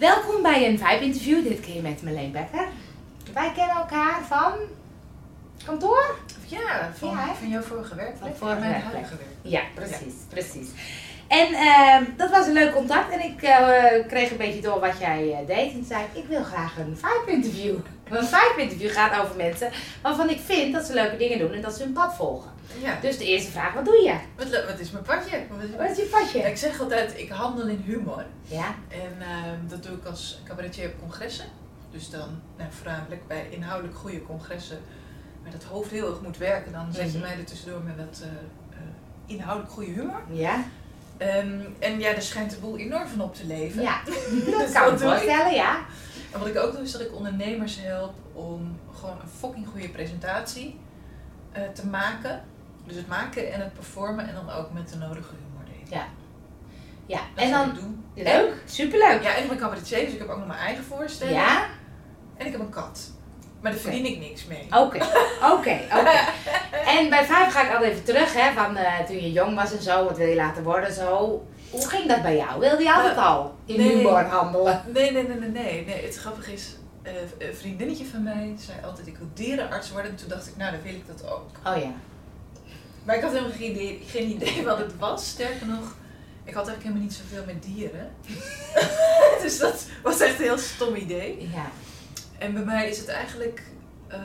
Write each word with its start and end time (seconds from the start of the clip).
Welkom 0.00 0.42
bij 0.42 0.68
een 0.68 0.78
Vibe-interview, 0.78 1.42
dit 1.42 1.60
keer 1.60 1.82
met 1.82 2.02
Marleen 2.02 2.32
Becker. 2.32 2.68
Wij 3.34 3.52
kennen 3.52 3.76
elkaar 3.76 4.24
van 4.24 4.52
kantoor? 5.64 6.18
Ja, 6.46 6.92
van, 6.94 7.08
Ja, 7.08 7.34
van 7.34 7.48
jouw 7.48 7.62
vorige 7.62 7.94
werkplek. 7.94 8.36
Van 8.36 8.48
vorige 8.48 8.68
werkplek. 8.68 9.06
Ja, 9.42 9.60
precies, 9.74 10.14
precies. 10.28 10.68
En 11.30 11.52
ehm, 11.54 12.04
dat 12.16 12.30
was 12.30 12.46
een 12.46 12.52
leuk 12.52 12.72
contact 12.74 13.12
en 13.12 13.24
ik 13.24 13.42
eh, 13.42 14.06
kreeg 14.08 14.30
een 14.30 14.36
beetje 14.36 14.60
door 14.60 14.80
wat 14.80 14.98
jij 14.98 15.32
eh, 15.32 15.46
deed. 15.46 15.66
En 15.66 15.72
toen 15.72 15.84
zei 15.84 16.04
ik, 16.12 16.22
ik 16.22 16.28
wil 16.28 16.42
graag 16.44 16.78
een 16.78 16.96
Vibe-interview. 16.96 17.74
Een 18.10 18.24
Vibe-interview 18.26 18.90
gaat 18.90 19.20
over 19.24 19.36
mensen 19.36 19.70
waarvan 20.02 20.28
ik 20.30 20.38
vind 20.40 20.72
dat 20.74 20.84
ze 20.84 20.94
leuke 20.94 21.16
dingen 21.16 21.38
doen 21.38 21.52
en 21.52 21.60
dat 21.60 21.74
ze 21.74 21.82
hun 21.82 21.92
pad 21.92 22.14
volgen. 22.14 22.50
Ja. 22.82 22.98
Dus 23.00 23.18
de 23.18 23.24
eerste 23.24 23.50
vraag, 23.50 23.74
wat 23.74 23.84
doe 23.84 23.94
je? 24.02 24.14
Wat, 24.36 24.64
wat 24.66 24.78
is 24.78 24.90
mijn 24.90 25.04
padje? 25.04 25.38
Wat 25.50 25.62
is- 25.62 25.76
Wat 25.76 25.90
is 25.90 25.96
je 25.96 26.02
padje? 26.10 26.38
Ik 26.50 26.56
zeg 26.56 26.80
altijd, 26.80 27.18
ik 27.18 27.28
handel 27.30 27.66
in 27.66 27.82
humor. 27.86 28.24
Ja, 28.42 28.74
En 28.88 29.16
ehm, 29.20 29.68
dat 29.68 29.82
doe 29.82 29.96
ik 29.96 30.04
als 30.04 30.40
cabaretier 30.44 30.86
op 30.86 31.00
congressen. 31.00 31.44
Dus 31.90 32.10
dan 32.10 32.40
nou, 32.56 32.70
voornamelijk 32.72 33.26
bij 33.26 33.46
inhoudelijk 33.50 33.96
goede 33.98 34.22
congressen. 34.22 34.78
Waar 35.42 35.52
dat 35.52 35.64
hoofd 35.64 35.90
heel 35.90 36.08
erg 36.08 36.20
moet 36.20 36.38
werken. 36.38 36.72
Dan 36.72 36.92
zet 36.92 37.12
je 37.12 37.18
Mhm. 37.18 37.26
mij 37.26 37.36
er 37.38 37.44
tussendoor 37.44 37.80
met 37.82 37.96
wat 37.96 38.20
eh, 38.22 38.78
inhoudelijk 39.26 39.72
goede 39.72 39.90
humor. 39.90 40.20
ja, 40.30 40.64
Ehm, 41.20 41.60
en 41.78 41.98
ja, 42.00 42.12
daar 42.12 42.22
schijnt 42.22 42.50
de 42.50 42.56
boel 42.56 42.78
enorm 42.78 43.06
van 43.08 43.20
op 43.20 43.34
te 43.34 43.46
leven. 43.46 43.82
ja. 43.82 44.00
Dat 44.58 44.72
kan 44.72 44.92
ik 44.92 44.98
voorstellen, 44.98 45.54
ja. 45.54 45.78
En 46.32 46.38
wat 46.38 46.48
ik 46.48 46.58
ook 46.58 46.72
doe 46.72 46.82
is 46.82 46.92
dat 46.92 47.00
ik 47.00 47.14
ondernemers 47.14 47.76
help 47.80 48.14
om 48.32 48.78
gewoon 49.00 49.16
een 49.22 49.28
fucking 49.38 49.66
goede 49.66 49.88
presentatie 49.88 50.78
eh, 51.52 51.62
te 51.74 51.86
maken. 51.86 52.42
Dus 52.86 52.96
het 52.96 53.08
maken 53.08 53.52
en 53.52 53.60
het 53.60 53.74
performen 53.74 54.28
en 54.28 54.34
dan 54.34 54.50
ook 54.50 54.72
met 54.72 54.88
de 54.88 54.96
nodige 54.96 55.28
humor 55.28 55.68
erin. 55.74 55.86
Ja. 55.90 56.04
Ja, 57.06 57.20
Dat 57.34 57.44
en 57.44 57.50
dan, 57.50 58.02
leuk, 58.14 58.52
superleuk. 58.66 59.22
Ja, 59.22 59.34
en 59.34 59.42
ik 59.42 59.48
ben 59.48 59.58
cabaretier, 59.58 60.04
dus 60.04 60.12
ik 60.12 60.18
heb 60.18 60.28
ook 60.28 60.38
nog 60.38 60.46
mijn 60.46 60.58
eigen 60.58 60.84
voorstelling. 60.84 61.36
Ja? 61.36 61.66
En 62.36 62.46
ik 62.46 62.52
heb 62.52 62.60
een 62.60 62.70
kat. 62.70 63.10
Maar 63.60 63.72
daar 63.72 63.80
verdien 63.80 64.04
ik 64.06 64.18
niks 64.18 64.46
mee. 64.46 64.66
Oké, 64.70 64.76
oké, 64.76 65.00
oké. 65.52 65.78
En 66.98 67.10
bij 67.10 67.24
vijf 67.24 67.52
ga 67.52 67.62
ik 67.64 67.72
altijd 67.72 67.92
even 67.92 68.04
terug, 68.04 68.34
hè, 68.34 68.52
van 68.52 68.76
eh, 68.76 68.98
toen 69.06 69.16
je 69.16 69.32
jong 69.32 69.54
was 69.54 69.72
en 69.72 69.82
zo, 69.82 70.04
wat 70.04 70.16
wil 70.16 70.26
je 70.26 70.34
laten 70.34 70.62
worden, 70.62 70.92
zo. 70.92 71.42
Hoe 71.70 71.88
ging 71.88 72.08
dat 72.08 72.22
bij 72.22 72.36
jou? 72.36 72.60
Wilde 72.60 72.82
je 72.82 72.92
altijd 72.94 73.16
Nou, 73.16 73.28
al 73.28 73.54
in 73.64 73.76
nee. 73.76 73.96
humor 73.96 74.22
handelen? 74.24 74.82
Nee, 74.86 75.12
nee, 75.12 75.26
nee, 75.28 75.38
nee, 75.38 75.48
nee. 75.50 75.84
nee 75.84 76.04
het 76.04 76.16
grappige 76.16 76.52
is, 76.52 76.76
eh, 77.02 77.12
een 77.38 77.54
vriendinnetje 77.54 78.04
van 78.06 78.22
mij 78.22 78.54
zei 78.58 78.78
altijd, 78.84 79.06
ik 79.06 79.16
wil 79.16 79.28
dierenarts 79.34 79.90
worden. 79.90 80.10
En 80.10 80.16
toen 80.16 80.28
dacht 80.28 80.46
ik, 80.46 80.56
nou, 80.56 80.70
dan 80.72 80.82
wil 80.82 80.92
ik 80.94 81.06
dat 81.06 81.30
ook. 81.30 81.46
Oh 81.66 81.76
ja. 81.82 81.92
Maar 83.04 83.16
ik 83.16 83.22
had 83.22 83.32
helemaal 83.32 83.56
geen 83.56 83.70
idee, 83.70 84.02
geen 84.06 84.28
idee 84.30 84.64
wat 84.64 84.78
het 84.78 84.98
was. 84.98 85.28
Sterker 85.28 85.66
nog, 85.66 85.96
ik 86.44 86.54
had 86.54 86.68
eigenlijk 86.68 86.82
helemaal 86.82 87.02
niet 87.02 87.14
zoveel 87.14 87.44
met 87.46 87.62
dieren. 87.62 88.10
dus 89.42 89.58
dat 89.58 89.84
was 90.02 90.20
echt 90.20 90.38
een 90.38 90.44
heel 90.44 90.58
stom 90.58 90.94
idee. 90.94 91.48
Ja. 91.54 91.70
En 92.38 92.52
bij 92.54 92.64
mij 92.64 92.88
is 92.88 92.98
het 92.98 93.08
eigenlijk. 93.08 93.62
eh, 94.08 94.18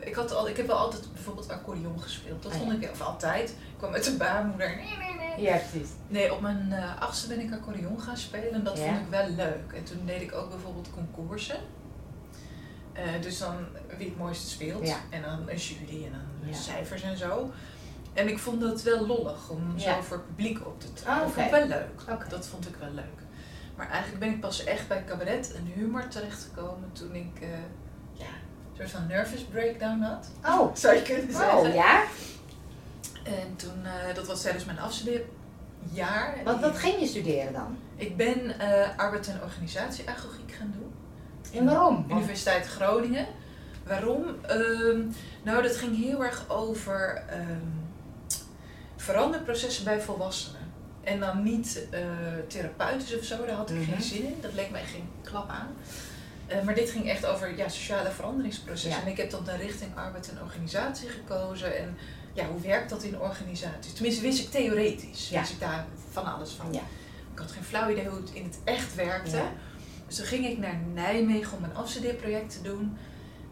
ik, 0.00 0.14
had 0.14 0.34
al, 0.34 0.48
ik 0.48 0.56
heb 0.56 0.66
wel 0.66 0.76
altijd 0.76 1.12
bijvoorbeeld 1.12 1.48
accordeon 1.50 2.00
gespeeld. 2.02 2.42
Dat 2.42 2.52
Ah, 2.52 2.58
vond 2.58 2.82
ik, 2.82 2.90
of 2.90 3.00
altijd. 3.00 3.48
Ik 3.50 3.56
kwam 3.76 3.90
met 3.90 4.04
de 4.04 4.16
baarmoeder. 4.16 4.76
Nee, 4.76 4.96
nee, 4.96 5.28
nee. 5.28 5.40
Ja, 5.40 5.56
precies. 5.56 5.88
Nee, 6.08 6.34
op 6.34 6.40
mijn 6.40 6.72
eh, 6.72 7.00
achtste 7.00 7.28
ben 7.28 7.40
ik 7.40 7.52
accordeon 7.52 8.00
gaan 8.00 8.16
spelen 8.16 8.52
en 8.52 8.64
dat 8.64 8.78
Ja. 8.78 8.84
vond 8.84 8.96
ik 8.98 9.10
wel 9.10 9.28
leuk. 9.28 9.72
En 9.74 9.84
toen 9.84 10.06
deed 10.06 10.20
ik 10.22 10.34
ook 10.34 10.50
bijvoorbeeld 10.50 10.88
concoursen. 10.94 11.58
Eh, 12.92 13.04
dus 13.20 13.38
dan 13.38 13.54
wie 13.98 14.08
het 14.08 14.18
mooiste 14.18 14.48
speelt. 14.48 14.86
Ja. 14.86 14.96
En 15.10 15.22
dan 15.22 15.48
een 15.48 15.56
jury 15.56 16.04
en 16.04 16.12
dan 16.44 16.54
cijfers 16.54 17.02
en 17.02 17.16
zo. 17.16 17.50
En 18.12 18.28
ik 18.28 18.38
vond 18.38 18.60
dat 18.60 18.82
wel 18.82 19.06
lollig 19.06 19.48
om 19.48 19.78
zo 19.78 20.00
voor 20.00 20.16
het 20.16 20.26
publiek 20.26 20.66
op 20.66 20.80
te 20.80 20.92
treden. 20.92 21.12
Ah, 21.12 21.18
Dat 21.20 21.28
oké. 21.28 21.34
vond 21.40 21.46
ik 21.46 21.52
wel 21.52 21.66
leuk. 21.66 22.30
Dat 22.30 22.46
vond 22.46 22.68
ik 22.68 22.74
wel 22.76 22.90
leuk. 22.90 23.18
Maar 23.76 23.88
eigenlijk 23.90 24.20
ben 24.20 24.30
ik 24.30 24.40
pas 24.40 24.64
echt 24.64 24.88
bij 24.88 25.04
cabaret 25.04 25.52
en 25.54 25.64
humor 25.74 26.08
terechtgekomen 26.08 26.92
toen 26.92 27.14
ik 27.14 27.40
eh, 27.40 27.48
soort 28.80 28.90
van 29.00 29.06
nervous 29.06 29.42
breakdown 29.44 30.00
had. 30.00 30.26
Oh. 30.46 30.74
Zou 30.76 30.94
je 30.94 31.02
kunnen 31.02 31.32
zeggen. 31.32 31.58
Oh 31.58 31.74
ja? 31.74 32.02
En 33.24 33.56
toen, 33.56 33.84
eh, 33.84 34.14
dat 34.14 34.26
was 34.26 34.42
tijdens 34.42 34.64
mijn 34.64 34.78
afstudeerjaar. 34.78 36.34
Wat, 36.44 36.60
wat 36.60 36.78
ging 36.78 37.00
je 37.00 37.06
studeren 37.06 37.52
dan? 37.52 37.76
Ik 37.96 38.16
ben 38.16 38.58
eh 38.60 38.88
arbeid- 38.96 39.28
en 39.28 39.42
organisatieagogiek 39.42 40.52
gaan 40.52 40.74
doen. 40.78 40.92
En 41.58 41.64
waarom? 41.64 42.04
Universiteit 42.10 42.66
Groningen. 42.66 43.26
Waarom? 43.86 44.24
Ehm, 44.42 45.00
nou, 45.42 45.62
dat 45.62 45.76
ging 45.76 45.96
heel 46.04 46.24
erg 46.24 46.44
over 46.48 47.22
ehm, 47.28 47.66
veranderprocessen 48.96 49.84
bij 49.84 50.00
volwassenen. 50.00 50.60
En 51.04 51.20
dan 51.20 51.42
niet 51.42 51.86
eh, 51.90 52.00
therapeutisch 52.48 53.18
of 53.18 53.24
zo, 53.24 53.46
daar 53.46 53.56
had 53.56 53.70
ik 53.70 53.76
Mhm. 53.76 53.90
geen 53.92 54.02
zin 54.02 54.24
in. 54.26 54.34
Dat 54.40 54.52
leek 54.54 54.70
mij 54.70 54.84
geen 54.84 55.08
klap 55.22 55.48
aan. 55.50 55.68
Eh, 56.50 56.62
maar 56.62 56.74
dit 56.74 56.90
ging 56.90 57.08
echt 57.08 57.26
over 57.26 57.56
ja, 57.56 57.68
sociale 57.68 58.10
veranderingsprocessen. 58.10 58.90
Ja. 58.90 59.02
En 59.02 59.10
ik 59.10 59.16
heb 59.16 59.30
dan 59.30 59.44
de 59.44 59.56
richting 59.56 59.96
arbeid 59.96 60.30
en 60.30 60.42
organisatie 60.42 61.08
gekozen. 61.08 61.78
En 61.78 61.96
ja, 62.32 62.46
hoe 62.46 62.60
werkt 62.60 62.90
dat 62.90 63.02
in 63.02 63.20
organisaties? 63.20 63.92
Tenminste, 63.92 64.22
wist 64.22 64.40
ik 64.40 64.50
theoretisch. 64.50 65.28
Ja. 65.28 65.40
Wist 65.40 65.52
ik 65.52 65.60
daar 65.60 65.86
van 66.10 66.34
alles 66.34 66.50
van. 66.50 66.72
Ja. 66.72 66.82
Ik 67.32 67.38
had 67.38 67.50
geen 67.52 67.64
flauw 67.64 67.90
idee 67.90 68.08
hoe 68.08 68.20
het 68.20 68.30
in 68.32 68.44
het 68.44 68.58
echt 68.64 68.94
werkte. 68.94 69.36
Ja. 69.36 69.52
Dus 70.06 70.16
toen 70.16 70.26
ging 70.26 70.46
ik 70.46 70.58
naar 70.58 70.76
Nijmegen 70.94 71.56
om 71.56 71.64
een 71.64 71.74
afstudeerproject 71.76 72.52
te 72.52 72.62
doen. 72.62 72.96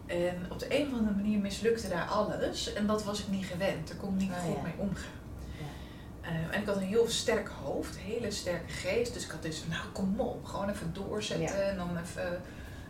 En 0.06 0.46
op 0.50 0.58
de 0.58 0.78
een 0.80 0.86
of 0.86 0.92
andere 0.92 1.14
manier 1.16 1.38
mislukte 1.38 1.88
daar 1.88 2.06
alles. 2.06 2.72
En 2.72 2.86
dat 2.86 3.04
was 3.04 3.20
ik 3.20 3.28
niet 3.28 3.46
gewend. 3.46 3.88
Daar 3.88 3.96
kon 3.96 4.14
ik 4.14 4.20
niet 4.20 4.30
Ah, 4.32 4.42
goed 4.44 4.54
ja. 4.56 4.62
mee 4.62 4.74
omgaan. 4.76 5.16
Eh, 6.20 6.30
en 6.54 6.60
ik 6.60 6.66
had 6.66 6.76
een 6.76 6.82
heel 6.82 7.08
sterk 7.08 7.48
hoofd, 7.64 7.94
een 7.94 8.00
hele 8.12 8.30
sterke 8.30 8.72
geest. 8.72 9.14
Dus 9.14 9.24
ik 9.24 9.30
had 9.30 9.42
dus 9.42 9.58
van, 9.58 9.68
nou 9.68 9.82
kom 9.92 10.20
op, 10.20 10.44
gewoon 10.44 10.68
even 10.68 10.90
doorzetten. 10.92 11.68
En 11.70 11.76
dan 11.76 11.98
even, 12.02 12.40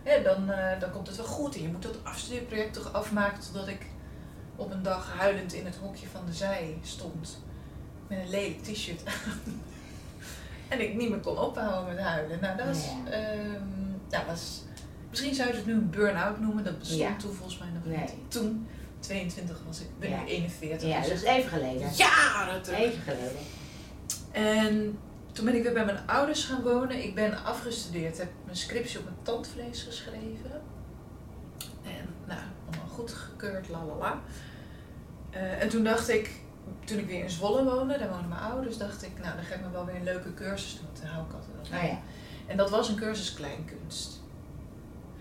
hè, 0.08 0.22
dan, 0.22 0.50
eh, 0.50 0.80
dan 0.80 0.90
komt 0.90 1.06
het 1.06 1.16
wel 1.16 1.26
goed. 1.26 1.54
En 1.56 1.62
je 1.62 1.68
moet 1.68 1.82
dat 1.82 1.96
afstudeerproject 2.04 2.72
toch 2.74 2.92
afmaken 2.92 3.42
totdat 3.42 3.68
ik 3.68 3.86
op 4.56 4.70
een 4.72 4.82
dag 4.82 5.12
huilend 5.18 5.52
in 5.52 5.64
het 5.66 5.76
hokje 5.76 6.06
van 6.06 6.26
de 6.26 6.32
zij 6.32 6.78
stond. 6.82 7.42
Met 8.08 8.18
een 8.18 8.30
lelijk 8.30 8.62
t-shirt 8.62 9.02
aan. 9.06 9.40
en 10.68 10.80
ik 10.80 10.94
niet 10.94 11.10
meer 11.10 11.18
kon 11.20 11.38
ophouden 11.38 11.94
met 11.94 12.04
huilen. 12.04 12.38
Nou, 12.40 12.56
dat 12.56 12.66
was, 12.66 12.84
Ja. 12.84 13.10
ehm, 13.10 13.62
ja, 14.10 14.24
was 14.26 14.62
misschien 15.10 15.34
zou 15.34 15.48
je 15.48 15.54
het 15.54 15.66
nu 15.66 15.72
een 15.72 15.90
burn-out 15.90 16.40
noemen. 16.40 16.64
Dat 16.64 16.78
bestond 16.78 17.00
Ja. 17.00 17.16
toen 17.16 17.32
volgens 17.34 17.58
mij 17.58 17.68
nog 17.74 17.84
Nee. 17.84 17.98
niet. 17.98 18.30
Toen, 18.30 18.66
22 19.00 19.60
was 19.66 19.80
ik, 19.80 19.86
ben 19.98 20.10
Ja. 20.10 20.20
ik 20.20 20.28
41. 20.28 20.88
Ja, 20.88 21.00
dus 21.00 21.08
dus 21.08 21.22
even 21.22 21.50
geleden. 21.50 21.90
jaren 21.96 22.62
terug. 22.62 22.78
Even 22.78 23.02
geleden. 23.02 23.36
En 24.32 24.98
toen 25.38 25.46
ben 25.46 25.56
ik 25.56 25.62
weer 25.62 25.72
bij 25.72 25.84
mijn 25.84 26.06
ouders 26.06 26.44
gaan 26.44 26.62
wonen. 26.62 27.02
Ik 27.02 27.14
ben 27.14 27.44
afgestudeerd, 27.44 28.18
heb 28.18 28.28
mijn 28.44 28.56
scriptie 28.56 28.98
op 28.98 29.04
mijn 29.04 29.16
tandvlees 29.22 29.82
geschreven. 29.82 30.62
En 31.84 32.08
nou, 32.26 32.40
allemaal 32.70 32.88
goed 32.88 33.12
gekeurd, 33.12 33.68
la 33.68 33.84
la 33.84 33.94
la. 33.94 34.20
Eh, 35.30 35.62
en 35.62 35.68
toen 35.68 35.84
dacht 35.84 36.08
ik, 36.08 36.30
toen 36.84 36.98
ik 36.98 37.06
weer 37.06 37.22
in 37.22 37.30
Zwolle 37.30 37.64
woonde, 37.64 37.98
daar 37.98 38.08
woonden 38.08 38.28
mijn 38.28 38.40
ouders, 38.40 38.76
dacht 38.76 39.02
ik, 39.02 39.10
nou 39.22 39.36
dan 39.36 39.44
ga 39.44 39.54
ik 39.54 39.60
me 39.60 39.70
wel 39.70 39.86
weer 39.86 39.94
een 39.94 40.04
leuke 40.04 40.34
cursus 40.34 40.76
doen. 40.76 40.84
Want 40.84 41.00
daar 41.00 41.10
hou 41.10 41.26
ik 41.26 41.32
altijd 41.32 41.54
wel 41.54 41.64
van. 41.64 41.78
Oh 41.78 41.84
ja. 41.84 42.00
En 42.46 42.56
dat 42.56 42.70
was 42.70 42.88
een 42.88 42.96
cursus 42.96 43.34
kleinkunst. 43.34 44.20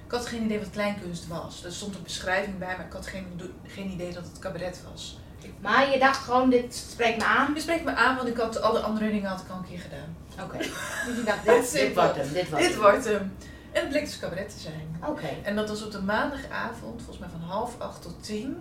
Ik 0.06 0.11
had 0.11 0.25
geen 0.25 0.44
idee 0.44 0.59
wat 0.59 0.69
kleinkunst 0.69 1.27
was. 1.27 1.63
Er 1.63 1.73
stond 1.73 1.95
een 1.95 2.03
beschrijving 2.03 2.57
bij, 2.57 2.75
maar 2.77 2.85
ik 2.85 2.94
had 2.94 3.07
geen, 3.07 3.41
geen 3.63 3.89
idee 3.89 4.13
dat 4.13 4.25
het 4.25 4.39
cabaret 4.39 4.83
was. 4.91 5.19
Maar 5.62 5.92
je 5.92 6.00
dacht 6.00 6.18
gewoon, 6.18 6.50
dit 6.50 6.75
spreekt 6.75 7.18
me 7.18 7.25
aan. 7.25 7.53
Je 7.53 7.59
spreekt 7.62 7.84
me 7.84 7.96
aan, 7.96 8.16
want 8.16 8.28
ik 8.28 8.38
had 8.38 8.62
alle 8.62 8.80
andere 8.80 9.09
dingen 9.12 9.30
had 9.30 9.42
ik 9.42 9.50
al 9.50 9.58
een 9.58 9.66
keer 9.70 9.80
gedaan. 9.80 10.16
Oké. 10.46 10.58
Dus 11.08 11.16
je 11.18 11.24
dacht, 11.25 11.46
dit, 11.46 11.72
dit 11.72 11.94
wordt 11.96 12.16
hem, 12.16 12.34
dit 12.34 12.50
wordt 12.50 12.64
Dit 12.64 12.74
hem. 12.74 12.81
wordt 12.81 13.06
hem. 13.06 13.34
En 13.72 13.81
het 13.81 13.90
bleek 13.90 14.06
dus 14.06 14.20
cabaret 14.20 14.50
te 14.50 14.59
zijn. 14.59 15.00
Oké. 15.06 15.28
En 15.44 15.56
dat 15.56 15.70
was 15.70 15.84
op 15.86 15.92
de 15.92 16.02
maandagavond, 16.02 16.96
volgens 17.02 17.18
mij 17.18 17.30
van 17.30 17.50
half 17.50 17.80
acht 17.80 18.02
tot 18.02 18.24
tien. 18.24 18.58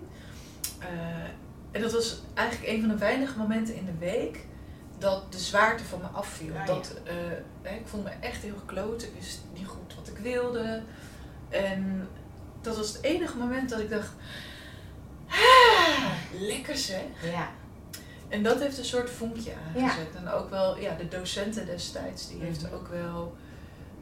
Eh, 0.79 0.89
en 1.71 1.81
dat 1.81 1.93
was 1.93 2.21
eigenlijk 2.35 2.69
een 2.73 2.81
van 2.81 2.89
de 2.89 2.97
weinige 2.99 3.39
momenten 3.39 3.75
in 3.75 3.85
de 3.85 3.99
week 3.99 4.45
dat 4.99 5.33
de 5.33 5.39
zwaarte 5.39 5.85
van 5.85 6.01
me 6.01 6.07
afviel. 6.07 6.53
Ah, 6.53 6.59
ja. 6.59 6.65
dat, 6.65 6.95
eh, 7.05 7.15
hè, 7.63 7.75
ik 7.77 7.87
voelde 7.87 8.09
me 8.09 8.27
echt 8.27 8.43
heel 8.43 8.57
gekloot. 8.59 9.03
Ik 9.03 9.11
wist 9.19 9.41
niet 9.55 9.67
goed 9.67 9.95
wat 9.97 10.09
ik 10.09 10.19
wilde. 10.19 10.83
En 11.49 12.09
dat 12.61 12.77
was 12.77 12.89
het 12.89 13.03
enige 13.03 13.37
moment 13.37 13.69
dat 13.71 13.81
ik 13.81 13.91
dacht... 13.91 14.11
"Ah, 15.29 16.11
lekker 16.51 16.77
zeg. 16.77 17.03
Ja. 17.23 17.49
En 18.29 18.43
dat 18.43 18.61
heeft 18.61 18.79
een 18.79 18.85
soort 18.85 19.11
vonkje 19.11 19.53
aangezet. 19.67 20.15
En 20.17 20.29
ook 20.29 20.51
wel, 20.51 20.79
ja, 20.79 20.95
de 20.95 21.09
docenten 21.09 21.67
destijds, 21.67 22.29
die 22.29 22.41
heeft 22.41 22.63
Mhm. 22.63 22.75
ook 22.75 22.89
wel 22.89 23.37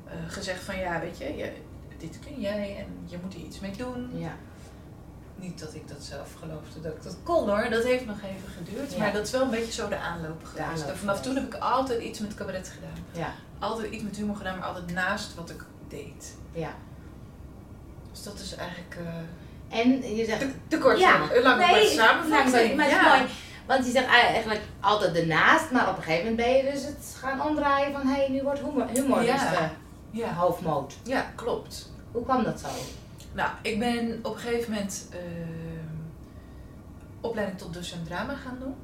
eh, 0.06 0.12
gezegd 0.29 0.62
van 0.62 0.76
ja, 0.79 1.00
weet 1.00 1.19
je, 1.19 1.37
je, 1.37 1.53
dit 1.99 2.19
kun 2.26 2.41
jij 2.41 2.76
en 2.79 2.87
je 3.05 3.19
moet 3.23 3.35
er 3.35 3.41
iets 3.41 3.61
mee 3.61 3.76
doen. 3.76 4.11
Ja. 4.19 4.32
Niet 5.37 5.59
dat 5.61 5.75
ik 5.75 5.88
dat 5.88 6.03
zelf 6.03 6.35
geloofde 6.38 6.81
dat 6.81 6.93
ik 6.93 7.03
dat 7.03 7.17
kon 7.23 7.49
hoor, 7.49 7.69
dat 7.70 7.85
heeft 7.85 8.06
nog 8.06 8.17
even 8.23 8.49
geduurd. 8.56 8.93
Ja. 8.93 8.99
Maar 8.99 9.12
dat 9.12 9.25
is 9.27 9.31
wel 9.31 9.43
een 9.43 9.50
beetje 9.50 9.73
zo 9.73 9.88
de 9.88 9.99
aanloop 9.99 10.44
geweest. 10.44 10.69
aanloop 10.69 10.88
en 10.88 10.97
vanaf 10.99 11.20
toen 11.23 11.35
heb 11.35 11.44
ik 11.44 11.55
altijd 11.55 12.03
iets 12.03 12.19
met 12.19 12.35
cabaret 12.35 12.69
gedaan. 12.69 13.05
Ja. 13.12 13.32
Altijd 13.59 13.93
iets 13.93 14.03
met 14.03 14.17
humor 14.17 14.37
gedaan, 14.37 14.59
maar 14.59 14.67
altijd 14.69 14.93
naast 14.93 15.35
wat 15.35 15.50
ik 15.50 15.65
deed. 15.88 16.35
Ja. 16.53 16.75
Dus 18.12 18.23
dat 18.23 18.38
is 18.38 18.55
eigenlijk 18.55 18.97
eh 18.99 19.15
En 19.75 20.15
je 20.17 20.25
zegt... 20.25 20.41
te, 20.41 20.50
te 20.69 20.79
kort, 20.79 20.99
Ja. 20.99 21.21
een 21.32 21.43
lange 21.43 21.67
Nee, 21.67 21.88
samenvatting. 21.88 22.76
maar 22.76 22.85
het 22.85 22.94
is 22.94 23.00
ja. 23.00 23.17
mooi. 23.17 23.31
Want 23.67 23.85
je 23.87 23.91
zegt 23.93 24.06
eigenlijk 24.06 24.61
altijd 24.81 25.17
ernaast, 25.17 25.71
maar 25.71 25.88
op 25.88 25.97
een 25.97 26.03
gegeven 26.03 26.31
moment 26.31 26.47
ben 26.47 26.56
je 26.56 26.71
dus 26.73 26.85
het 26.85 27.17
gaan 27.19 27.43
omdraaien 27.43 27.93
van 27.93 28.06
hé, 28.06 28.15
hey, 28.15 28.29
nu 28.29 28.43
wordt 28.43 28.61
humor, 28.61 28.87
humor 28.93 29.23
Ja. 29.23 29.32
dus 29.32 29.59
de, 29.59 29.69
Ja. 30.19 30.32
hoofdmoot. 30.32 30.94
Ja, 31.03 31.32
klopt. 31.35 31.91
Hoe 32.12 32.25
kwam 32.25 32.44
dat 32.44 32.61
zo? 32.61 32.67
Nou, 33.32 33.50
ik 33.62 33.79
ben 33.79 34.19
op 34.23 34.35
een 34.35 34.41
gegeven 34.41 34.73
moment 34.73 35.09
ehm, 35.11 35.97
opleiding 37.20 37.59
tot 37.59 37.75
docent 37.75 38.06
drama 38.06 38.35
gaan 38.35 38.56
doen. 38.61 38.75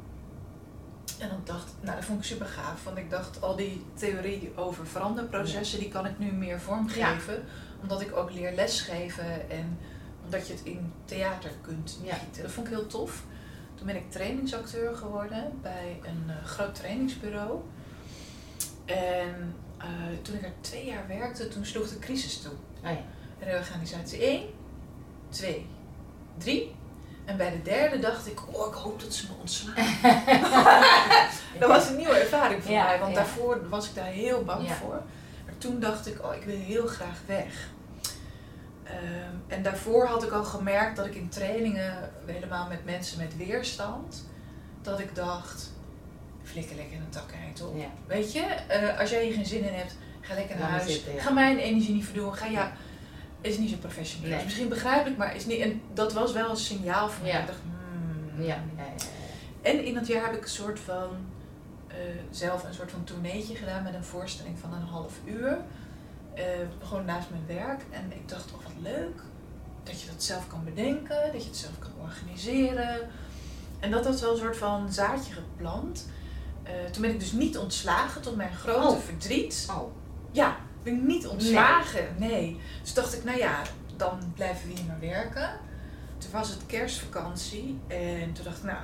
En 1.19 1.29
dan 1.29 1.41
dacht 1.45 1.69
ik, 1.69 1.75
nou 1.81 1.97
dat 1.97 2.05
vond 2.05 2.19
ik 2.19 2.25
super 2.25 2.47
gaaf. 2.47 2.85
Want 2.85 2.99
ik 2.99 3.11
dacht, 3.11 3.43
al 3.43 3.57
die 3.57 3.85
theorie 3.95 4.53
over 4.57 4.87
veranderprocessen, 4.87 5.79
die 5.79 5.89
kan 5.89 6.07
ik 6.07 6.19
nu 6.19 6.33
meer 6.33 6.61
vormgeven. 6.61 7.45
Omdat 7.83 8.01
ik 8.01 8.17
ook 8.17 8.33
leer 8.33 8.53
lesgeven 8.55 9.51
en 9.51 9.79
omdat 10.31 10.47
je 10.47 10.53
het 10.53 10.63
in 10.65 10.93
theater 11.05 11.51
kunt 11.61 11.99
Ja. 12.03 12.15
Dat 12.43 12.51
vond 12.51 12.67
ik 12.67 12.73
heel 12.73 12.87
tof. 12.87 13.23
Toen 13.75 13.87
ben 13.87 13.97
ik 13.97 14.11
trainingsacteur 14.11 14.97
geworden 14.97 15.59
bij 15.63 16.01
een 16.03 16.25
eh, 16.29 16.45
groot 16.45 16.75
trainingsbureau. 16.75 17.61
En 18.85 19.55
eh, 19.79 19.87
toen 20.23 20.35
ik 20.35 20.43
er 20.43 20.53
twee 20.61 20.85
jaar 20.85 21.07
werkte, 21.09 21.49
toen 21.49 21.65
sloeg 21.65 21.89
de 21.89 21.99
crisis 21.99 22.41
toe. 22.41 22.53
Oh 22.85 22.91
ja. 22.91 23.05
Reorganisatie 23.39 24.21
1, 24.23 24.43
2, 25.29 25.67
3. 26.39 26.75
En 27.25 27.37
bij 27.37 27.51
de 27.51 27.63
derde 27.63 27.99
dacht 27.99 28.27
ik, 28.27 28.57
oh, 28.59 28.67
ik 28.67 28.75
hoop 28.75 29.01
dat 29.01 29.15
ze 29.15 29.27
me 29.27 29.33
ontslaan. 29.41 29.75
dat 31.61 31.69
was 31.69 31.89
een 31.89 31.97
nieuwe 31.97 32.19
ervaring 32.19 32.63
voor 32.63 32.73
Ja, 32.73 32.85
mij, 32.85 32.99
want 32.99 33.11
ja. 33.11 33.17
daarvoor 33.17 33.69
was 33.69 33.89
ik 33.89 33.95
daar 33.95 34.05
heel 34.05 34.45
bang 34.45 34.71
voor. 34.71 35.03
Maar 35.45 35.59
toen 35.59 35.81
dacht 35.81 36.07
ik, 36.07 36.25
oh, 36.25 36.35
ik 36.35 36.43
wil 36.43 36.57
heel 36.57 36.87
graag 36.87 37.19
weg. 37.27 37.71
Ehm, 38.91 39.35
en 39.47 39.63
daarvoor 39.63 40.07
had 40.07 40.23
ik 40.23 40.31
al 40.31 40.45
gemerkt 40.45 40.97
dat 40.97 41.07
ik 41.07 41.15
in 41.15 41.29
trainingen, 41.29 42.11
helemaal 42.27 42.69
met 42.69 42.85
mensen 42.85 43.19
met 43.19 43.37
weerstand, 43.37 44.25
dat 44.83 45.01
ik 45.01 45.15
dacht, 45.15 45.73
flikker 46.43 46.77
lekker 46.77 46.97
een 46.97 47.09
tak 47.11 47.33
eind 47.45 47.63
op. 47.63 47.77
Ja. 47.77 47.87
Weet 48.07 48.33
je, 48.33 48.41
eh, 48.41 48.99
als 48.99 49.11
jij 49.11 49.25
hier 49.25 49.35
geen 49.35 49.47
zin 49.47 49.65
in 49.65 49.75
hebt, 49.75 49.97
ga 50.21 50.35
lekker 50.35 50.59
naar 50.59 50.71
huis. 50.71 50.93
zitten, 50.93 51.15
ja. 51.15 51.23
Ga 51.23 51.31
mijn 51.31 51.59
energie 51.59 51.95
niet 51.95 52.05
verdoen. 52.05 52.35
Ga 52.35 52.47
ja, 52.47 52.73
is 53.41 53.59
niet 53.59 53.71
zo 53.71 53.77
professioneel. 53.77 54.31
Nee. 54.31 54.39
Is 54.39 54.45
misschien 54.45 54.69
begrijpelijk, 54.69 55.17
maar 55.19 55.37
is 55.37 55.47
niet. 55.47 55.61
En 55.61 55.83
dat 55.95 56.13
was 56.13 56.33
wel 56.33 56.51
een 56.51 56.57
signaal 56.57 57.09
voor 57.09 57.23
mij. 57.23 57.33
Ja. 57.33 57.41
Ik 57.41 57.47
dacht, 57.47 57.59
hmm. 57.63 58.45
Ja. 58.45 58.63
En 59.63 59.85
in 59.85 59.95
dat 59.95 60.07
jaar 60.07 60.25
heb 60.25 60.35
ik 60.35 60.43
een 60.43 60.49
soort 60.49 60.81
van 60.81 61.09
eh, 61.89 61.97
zelf 62.31 62.65
een 62.65 62.75
soort 62.75 62.91
van 62.91 63.05
tourneetje 63.05 63.55
gedaan 63.55 63.83
met 63.83 63.95
een 63.95 64.05
voorstelling 64.05 64.59
van 64.59 64.73
een 64.73 64.87
half 64.87 65.15
uur. 65.25 65.59
Eh, 66.41 66.87
gewoon 66.89 67.05
naast 67.05 67.31
mijn 67.31 67.59
werk. 67.59 67.83
En 67.91 68.13
ik 68.13 68.29
dacht, 68.29 68.53
oh 68.53 68.63
wat 68.63 68.73
leuk. 68.83 69.21
Dat 69.83 70.01
je 70.01 70.07
dat 70.07 70.23
zelf 70.23 70.47
kan 70.47 70.65
bedenken, 70.65 71.33
dat 71.33 71.43
je 71.43 71.49
het 71.49 71.57
zelf 71.59 71.79
kan 71.79 71.91
organiseren. 72.03 72.99
En 73.81 73.91
dat 73.91 74.05
had 74.05 74.21
wel 74.21 74.31
een 74.33 74.39
soort 74.39 74.57
van 74.57 74.93
zaadje 74.93 75.33
geplant. 75.33 76.09
Eh, 76.63 76.73
toen 76.93 77.03
ben 77.03 77.11
ik 77.11 77.21
dus 77.21 77.33
niet 77.33 77.59
ontslagen 77.59 78.23
tot 78.23 78.37
mijn 78.37 78.55
grote 78.55 78.95
Oh. 78.97 78.99
verdriet. 79.01 79.67
Oh, 79.71 79.93
Ja, 80.31 80.57
ben 80.83 80.95
ik 80.95 81.03
niet 81.03 81.27
ontslagen. 81.27 82.15
Nee. 82.19 82.61
Dus 82.83 82.95
dacht 82.95 83.15
ik, 83.15 83.25
nou 83.25 83.39
ja, 83.39 83.63
dan 83.97 84.33
blijven 84.35 84.69
we 84.69 84.75
hier 84.75 84.85
maar 84.87 85.01
werken. 85.01 85.51
Toen 86.19 86.31
was 86.31 86.49
het 86.49 86.67
kerstvakantie 86.67 87.79
en 87.87 88.33
toen 88.33 88.45
dacht 88.45 88.57
ik, 88.59 88.65
nou, 88.65 88.79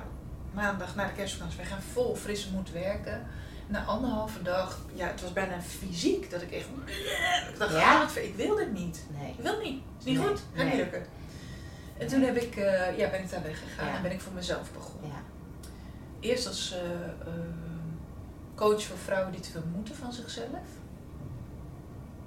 maandag 0.53 0.95
na 0.95 1.05
de 1.05 1.13
kerstvakantie, 1.13 1.57
wij 1.57 1.67
gaan 1.67 1.81
vol 1.93 2.15
frisse 2.15 2.51
moed 2.51 2.71
werken. 2.71 3.27
Na 3.67 3.83
anderhalve 3.85 4.41
dag, 4.41 4.79
ja, 4.93 5.07
het 5.07 5.21
was 5.21 5.33
bijna 5.33 5.61
fysiek 5.61 6.29
dat 6.29 6.41
ik 6.41 6.51
echt, 6.51 6.65
ik 7.51 7.55
dacht, 7.57 7.73
Ja? 7.73 8.09
ver- 8.09 8.23
ik 8.23 8.35
wil 8.35 8.55
dit 8.55 8.71
niet. 8.73 9.05
nee. 9.19 9.29
Ik 9.37 9.43
wil 9.43 9.59
niet. 9.61 9.81
Het 9.97 9.99
is 9.99 10.05
niet 10.05 10.17
Nee, 10.17 10.27
goed. 10.27 10.41
Nee. 10.55 10.65
niet 10.65 10.75
lukken. 10.75 11.05
En 11.97 12.07
toen 12.07 12.21
heb 12.21 12.35
ik, 12.37 12.55
eh, 12.55 12.97
ja, 12.97 13.09
ben 13.09 13.19
ik 13.23 13.29
daar 13.29 13.43
weggegaan 13.43 13.87
Ja. 13.87 13.95
en 13.95 14.01
ben 14.01 14.11
ik 14.11 14.21
voor 14.21 14.33
mezelf 14.33 14.71
begonnen. 14.73 15.09
Ja. 15.09 15.21
Eerst 16.19 16.47
als 16.47 16.71
eh, 16.73 16.79
eh, 17.27 17.33
coach 18.55 18.83
voor 18.83 18.97
vrouwen 18.97 19.31
die 19.31 19.41
te 19.41 19.51
veel 19.51 19.63
moeten 19.75 19.95
van 19.95 20.13
zichzelf. 20.13 20.67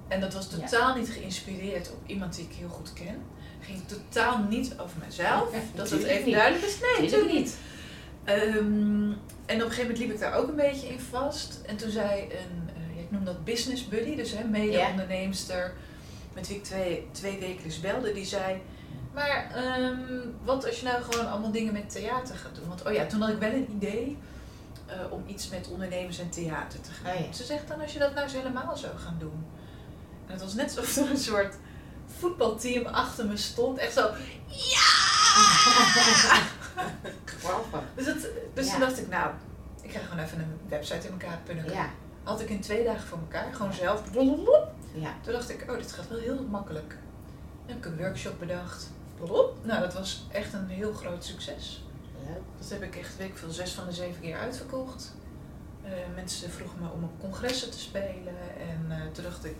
En 0.07 0.19
dat 0.21 0.33
was 0.33 0.47
Ja. 0.49 0.57
totaal 0.67 0.95
niet 0.95 1.09
geïnspireerd 1.09 1.91
op 1.91 1.97
iemand 2.09 2.35
die 2.35 2.45
ik 2.45 2.55
heel 2.55 2.69
goed 2.69 2.93
ken. 2.93 3.21
Ging 3.61 3.79
totaal 3.87 4.37
niet 4.49 4.73
over 4.79 4.97
mezelf. 5.05 5.49
Dat 5.51 5.61
dat 5.75 5.87
Tuurlijk 5.87 6.09
even 6.11 6.25
niet. 6.25 6.35
duidelijk 6.35 6.65
is. 6.65 6.71
Nee, 6.79 6.89
Tuurlijk 6.89 7.11
natuurlijk 7.11 7.33
niet. 7.33 7.55
Ehm, 8.23 9.11
en 9.45 9.57
op 9.57 9.67
een 9.67 9.75
gegeven 9.75 9.81
moment 9.81 9.97
liep 9.97 10.11
ik 10.11 10.19
daar 10.19 10.35
ook 10.35 10.47
een 10.47 10.55
beetje 10.55 10.87
in 10.87 10.99
vast. 10.99 11.61
En 11.65 11.77
toen 11.77 11.91
zei 11.91 12.21
een, 12.21 12.69
eh, 12.75 12.95
ja, 12.95 13.01
ik 13.01 13.11
noem 13.11 13.25
dat 13.25 13.43
business 13.43 13.87
buddy, 13.87 14.15
dus 14.15 14.31
hè, 14.31 14.43
mede-onderneemster, 14.43 15.73
met 16.33 16.47
wie 16.47 16.57
ik 16.57 16.63
twee, 16.63 17.07
twee 17.11 17.39
wekelijks 17.39 17.79
belde, 17.79 18.13
die 18.13 18.25
zei... 18.25 18.61
Maar 19.13 19.51
ehm, 19.55 19.97
wat 20.43 20.65
als 20.65 20.79
je 20.79 20.85
nou 20.85 21.03
gewoon 21.03 21.29
allemaal 21.31 21.51
dingen 21.51 21.73
met 21.73 21.89
theater 21.89 22.35
gaat 22.35 22.55
doen? 22.55 22.67
Want 22.67 22.85
oh 22.85 22.93
ja, 22.93 23.05
toen 23.05 23.21
had 23.21 23.29
ik 23.29 23.39
wel 23.39 23.51
een 23.51 23.71
idee 23.71 24.17
eh, 24.85 25.11
om 25.11 25.23
iets 25.27 25.49
met 25.49 25.67
ondernemers 25.71 26.19
en 26.19 26.29
theater 26.29 26.81
te 26.81 26.91
gaan 26.91 27.13
Oh 27.13 27.19
ja. 27.19 27.33
Ze 27.33 27.43
zegt 27.43 27.67
dan 27.67 27.81
als 27.81 27.93
je 27.93 27.99
dat 27.99 28.13
nou 28.13 28.23
eens 28.23 28.33
helemaal 28.33 28.77
zou 28.77 28.97
gaan 28.97 29.17
doen. 29.19 29.45
En 30.25 30.33
het 30.33 30.41
was 30.41 30.53
net 30.53 30.77
alsof 30.77 31.05
er 31.05 31.11
een 31.11 31.17
soort 31.17 31.55
voetbalteam 32.19 32.85
achter 32.85 33.25
me 33.25 33.37
stond. 33.37 33.77
Echt 33.77 33.93
zo, 33.93 34.09
Grappig. 35.33 36.49
Dus, 37.95 38.05
dat, 38.05 38.17
dus 38.53 38.65
Ja. 38.65 38.71
toen 38.71 38.79
dacht 38.79 38.99
ik, 38.99 39.07
nou, 39.09 39.31
ik 39.81 39.91
ga 39.91 39.99
gewoon 39.99 40.23
even 40.23 40.39
een 40.39 40.57
website 40.69 41.07
in 41.07 41.11
elkaar 41.11 41.39
punnen. 41.45 41.65
Ja, 41.71 41.89
Had 42.23 42.41
ik 42.41 42.49
in 42.49 42.59
twee 42.61 42.83
dagen 42.83 43.07
voor 43.07 43.17
elkaar, 43.17 43.53
gewoon 43.53 43.73
zelf. 43.73 44.03
ja. 44.93 45.13
Toen 45.21 45.33
dacht 45.33 45.49
ik, 45.49 45.65
oh, 45.71 45.77
dit 45.77 45.91
gaat 45.91 46.07
wel 46.07 46.19
heel 46.19 46.43
makkelijk. 46.43 46.89
Toen 46.89 46.97
heb 47.65 47.77
ik 47.77 47.85
een 47.85 47.97
workshop 47.97 48.39
bedacht. 48.39 48.89
Nou, 49.61 49.79
dat 49.79 49.93
was 49.93 50.25
echt 50.31 50.53
een 50.53 50.67
heel 50.67 50.93
groot 50.93 51.23
succes. 51.25 51.85
Leuk. 52.27 52.37
Dat 52.59 52.69
heb 52.69 52.81
ik 52.81 52.95
echt, 52.95 53.17
weet 53.17 53.27
ik 53.29 53.37
veel, 53.37 53.51
zes 53.51 53.71
van 53.73 53.85
de 53.85 53.91
zeven 53.93 54.21
keer 54.21 54.37
uitverkocht. 54.37 55.13
Eh, 55.83 55.91
mensen 56.15 56.49
vroegen 56.51 56.79
me 56.81 56.89
om 56.89 57.03
op 57.03 57.19
congressen 57.19 57.71
te 57.71 57.79
spelen. 57.79 58.33
En 58.59 58.85
eh, 58.89 58.97
toen 59.11 59.23
dacht 59.23 59.45
ik, 59.45 59.55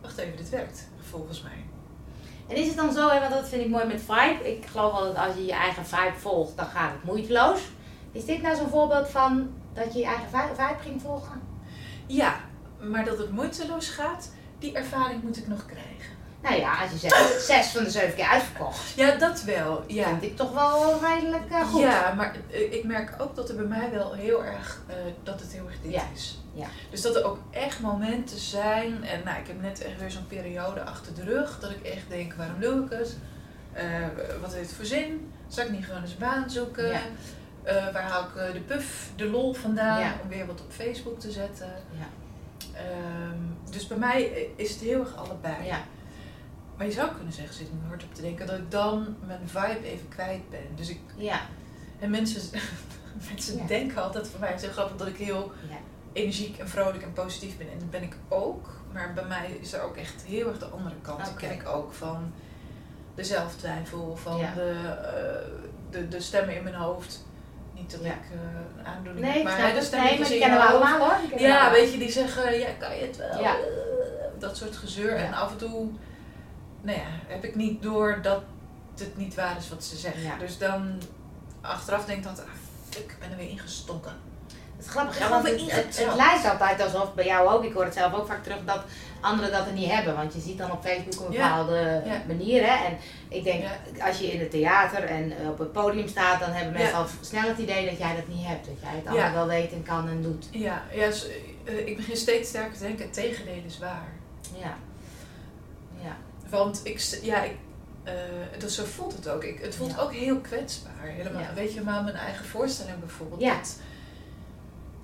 wacht 0.00 0.18
even, 0.18 0.36
dit 0.36 0.48
werkt 0.48 0.88
volgens 1.10 1.42
mij. 1.42 1.64
En 2.52 2.58
is 2.58 2.66
het 2.66 2.76
dan 2.76 2.92
zo, 2.92 3.08
hè, 3.08 3.20
want 3.20 3.32
dat 3.32 3.48
vind 3.48 3.62
ik 3.64 3.68
mooi 3.70 3.84
met 3.84 4.00
Vibe. 4.00 4.50
Ik 4.56 4.66
geloof 4.66 4.92
wel 4.92 5.04
dat 5.04 5.16
als 5.16 5.34
je 5.34 5.44
je 5.44 5.52
eigen 5.52 5.86
Vibe 5.86 6.18
volgt, 6.18 6.56
dan 6.56 6.66
gaat 6.66 6.92
het 6.92 7.04
moeiteloos. 7.04 7.60
Is 8.12 8.24
dit 8.24 8.42
nou 8.42 8.56
zo'n 8.56 8.68
voorbeeld 8.68 9.08
van 9.08 9.50
dat 9.72 9.92
je 9.92 9.98
je 9.98 10.04
eigen 10.04 10.28
vi- 10.30 10.54
Vibe 10.62 10.80
ging 10.82 11.02
volgen? 11.02 11.40
Ja, 12.06 12.34
maar 12.80 13.04
dat 13.04 13.18
het 13.18 13.30
moeiteloos 13.30 13.88
gaat, 13.88 14.32
die 14.58 14.72
ervaring 14.72 15.22
moet 15.22 15.36
ik 15.36 15.48
nog 15.48 15.66
krijgen. 15.66 16.11
Nou 16.42 16.56
ja, 16.56 16.82
als 16.82 16.90
je 16.90 16.96
zegt 16.98 17.42
zes 17.44 17.66
van 17.66 17.84
de 17.84 17.90
zeven 17.90 18.14
keer 18.14 18.26
uitverkocht, 18.26 18.90
Ja, 18.96 19.10
dat 19.16 19.42
wel. 19.42 19.84
Ja. 19.86 20.08
vind 20.08 20.22
ik 20.22 20.36
toch 20.36 20.52
wel 20.52 21.00
redelijk 21.04 21.50
eh, 21.50 21.60
goed. 21.68 21.80
Ja, 21.80 22.12
maar 22.16 22.36
eh, 22.50 22.72
ik 22.72 22.84
merk 22.84 23.14
ook 23.18 23.34
dat 23.36 23.48
er 23.48 23.56
bij 23.56 23.64
mij 23.64 23.90
wel 23.90 24.12
heel 24.12 24.44
erg, 24.44 24.80
eh, 24.86 24.94
dat 25.22 25.40
het 25.40 25.52
heel 25.52 25.66
erg 25.66 25.76
dit 25.82 25.92
Ja, 25.92 26.02
is. 26.14 26.38
ja. 26.54 26.66
Dus 26.90 27.00
dat 27.02 27.16
er 27.16 27.24
ook 27.24 27.38
echt 27.50 27.80
momenten 27.80 28.38
zijn, 28.38 29.04
en 29.04 29.20
nou, 29.24 29.38
ik 29.40 29.46
heb 29.46 29.60
net 29.62 29.84
echt 29.84 29.98
weer 30.00 30.10
zo'n 30.10 30.26
periode 30.26 30.82
achter 30.84 31.14
de 31.14 31.22
rug, 31.24 31.58
dat 31.60 31.70
ik 31.70 31.82
echt 31.82 32.08
denk, 32.08 32.34
waarom 32.34 32.60
doe 32.60 32.84
ik 32.84 32.90
het? 32.90 33.16
Wat 34.40 34.54
heeft 34.54 34.66
het 34.68 34.76
voor 34.76 34.84
zin? 34.84 35.32
Zal 35.48 35.64
ik 35.64 35.70
niet 35.70 35.84
gewoon 35.84 36.02
eens 36.02 36.10
een 36.12 36.18
baan 36.18 36.50
zoeken? 36.50 36.86
Ja. 36.88 37.00
Waar 37.92 38.02
haal 38.02 38.22
ik 38.22 38.52
de 38.52 38.60
puff, 38.60 39.10
de 39.16 39.26
lol 39.26 39.52
vandaan 39.54 40.00
Ja. 40.00 40.14
om 40.22 40.28
weer 40.28 40.46
wat 40.46 40.60
op 40.60 40.72
Facebook 40.72 41.20
te 41.20 41.30
zetten? 41.30 41.72
Ja. 41.90 42.06
Ehm, 42.78 43.70
dus 43.70 43.86
bij 43.86 43.96
mij 43.98 44.22
is 44.56 44.70
het 44.70 44.80
heel 44.80 45.00
erg 45.00 45.16
allebei. 45.16 45.64
Ja. 45.66 45.78
Maar 46.76 46.86
je 46.86 46.92
zou 46.92 47.10
kunnen 47.14 47.32
zeggen, 47.32 47.54
zit 47.54 47.72
nu 47.72 47.78
hard 47.88 48.04
op 48.04 48.14
te 48.14 48.20
denken, 48.22 48.46
dat 48.46 48.58
ik 48.58 48.70
dan 48.70 49.16
mijn 49.26 49.40
vibe 49.48 49.84
even 49.86 50.08
kwijt 50.08 50.50
ben. 50.50 50.60
Dus 50.74 50.88
ik 50.88 51.00
Ja. 51.16 51.40
en 51.98 52.10
mensen, 52.10 52.60
mensen 53.30 53.56
Ja. 53.56 53.66
denken 53.66 54.02
altijd 54.02 54.28
van 54.28 54.40
mij, 54.40 54.48
het 54.48 54.58
is 54.58 54.64
heel 54.64 54.72
grappig 54.74 54.96
dat 54.96 55.06
ik 55.06 55.16
heel 55.16 55.52
Ja. 55.68 55.76
energiek 56.12 56.58
en 56.58 56.68
vrolijk 56.68 57.02
en 57.02 57.12
positief 57.12 57.56
ben. 57.58 57.66
En 57.72 57.78
dat 57.78 57.90
ben 57.90 58.02
ik 58.02 58.16
ook. 58.28 58.68
Maar 58.92 59.12
bij 59.14 59.24
mij 59.24 59.56
is 59.60 59.72
er 59.72 59.82
ook 59.82 59.96
echt 59.96 60.22
heel 60.26 60.48
erg 60.48 60.58
de 60.58 60.64
andere 60.66 60.94
kant. 61.02 61.24
Die 61.24 61.32
Oké. 61.32 61.40
ken 61.46 61.52
ik 61.52 61.68
ook 61.68 61.92
van 61.92 62.32
de 63.14 63.24
zelftwijfel, 63.24 64.16
van 64.16 64.36
Ja. 64.36 64.52
de, 64.54 64.74
eh, 65.02 65.50
de, 65.90 66.08
de 66.08 66.20
stemmen 66.20 66.56
in 66.56 66.62
mijn 66.62 66.74
hoofd. 66.74 67.24
Niet 67.74 67.90
dat 67.90 68.00
Ja. 68.04 68.10
ik 68.10 68.20
een 68.78 68.86
aandoening 68.86 69.24
Nee, 69.24 69.34
heb, 69.34 69.42
maar 69.44 69.58
hè, 69.58 69.72
de 69.72 69.78
het. 69.80 69.90
Nee, 69.90 70.18
maar 70.18 70.28
die 70.28 70.38
kennen 70.38 70.58
we 70.58 70.64
allemaal 70.64 70.98
hoor. 70.98 71.40
Ja, 71.40 71.70
weet 71.70 71.92
je, 71.92 71.98
die 71.98 72.10
zeggen, 72.10 72.58
ja, 72.58 72.68
kan 72.78 72.96
je 72.96 73.02
het 73.06 73.16
wel? 73.16 73.40
Ja. 73.40 73.54
Eh, 73.56 73.62
Dat 74.38 74.56
soort 74.56 74.76
gezeur. 74.76 75.14
En 75.16 75.32
af 75.34 75.50
en 75.50 75.56
toe, 75.56 75.90
nou 76.82 76.98
ja, 76.98 77.04
heb 77.26 77.44
ik 77.44 77.54
niet 77.54 77.82
door 77.82 78.18
dat 78.22 78.42
het 78.98 79.16
niet 79.16 79.34
waar 79.34 79.56
is 79.56 79.68
wat 79.68 79.84
ze 79.84 79.96
zeggen. 79.96 80.22
Ja. 80.22 80.36
Dus 80.38 80.58
dan 80.58 81.00
achteraf 81.60 82.04
denk 82.04 82.18
ik 82.18 82.24
dat, 82.24 82.40
ah, 82.40 82.46
fuck, 82.90 83.02
ik 83.10 83.16
ben 83.20 83.30
er 83.30 83.36
weer 83.36 83.48
ingestonken. 83.48 84.12
Het 84.76 84.84
is 84.90 84.96
grappig, 84.96 85.28
want 85.28 85.48
het, 85.48 85.60
het, 85.60 85.70
het 85.70 85.84
ingetrapt. 85.84 86.16
lijkt 86.16 86.50
altijd 86.50 86.82
alsof, 86.82 87.14
bij 87.14 87.24
jou 87.24 87.48
ook, 87.48 87.64
ik 87.64 87.72
hoor 87.72 87.84
het 87.84 87.94
zelf 87.94 88.14
ook 88.14 88.26
vaak 88.26 88.42
terug, 88.42 88.58
dat 88.64 88.82
anderen 89.20 89.52
dat 89.52 89.66
er 89.66 89.72
niet 89.72 89.90
hebben. 89.90 90.14
Want 90.16 90.34
je 90.34 90.40
ziet 90.40 90.58
dan 90.58 90.70
op 90.72 90.84
Facebook 90.84 91.24
een 91.26 91.32
bepaalde 91.32 92.02
Ja. 92.04 92.22
manier. 92.26 92.62
Hè? 92.66 92.84
En 92.86 92.96
ik 93.28 93.44
denk, 93.44 93.62
Ja. 93.62 94.06
als 94.06 94.18
je 94.18 94.32
in 94.32 94.40
het 94.40 94.50
theater 94.50 95.04
en 95.04 95.38
eh, 95.38 95.48
op 95.48 95.58
het 95.58 95.72
podium 95.72 96.08
staat, 96.08 96.40
dan 96.40 96.50
hebben 96.50 96.72
mensen 96.72 96.90
Ja. 96.92 96.98
al 96.98 97.06
snel 97.20 97.48
het 97.48 97.58
idee 97.58 97.86
dat 97.88 97.98
jij 97.98 98.14
dat 98.16 98.28
niet 98.28 98.46
hebt. 98.46 98.66
Dat 98.66 98.74
jij 98.82 98.90
het 98.94 99.06
allemaal 99.06 99.32
wel 99.32 99.46
weet 99.46 99.72
en 99.72 99.82
kan 99.82 100.08
en 100.08 100.22
doet. 100.22 100.46
Ja, 100.50 100.82
ja 100.92 101.06
dus, 101.06 101.26
eh, 101.64 101.86
ik 101.86 101.96
begin 101.96 102.16
steeds 102.16 102.48
sterker 102.48 102.72
te 102.72 102.82
denken, 102.82 103.04
het 103.04 103.14
tegendeel 103.14 103.62
is 103.66 103.78
waar. 103.78 104.08
Ja. 104.58 104.76
Want 106.52 106.80
ik, 106.84 106.98
ja, 107.22 107.42
ik, 107.42 107.56
eh, 108.04 108.12
dus 108.58 108.74
zo 108.74 108.84
voelt 108.84 109.12
het 109.12 109.28
ook. 109.28 109.44
Ik, 109.44 109.60
het 109.60 109.74
voelt 109.74 109.90
Ja. 109.90 109.98
ook 109.98 110.12
heel 110.12 110.40
kwetsbaar. 110.40 110.92
Helemaal, 111.06 111.40
Ja. 111.42 111.54
Weet 111.54 111.72
je, 111.74 111.80
maar 111.82 112.02
mijn 112.02 112.16
eigen 112.16 112.44
voorstelling 112.44 112.98
bijvoorbeeld. 113.00 113.40
Ja. 113.40 113.56
Dat, 113.56 113.76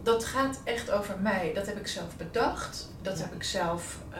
dat 0.02 0.24
gaat 0.24 0.60
echt 0.64 0.90
over 0.90 1.18
mij. 1.18 1.52
Dat 1.54 1.66
heb 1.66 1.78
ik 1.78 1.86
zelf 1.86 2.16
bedacht. 2.16 2.88
Dat 3.02 3.18
heb 3.18 3.34
ik 3.34 3.42
zelf 3.42 3.98
eh, 4.10 4.18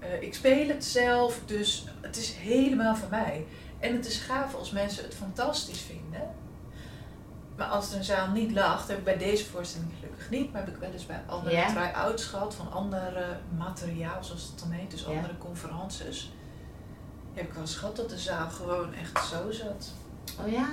Eh, 0.00 0.22
ik 0.22 0.34
speel 0.34 0.68
het 0.68 0.84
zelf, 0.84 1.40
dus 1.46 1.84
het 2.00 2.16
is 2.16 2.30
helemaal 2.32 2.96
van 2.96 3.08
mij. 3.10 3.46
En 3.78 3.92
het 3.96 4.06
is 4.06 4.16
gaaf 4.18 4.54
als 4.54 4.70
mensen 4.70 5.04
het 5.04 5.14
fantastisch 5.14 5.80
vinden. 5.80 6.28
Maar 7.56 7.66
als 7.66 7.92
een 7.92 8.04
zaal 8.04 8.30
niet 8.30 8.52
lacht, 8.52 8.88
heb 8.88 8.98
ik 8.98 9.04
bij 9.04 9.18
deze 9.18 9.46
voorstelling 9.46 9.90
niet. 10.30 10.52
Maar 10.52 10.64
heb 10.64 10.74
ik 10.74 10.80
wel 10.80 10.90
eens 10.92 11.06
bij 11.06 11.22
andere 11.26 11.56
Ja. 11.56 11.68
try-outs 11.72 12.24
gehad 12.24 12.54
van 12.54 12.72
andere 12.72 13.36
materiaal, 13.56 14.24
zoals 14.24 14.42
het 14.50 14.58
dan 14.58 14.70
heet. 14.70 14.90
Dus 14.90 15.06
andere 15.06 15.38
conferences. 15.38 16.32
Heb 17.34 17.44
ik 17.44 17.52
wel 17.52 17.62
eens 17.62 17.76
gehad 17.76 17.96
dat 17.96 18.08
de 18.10 18.18
zaal 18.18 18.50
gewoon 18.50 18.94
echt 18.94 19.24
zo 19.26 19.50
zat. 19.50 19.90
Oh 20.40 20.48
ja. 20.52 20.68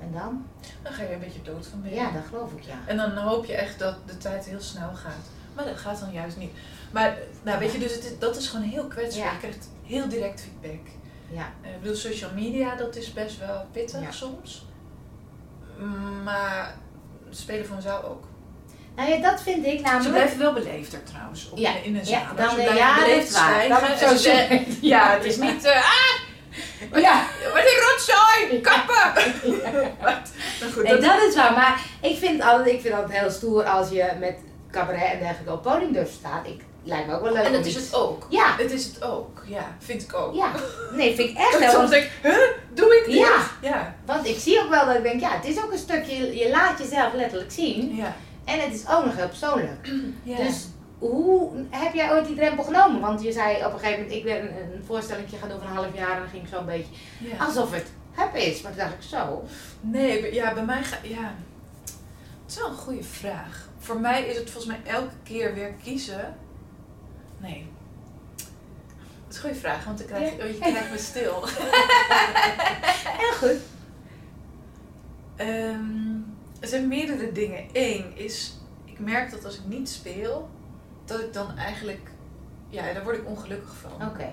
En 0.00 0.12
dan? 0.12 0.46
Dan 0.82 0.92
ga 0.92 1.02
je 1.02 1.12
een 1.12 1.20
beetje 1.20 1.42
dood 1.42 1.66
van 1.66 1.82
binnen. 1.82 2.00
Ja, 2.00 2.10
dat 2.10 2.24
geloof 2.28 2.52
ik, 2.52 2.62
ja. 2.62 2.74
En 2.86 2.96
dan 2.96 3.16
hoop 3.16 3.44
je 3.44 3.54
echt 3.54 3.78
dat 3.78 3.96
de 4.06 4.16
tijd 4.18 4.44
heel 4.44 4.60
snel 4.60 4.94
gaat. 4.94 5.24
Maar 5.54 5.64
dat 5.64 5.76
gaat 5.76 6.00
dan 6.00 6.12
juist 6.12 6.36
niet. 6.36 6.52
Maar 6.92 7.16
nou, 7.42 7.58
weet 7.58 7.72
je, 7.72 7.78
dus 7.78 7.94
het 7.94 8.04
is, 8.04 8.18
dat 8.18 8.36
is 8.36 8.48
gewoon 8.48 8.66
heel 8.68 8.86
kwetsbaar. 8.86 9.24
Ja. 9.24 9.32
Je 9.32 9.38
krijgt 9.38 9.68
heel 9.84 10.08
direct 10.08 10.40
feedback. 10.40 10.86
Ja. 11.30 11.46
Eh, 11.62 11.74
Ik 11.74 11.80
bedoel, 11.80 11.96
social 11.96 12.30
media, 12.34 12.74
dat 12.74 12.96
is 12.96 13.12
best 13.12 13.38
wel 13.38 13.64
pittig 13.72 14.00
Ja. 14.00 14.10
soms. 14.10 14.66
Maar 16.24 16.74
spelen 17.36 17.66
voor 17.66 17.76
een 17.76 17.82
zaal 17.82 18.04
ook. 18.04 18.24
Nou 18.96 19.10
ja, 19.10 19.30
dat 19.30 19.42
vind 19.42 19.66
ik 19.66 19.76
Ze 19.78 19.82
namelijk... 19.84 20.14
blijven 20.14 20.38
wel 20.38 20.52
beleefder 20.52 21.02
trouwens, 21.02 21.50
op, 21.50 21.58
Ja, 21.58 21.70
in 21.84 21.96
een 21.96 22.04
zaal. 22.06 22.20
ja, 22.20 22.32
dan, 22.36 22.48
Ze 22.48 22.54
blijven 22.54 22.76
ja, 22.84 22.94
beleefd 22.98 23.36
op 24.02 24.08
en 24.08 24.18
ze. 24.18 24.62
Ja, 24.80 25.10
het 25.10 25.24
is 25.24 25.36
niet... 25.36 25.64
eh, 25.64 25.76
ah, 25.76 27.00
Ja. 27.00 27.24
wat 27.52 27.62
een 27.62 27.82
rotzooi, 27.88 28.60
kappen! 28.60 29.32
maar 30.02 30.22
goed, 30.72 30.82
Nee, 30.82 30.92
dat, 30.92 31.02
dat 31.02 31.22
is 31.28 31.34
waar. 31.34 31.52
Maar 31.52 31.80
ik 32.00 32.18
vind, 32.18 32.42
altijd, 32.42 32.66
ik 32.74 32.80
vind 32.80 32.94
het 32.94 33.02
altijd 33.02 33.20
heel 33.20 33.30
stoer 33.30 33.64
als 33.64 33.88
je 33.90 34.12
met 34.20 34.36
cabaret 34.70 35.12
en 35.12 35.18
dergelijke 35.18 35.52
op 35.52 35.62
podium 35.62 35.92
durft 35.92 36.10
te 36.10 36.16
staan. 36.16 36.44
Ik, 36.46 36.60
lijkt 36.86 37.06
me 37.06 37.14
ook 37.14 37.22
wel 37.22 37.32
leuk 37.32 37.44
en 37.44 37.52
dat 37.52 37.66
is 37.66 37.74
het 37.74 37.94
ook. 37.94 38.26
Ja, 38.30 38.56
Het 38.56 38.72
is 38.72 38.84
het 38.84 39.02
ook, 39.02 39.42
ja, 39.46 39.76
vind 39.78 40.02
ik 40.02 40.14
ook. 40.14 40.34
ja. 40.34 40.52
Nee, 40.92 41.14
vind 41.14 41.30
ik 41.30 41.36
echt 41.36 41.52
Dat 41.60 41.60
ik 41.60 41.68
soms 41.68 41.90
denk, 41.90 42.10
huh, 42.22 42.48
doe 42.74 42.96
ik 42.96 43.04
dit? 43.06 43.14
Ja. 43.14 43.50
Ja. 43.62 43.94
Want 44.04 44.26
ik 44.26 44.38
zie 44.38 44.60
ook 44.60 44.70
wel 44.70 44.86
dat 44.86 44.96
ik 44.96 45.02
denk, 45.02 45.20
ja, 45.20 45.30
het 45.30 45.44
is 45.44 45.62
ook 45.64 45.72
een 45.72 45.78
stukje, 45.78 46.36
je 46.36 46.50
laat 46.50 46.78
jezelf 46.78 47.12
letterlijk 47.12 47.52
zien. 47.52 47.96
Ja. 47.96 48.16
En 48.44 48.60
het 48.60 48.74
is 48.74 48.88
ook 48.88 49.04
nog 49.04 49.16
heel 49.16 49.28
persoonlijk. 49.28 49.88
ja. 50.22 50.36
Dus 50.36 50.66
hoe 50.98 51.50
heb 51.70 51.94
jij 51.94 52.12
ooit 52.12 52.26
die 52.26 52.36
drempel 52.36 52.64
genomen? 52.64 53.00
Want 53.00 53.22
je 53.22 53.32
zei 53.32 53.64
op 53.64 53.72
een 53.72 53.78
gegeven 53.78 54.02
moment, 54.02 54.16
ik 54.16 54.24
ben 54.24 54.42
een, 54.42 54.84
voorstelling 54.86 55.28
gaan 55.40 55.48
doen 55.48 55.58
van 55.58 55.68
een 55.68 55.76
half 55.76 55.94
jaar 55.94 56.10
en 56.10 56.18
dan 56.18 56.28
ging 56.28 56.42
ik 56.42 56.48
zo'n 56.48 56.66
beetje 56.66 56.92
ja. 57.18 57.44
alsof 57.44 57.72
het 57.72 57.86
heb 58.10 58.34
is. 58.34 58.62
Maar 58.62 58.72
toen 58.72 58.80
dacht 58.80 58.94
ik 58.94 59.02
zo. 59.02 59.44
Nee, 59.80 60.34
ja, 60.34 60.54
bij 60.54 60.64
mij 60.64 60.82
gaat, 60.82 60.98
ja. 61.02 61.34
Het 62.42 62.54
is 62.54 62.56
wel 62.56 62.68
een 62.68 62.76
goede 62.76 63.02
vraag. 63.02 63.68
Voor 63.78 64.00
mij 64.00 64.26
is 64.26 64.36
het 64.36 64.50
volgens 64.50 64.76
mij 64.76 64.92
elke 64.92 65.14
keer 65.22 65.54
weer 65.54 65.72
kiezen. 65.82 66.36
Nee. 67.40 67.66
Dat 68.36 68.46
is 69.30 69.36
een 69.36 69.40
goede 69.42 69.54
vraag, 69.58 69.84
want 69.84 70.00
ik 70.00 70.06
krijg, 70.06 70.36
Ja. 70.36 70.44
oh, 70.44 70.50
je 70.50 70.58
krijgt 70.58 70.90
me 70.90 70.98
stil. 70.98 71.44
Heel 73.20 73.32
goed. 73.32 73.60
Ehm, 75.36 76.14
er 76.60 76.68
zijn 76.68 76.88
meerdere 76.88 77.32
dingen. 77.32 77.64
Eén 77.72 78.16
is, 78.16 78.56
ik 78.84 78.98
merk 78.98 79.30
dat 79.30 79.44
als 79.44 79.54
ik 79.58 79.64
niet 79.66 79.88
speel, 79.88 80.48
dat 81.04 81.20
ik 81.20 81.32
dan 81.32 81.56
eigenlijk, 81.56 82.10
ja, 82.68 82.92
daar 82.92 83.04
word 83.04 83.16
ik 83.16 83.26
ongelukkig 83.26 83.76
van. 83.76 84.08
Oké. 84.08 84.32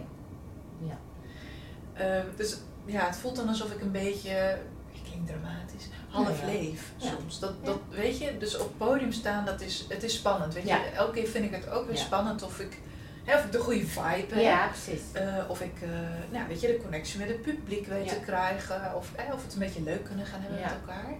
Ehm, 1.93 2.25
dus 2.35 2.57
ja, 2.85 3.05
het 3.05 3.15
voelt 3.15 3.35
dan 3.35 3.47
alsof 3.47 3.71
ik 3.71 3.81
een 3.81 3.91
beetje, 3.91 4.57
ik 4.91 4.99
klink 5.09 5.27
dramatisch, 5.27 5.89
half 6.09 6.39
Ja, 6.41 6.47
ja. 6.47 6.53
leef 6.53 6.91
Ja. 6.97 7.09
soms. 7.09 7.39
Dat, 7.39 7.53
Ja. 7.61 7.65
dat, 7.65 7.77
weet 7.89 8.17
je, 8.17 8.37
dus 8.37 8.57
op 8.57 8.67
het 8.67 8.77
podium 8.77 9.11
staan, 9.11 9.45
dat 9.45 9.61
is, 9.61 9.85
het 9.89 10.03
is 10.03 10.13
spannend. 10.15 10.53
Weet 10.53 10.67
Ja. 10.67 10.77
je, 10.77 10.83
elke 10.89 11.11
keer 11.13 11.27
vind 11.27 11.45
ik 11.45 11.51
het 11.51 11.69
ook 11.69 11.85
weer 11.87 11.95
Ja. 11.95 12.01
spannend 12.01 12.43
of 12.43 12.59
ik, 12.59 12.77
hè, 13.23 13.37
of 13.37 13.49
de 13.49 13.59
goede 13.59 13.85
vibe 13.87 14.33
heb. 14.33 14.39
Ja, 14.41 14.67
precies. 14.67 15.01
Eh, 15.11 15.35
of 15.47 15.61
ik, 15.61 15.81
eh, 15.81 15.89
nou, 16.31 16.47
weet 16.47 16.61
je, 16.61 16.67
de 16.67 16.79
connectie 16.81 17.19
met 17.19 17.27
het 17.27 17.41
publiek 17.41 17.87
weet 17.87 18.05
Ja. 18.09 18.13
te 18.13 18.19
krijgen. 18.19 18.95
Of, 18.95 19.13
eh, 19.15 19.33
of 19.33 19.43
het 19.43 19.53
een 19.53 19.59
beetje 19.59 19.81
leuk 19.81 20.03
kunnen 20.03 20.25
gaan 20.25 20.41
hebben 20.41 20.59
Ja. 20.59 20.65
met 20.67 20.75
elkaar. 20.87 21.13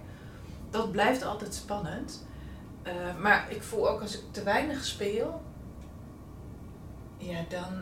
Dat 0.70 0.92
blijft 0.92 1.22
altijd 1.22 1.54
spannend. 1.54 2.26
Eh, 2.82 2.92
maar 3.20 3.46
ik 3.50 3.62
voel 3.62 3.88
ook 3.90 4.00
als 4.00 4.14
ik 4.18 4.22
te 4.30 4.42
weinig 4.42 4.84
speel, 4.84 5.42
ja, 7.16 7.38
dan, 7.48 7.72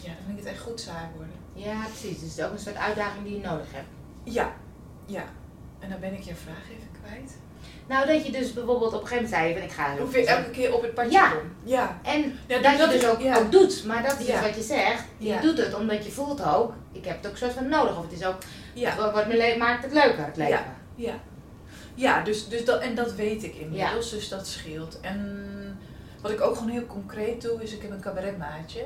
ja, 0.00 0.08
dan 0.14 0.24
vind 0.26 0.38
ik 0.38 0.44
het 0.44 0.46
echt 0.46 0.60
goed 0.62 0.80
saai 0.80 1.06
worden. 1.16 1.34
Ja, 1.52 1.82
precies. 1.84 2.20
Dus 2.20 2.28
het 2.30 2.38
is 2.38 2.44
ook 2.44 2.52
een 2.52 2.58
soort 2.58 2.76
uitdaging 2.76 3.24
die 3.24 3.34
je 3.40 3.46
nodig 3.46 3.72
hebt. 3.72 3.88
Ja, 4.22 4.52
ja. 5.06 5.24
En 5.78 5.90
dan 5.90 6.00
ben 6.00 6.12
ik 6.12 6.22
je 6.22 6.34
vraag 6.34 6.70
even 6.70 6.88
kwijt. 7.02 7.36
Nou, 7.88 8.06
dat 8.06 8.26
je 8.26 8.32
dus 8.32 8.52
bijvoorbeeld 8.52 8.92
op 8.92 9.00
een 9.00 9.06
gegeven 9.06 9.30
moment 9.30 9.42
zei 9.42 9.54
van 9.54 9.62
ik 9.62 9.72
ga... 9.72 10.02
Of 10.02 10.14
je 10.14 10.26
elke 10.26 10.50
keer 10.50 10.74
op 10.74 10.82
het 10.82 10.94
padje 10.94 11.10
Ja. 11.10 11.32
Ja. 11.64 11.98
En 12.02 12.38
Ja, 12.46 12.58
dat 12.58 12.72
je 12.72 12.78
dat 12.78 12.90
dus 12.90 13.02
is- 13.02 13.08
ook, 13.08 13.20
ja. 13.20 13.36
ook 13.38 13.52
doet. 13.52 13.84
Maar 13.84 14.02
dat 14.02 14.20
is 14.20 14.26
dus 14.26 14.40
wat 14.40 14.54
je 14.54 14.62
zegt. 14.62 15.04
Je 15.18 15.38
doet 15.42 15.58
het 15.58 15.74
omdat 15.74 16.04
je 16.04 16.10
voelt 16.10 16.44
ook, 16.44 16.72
ik 16.92 17.04
heb 17.04 17.16
het 17.22 17.30
ook 17.30 17.36
soort 17.36 17.52
van 17.52 17.68
nodig. 17.68 17.96
Of 17.98 18.02
het 18.02 18.12
is 18.20 18.26
ook, 18.26 18.36
Ja. 18.74 18.90
het 18.90 19.12
wordt 19.12 19.28
me 19.28 19.54
maakt 19.58 19.82
het 19.82 19.92
leuker, 19.92 20.24
het 20.24 20.36
leven. 20.36 20.64
Ja. 20.94 21.14
Ja, 21.94 22.22
dus, 22.22 22.48
dus 22.48 22.64
dat, 22.64 22.80
en 22.80 22.94
dat 22.94 23.12
weet 23.14 23.42
ik 23.44 23.54
inmiddels, 23.54 24.10
dus 24.10 24.28
dat 24.28 24.46
scheelt. 24.46 25.00
En 25.00 25.78
wat 26.20 26.30
ik 26.30 26.40
ook 26.40 26.56
gewoon 26.56 26.70
heel 26.70 26.86
concreet 26.86 27.42
doe, 27.42 27.62
is 27.62 27.72
ik 27.72 27.82
heb 27.82 27.90
een 27.90 28.00
cabaretmaatje. 28.00 28.84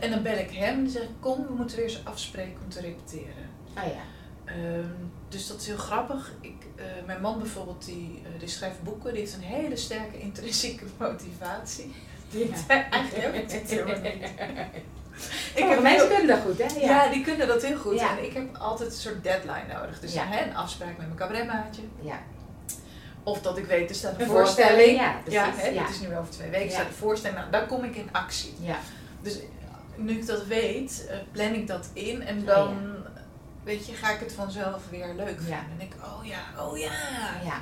En 0.00 0.10
dan 0.10 0.22
bel 0.22 0.36
ik 0.38 0.50
hem 0.50 0.78
en 0.84 0.90
zeg 0.90 1.02
ik, 1.02 1.08
kom, 1.20 1.46
we 1.46 1.52
moeten 1.54 1.76
weer 1.76 1.84
eens 1.86 2.00
afspreken 2.04 2.58
om 2.64 2.70
te 2.70 2.80
repeteren. 2.80 3.50
Oh 3.76 3.84
ja. 3.84 4.00
Ehm, 4.48 4.86
dus 5.28 5.46
dat 5.46 5.60
is 5.60 5.66
heel 5.66 5.76
grappig. 5.76 6.32
Ik, 6.40 6.54
eh, 6.76 6.84
mijn 7.06 7.20
man 7.20 7.38
bijvoorbeeld, 7.38 7.84
die, 7.84 8.22
eh, 8.24 8.40
die 8.40 8.48
schrijft 8.48 8.82
boeken, 8.82 9.10
die 9.12 9.20
heeft 9.20 9.34
een 9.34 9.40
hele 9.40 9.76
sterke 9.76 10.18
intrinsieke 10.28 10.84
motivatie. 10.98 11.94
Die 12.30 12.52
eigenlijk 12.68 13.16
heb 13.16 13.34
ik 13.40 13.52
niet. 13.52 13.68
Sommige 13.68 14.00
heb 15.54 15.82
mensen 15.82 16.08
heel- 16.08 16.16
kunnen 16.16 16.26
dat 16.36 16.44
goed, 16.44 16.58
hè? 16.72 16.80
ja. 16.86 17.08
die 17.08 17.22
kunnen 17.24 17.46
dat 17.48 17.62
heel 17.62 17.76
goed. 17.78 17.98
Ja. 18.00 18.18
En 18.18 18.24
ik 18.24 18.32
heb 18.32 18.56
altijd 18.56 18.90
een 18.90 18.96
soort 18.96 19.22
deadline 19.22 19.64
nodig. 19.80 20.00
Dus 20.00 20.12
Ja. 20.12 20.24
hè, 20.26 20.44
een 20.44 20.56
afspraak 20.56 20.88
met 20.88 21.06
mijn 21.06 21.14
cabaretmaatje. 21.14 21.82
Ja. 22.00 22.18
Of 23.22 23.40
dat 23.42 23.58
ik 23.58 23.64
weet, 23.64 23.88
er 23.90 23.96
staat 23.96 24.14
een, 24.14 24.20
Een 24.20 24.26
voorstelling. 24.26 24.98
voorstelling, 25.00 25.00
ja, 25.32 25.52
hè, 25.56 25.78
het 25.80 25.90
is 25.90 26.00
nu 26.00 26.16
over 26.16 26.30
twee 26.30 26.50
weken, 26.50 26.70
staat 26.70 26.86
een 26.86 26.92
voorstelling. 26.92 27.38
Nou, 27.38 27.50
daar 27.50 27.66
kom 27.66 27.84
ik 27.84 27.96
in 27.96 28.08
actie. 28.12 28.54
Ja. 28.60 28.78
Dus 29.22 29.38
nu 29.96 30.12
ik 30.12 30.26
dat 30.26 30.46
weet, 30.46 31.06
eh, 31.08 31.16
plan 31.32 31.52
ik 31.54 31.66
dat 31.66 31.88
in. 31.92 32.22
En 32.22 32.38
Oh, 32.40 32.46
dan, 32.46 32.78
weet 33.68 33.86
je, 33.86 33.92
ga 33.92 34.10
ik 34.10 34.20
het 34.20 34.32
vanzelf 34.32 34.82
weer 34.90 35.06
leuk 35.16 35.26
vinden. 35.36 35.48
Ja. 35.48 35.58
En 35.58 35.78
denk 35.78 35.94
ik, 35.94 36.00
oh 36.04 36.26
ja, 36.26 36.64
oh 36.64 36.78
ja. 36.78 36.90
Ja. 37.44 37.60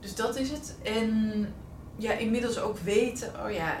Dus 0.00 0.14
dat 0.14 0.36
is 0.36 0.50
het. 0.50 0.74
En 0.82 1.54
ja, 1.96 2.12
inmiddels 2.12 2.58
ook 2.58 2.78
weten, 2.78 3.32
oh 3.44 3.50
ja, 3.52 3.76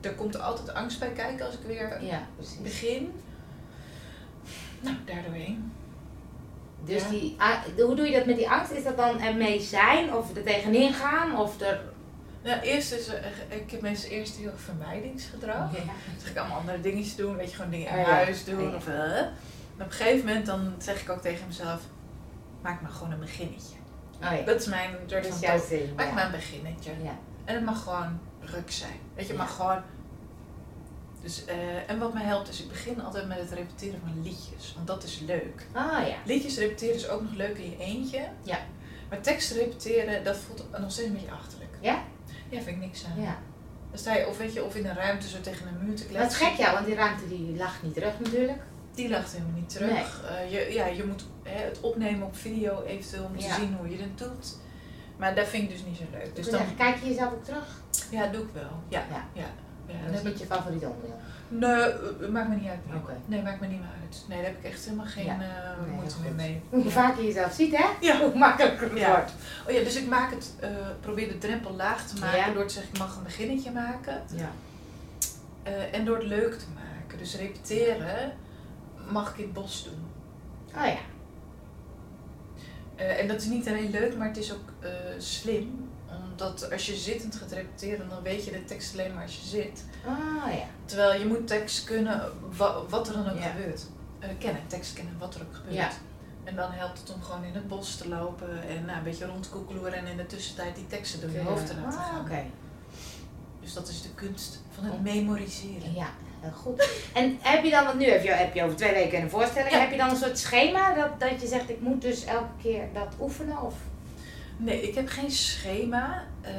er 0.00 0.14
komt 0.14 0.40
altijd 0.40 0.74
angst 0.74 0.98
bij 0.98 1.12
kijken 1.12 1.46
als 1.46 1.54
ik 1.54 1.60
weer 1.66 2.02
Ja, 2.04 2.26
begin. 2.62 3.12
Nou, 4.80 4.96
daardoorheen. 5.04 5.72
Dus 6.84 7.02
Ja. 7.02 7.08
die, 7.08 7.36
a- 7.40 7.62
hoe 7.76 7.94
doe 7.94 8.06
je 8.06 8.16
dat 8.16 8.26
met 8.26 8.36
die 8.36 8.50
angst? 8.50 8.72
Is 8.72 8.84
dat 8.84 8.96
dan 8.96 9.20
ermee 9.20 9.60
zijn 9.60 10.14
of 10.14 10.36
er 10.36 10.42
tegenin 10.42 10.92
gaan 10.92 11.36
of 11.38 11.60
er... 11.60 11.80
Nou, 12.42 12.60
eerst 12.60 12.92
is 12.92 13.08
ik 13.48 13.70
heb 13.70 13.80
meestal 13.80 14.10
eerst 14.10 14.36
heel 14.36 14.52
vermijdingsgedrag. 14.56 15.72
Ja. 15.72 15.84
Dan 15.84 15.94
zeg 16.18 16.30
ik 16.30 16.36
allemaal 16.36 16.58
andere 16.58 16.80
dingetjes 16.80 17.16
doen, 17.16 17.36
weet 17.36 17.50
je, 17.50 17.56
gewoon 17.56 17.70
dingen 17.70 17.88
in 17.88 17.98
Oh 17.98 18.04
huis 18.04 18.44
doen. 18.44 18.68
Oh. 18.68 18.74
Of, 18.74 18.86
eh. 18.88 19.20
Op 19.78 19.84
een 19.86 19.92
gegeven 19.92 20.26
moment 20.26 20.46
dan 20.46 20.74
zeg 20.78 21.00
ik 21.00 21.10
ook 21.10 21.20
tegen 21.22 21.46
mezelf, 21.46 21.80
maak 22.62 22.80
maar 22.80 22.90
gewoon 22.90 23.12
een 23.12 23.20
beginnetje. 23.20 23.76
Oh 24.22 24.32
ja. 24.38 24.42
Dat 24.42 24.60
is 24.60 24.66
mijn 24.66 24.90
soort 25.06 25.22
Dat 25.22 25.32
van 25.44 25.60
zin. 25.68 25.92
Maak 25.96 26.06
ja. 26.06 26.14
maar 26.14 26.24
een 26.24 26.30
beginnetje. 26.30 26.90
Ja. 27.02 27.18
En 27.44 27.54
het 27.54 27.64
mag 27.64 27.82
gewoon 27.82 28.18
ruk 28.40 28.70
zijn. 28.70 29.00
Weet 29.14 29.26
je, 29.26 29.32
het 29.32 29.40
mag 29.40 29.54
gewoon... 29.56 29.82
Dus, 31.22 31.44
eh, 31.44 31.90
en 31.90 31.98
wat 31.98 32.14
mij 32.14 32.22
helpt 32.22 32.48
is, 32.48 32.62
ik 32.62 32.68
begin 32.68 33.02
altijd 33.02 33.28
met 33.28 33.38
het 33.38 33.50
repeteren 33.50 34.00
van 34.04 34.22
liedjes. 34.22 34.72
Want 34.74 34.86
dat 34.86 35.02
is 35.02 35.18
leuk. 35.26 35.66
Oh 35.74 36.06
ja. 36.08 36.16
Liedjes 36.24 36.58
repeteren 36.58 36.94
is 36.94 37.08
ook 37.08 37.22
nog 37.22 37.34
leuk 37.34 37.58
in 37.58 37.70
je 37.70 37.76
eentje. 37.78 38.28
Ja. 38.42 38.58
Maar 39.08 39.20
teksten 39.20 39.56
repeteren, 39.56 40.24
dat 40.24 40.36
voelt 40.36 40.80
nog 40.80 40.92
steeds 40.92 41.08
een 41.08 41.14
beetje 41.14 41.30
achterlijk. 41.30 41.70
Ja? 41.80 42.02
Ja, 42.48 42.60
vind 42.62 42.76
ik 42.76 42.78
niks 42.82 43.04
aan. 43.04 43.22
Ja. 43.22 43.36
Dan 43.90 43.98
sta 43.98 44.14
je 44.14 44.28
of, 44.28 44.38
weet 44.38 44.52
je, 44.52 44.64
of 44.64 44.74
in 44.74 44.86
een 44.86 44.94
ruimte 44.94 45.28
zo 45.28 45.40
tegen 45.40 45.66
een 45.66 45.84
muur 45.86 45.96
te 45.96 46.02
Dat 46.02 46.10
kletsen. 46.12 46.40
is 46.40 46.48
gek 46.48 46.56
ja, 46.56 46.72
want 46.72 46.86
die 46.86 46.94
ruimte 46.94 47.28
die 47.28 47.56
lacht 47.56 47.82
niet 47.82 47.94
terug 47.94 48.20
natuurlijk. 48.20 48.62
Die 48.98 49.08
lacht 49.08 49.32
helemaal 49.32 49.54
niet 49.54 49.68
terug. 49.68 50.24
Eh, 50.28 50.52
je, 50.52 50.72
ja, 50.74 50.86
je 50.86 51.04
moet 51.04 51.24
hè, 51.42 51.64
het 51.64 51.80
opnemen 51.80 52.26
op 52.26 52.36
video 52.36 52.82
eventueel 52.82 53.24
om 53.24 53.36
te 53.38 53.44
Ja. 53.46 53.54
zien 53.54 53.74
hoe 53.80 53.90
je 53.90 53.96
het 54.02 54.18
doet. 54.18 54.56
Maar 55.16 55.34
dat 55.34 55.46
vind 55.48 55.62
ik 55.62 55.70
dus 55.70 55.84
niet 55.84 55.96
zo 55.96 56.02
leuk. 56.12 56.36
Dus 56.36 56.50
dan, 56.50 56.60
kijk 56.76 56.96
je 57.02 57.08
jezelf 57.08 57.32
ook 57.32 57.44
terug. 57.44 57.82
ja, 58.10 58.26
doe 58.26 58.42
ik 58.42 58.48
wel. 58.52 58.70
Ja, 58.88 59.02
Ja. 59.10 59.24
ja. 59.32 59.46
ja, 59.86 59.94
Dat 60.06 60.14
is 60.14 60.22
niet 60.22 60.38
je 60.38 60.46
favoriete 60.46 60.86
onderdeel. 60.88 61.16
Nee, 61.48 61.92
eh, 62.26 62.28
maakt 62.28 62.48
me 62.48 62.54
niet 62.54 62.68
uit. 62.68 62.78
Nee. 63.26 63.42
Maakt 63.42 63.60
me 63.60 63.66
niet 63.66 63.78
meer 63.80 63.88
uit. 64.02 64.24
Nee, 64.28 64.36
daar 64.42 64.46
heb 64.46 64.58
ik 64.58 64.64
echt 64.70 64.84
helemaal 64.84 65.06
geen 65.06 65.24
Ja. 65.24 65.32
eh, 65.32 65.82
Nee, 65.86 65.94
moeite 65.94 66.14
meer 66.22 66.32
mee. 66.32 66.60
Hoe 66.70 66.90
vaker 66.90 67.20
je 67.20 67.26
jezelf 67.26 67.52
ziet, 67.52 67.76
hè? 67.76 67.86
Ja. 68.00 68.18
Hoe 68.24 68.34
makkelijker 68.38 68.90
het 68.94 69.06
wordt. 69.06 69.32
Oh 69.68 69.72
ja, 69.74 69.82
dus 69.84 69.96
ik 69.96 70.06
maak 70.08 70.30
het, 70.30 70.52
eh, 70.60 70.68
probeer 71.00 71.28
de 71.28 71.38
drempel 71.38 71.74
laag 71.74 72.06
te 72.06 72.18
maken 72.20 72.38
Ja. 72.38 72.52
door 72.52 72.66
te 72.66 72.72
zeggen 72.74 72.92
ik 72.92 72.98
mag 72.98 73.16
een 73.16 73.22
beginnetje 73.22 73.70
maken. 73.70 74.22
Ja. 74.36 74.50
eh, 75.62 75.94
en 75.94 76.04
door 76.04 76.16
het 76.16 76.26
leuk 76.26 76.54
te 76.58 76.64
maken. 76.74 77.18
Dus 77.18 77.36
repeteren 77.36 78.32
mag 79.10 79.30
ik 79.30 79.36
in 79.38 79.44
het 79.44 79.52
bos 79.52 79.84
doen. 79.84 80.06
Oh 80.76 80.86
ja. 80.86 80.98
Eh, 82.96 83.20
en 83.20 83.28
dat 83.28 83.40
is 83.40 83.46
niet 83.46 83.68
alleen 83.68 83.90
leuk, 83.90 84.16
maar 84.16 84.26
het 84.28 84.36
is 84.36 84.52
ook 84.52 84.68
eh, 84.80 84.90
slim. 85.18 85.88
Omdat 86.30 86.72
als 86.72 86.86
je 86.86 86.94
zittend 86.96 87.34
gaat 87.36 87.52
repeteren, 87.52 88.08
dan 88.08 88.22
weet 88.22 88.44
je 88.44 88.50
de 88.50 88.64
tekst 88.64 88.92
alleen 88.92 89.14
maar 89.14 89.22
als 89.22 89.36
je 89.36 89.46
zit. 89.46 89.84
Ah 90.06 90.52
ja. 90.52 90.64
Terwijl 90.84 91.20
je 91.20 91.26
moet 91.26 91.46
tekst 91.46 91.84
kunnen, 91.84 92.22
wa- 92.56 92.82
wat 92.88 93.08
er 93.08 93.14
dan 93.14 93.30
ook 93.30 93.38
Ja. 93.38 93.42
gebeurt. 93.50 93.86
Eh, 94.18 94.28
kennen, 94.38 94.62
tekst 94.66 94.92
kennen, 94.92 95.18
wat 95.18 95.34
er 95.34 95.40
ook 95.40 95.54
gebeurt. 95.54 95.74
Ja. 95.74 95.90
En 96.44 96.56
dan 96.56 96.70
helpt 96.72 96.98
het 97.00 97.14
om 97.14 97.22
gewoon 97.22 97.44
in 97.44 97.54
het 97.54 97.68
bos 97.68 97.96
te 97.96 98.08
lopen 98.08 98.62
en 98.68 98.84
nou, 98.84 98.98
een 98.98 99.04
beetje 99.04 99.26
rondkoekeloeren 99.26 99.92
en 99.92 100.06
in 100.06 100.16
de 100.16 100.26
tussentijd 100.26 100.74
die 100.76 100.86
teksten 100.86 101.20
door 101.20 101.30
je 101.30 101.40
hoofd 101.42 101.66
te 101.66 101.74
laten 101.80 101.98
Ah, 101.98 102.06
gaan. 102.06 102.20
oké. 102.20 102.44
Dus 103.68 103.76
dat 103.76 103.88
is 103.88 104.02
de 104.02 104.08
kunst 104.14 104.60
van 104.74 104.84
het 104.84 105.02
memoriseren. 105.02 105.94
Ja, 105.94 106.06
heel 106.40 106.50
goed. 106.52 106.88
En 107.14 107.38
heb 107.40 107.64
je 107.64 107.70
dan, 107.70 107.84
want 107.84 107.98
nu 107.98 108.04
heb 108.10 108.22
je, 108.22 108.30
heb 108.30 108.54
je 108.54 108.62
over 108.62 108.76
twee 108.76 108.92
weken 108.92 109.20
een 109.22 109.30
voorstelling, 109.30 109.72
Ja. 109.72 109.78
heb 109.80 109.90
je 109.90 109.96
dan 109.96 110.10
een 110.10 110.16
soort 110.16 110.38
schema 110.38 110.94
dat, 110.94 111.20
dat 111.20 111.40
je 111.40 111.46
zegt 111.46 111.70
ik 111.70 111.80
moet 111.80 112.02
dus 112.02 112.24
elke 112.24 112.52
keer 112.62 112.84
dat 112.92 113.08
oefenen? 113.20 113.62
Of? 113.62 113.74
Nee, 114.56 114.88
ik 114.88 114.94
heb 114.94 115.08
geen 115.08 115.30
schema. 115.30 116.24
eh, 116.40 116.52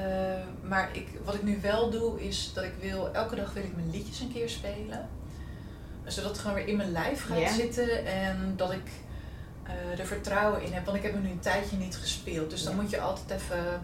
maar 0.62 0.90
ik, 0.92 1.08
wat 1.26 1.34
ik 1.36 1.44
nu 1.44 1.60
wel 1.62 1.90
doe 1.90 2.22
is 2.28 2.52
dat 2.54 2.64
ik 2.64 2.74
wil, 2.82 3.14
elke 3.14 3.36
dag 3.36 3.54
wil 3.54 3.64
ik 3.64 3.76
mijn 3.76 3.90
liedjes 3.92 4.20
een 4.20 4.32
keer 4.34 4.50
spelen. 4.50 5.08
Zodat 6.06 6.30
het 6.32 6.40
gewoon 6.40 6.56
weer 6.56 6.68
in 6.68 6.78
mijn 6.78 6.92
lijf 6.92 7.26
gaat 7.26 7.50
zitten 7.52 8.06
en 8.06 8.54
dat 8.56 8.72
ik 8.72 8.88
eh, 9.64 10.00
er 10.00 10.06
vertrouwen 10.06 10.62
in 10.64 10.74
heb. 10.74 10.86
Want 10.86 10.98
ik 10.98 11.04
heb 11.04 11.14
er 11.14 11.20
nu 11.20 11.30
een 11.30 11.40
tijdje 11.40 11.78
niet 11.78 11.96
gespeeld. 11.96 12.50
Dus 12.50 12.64
dan 12.64 12.76
Ja. 12.76 12.82
moet 12.82 12.90
je 12.90 13.02
altijd 13.02 13.42
even, 13.42 13.82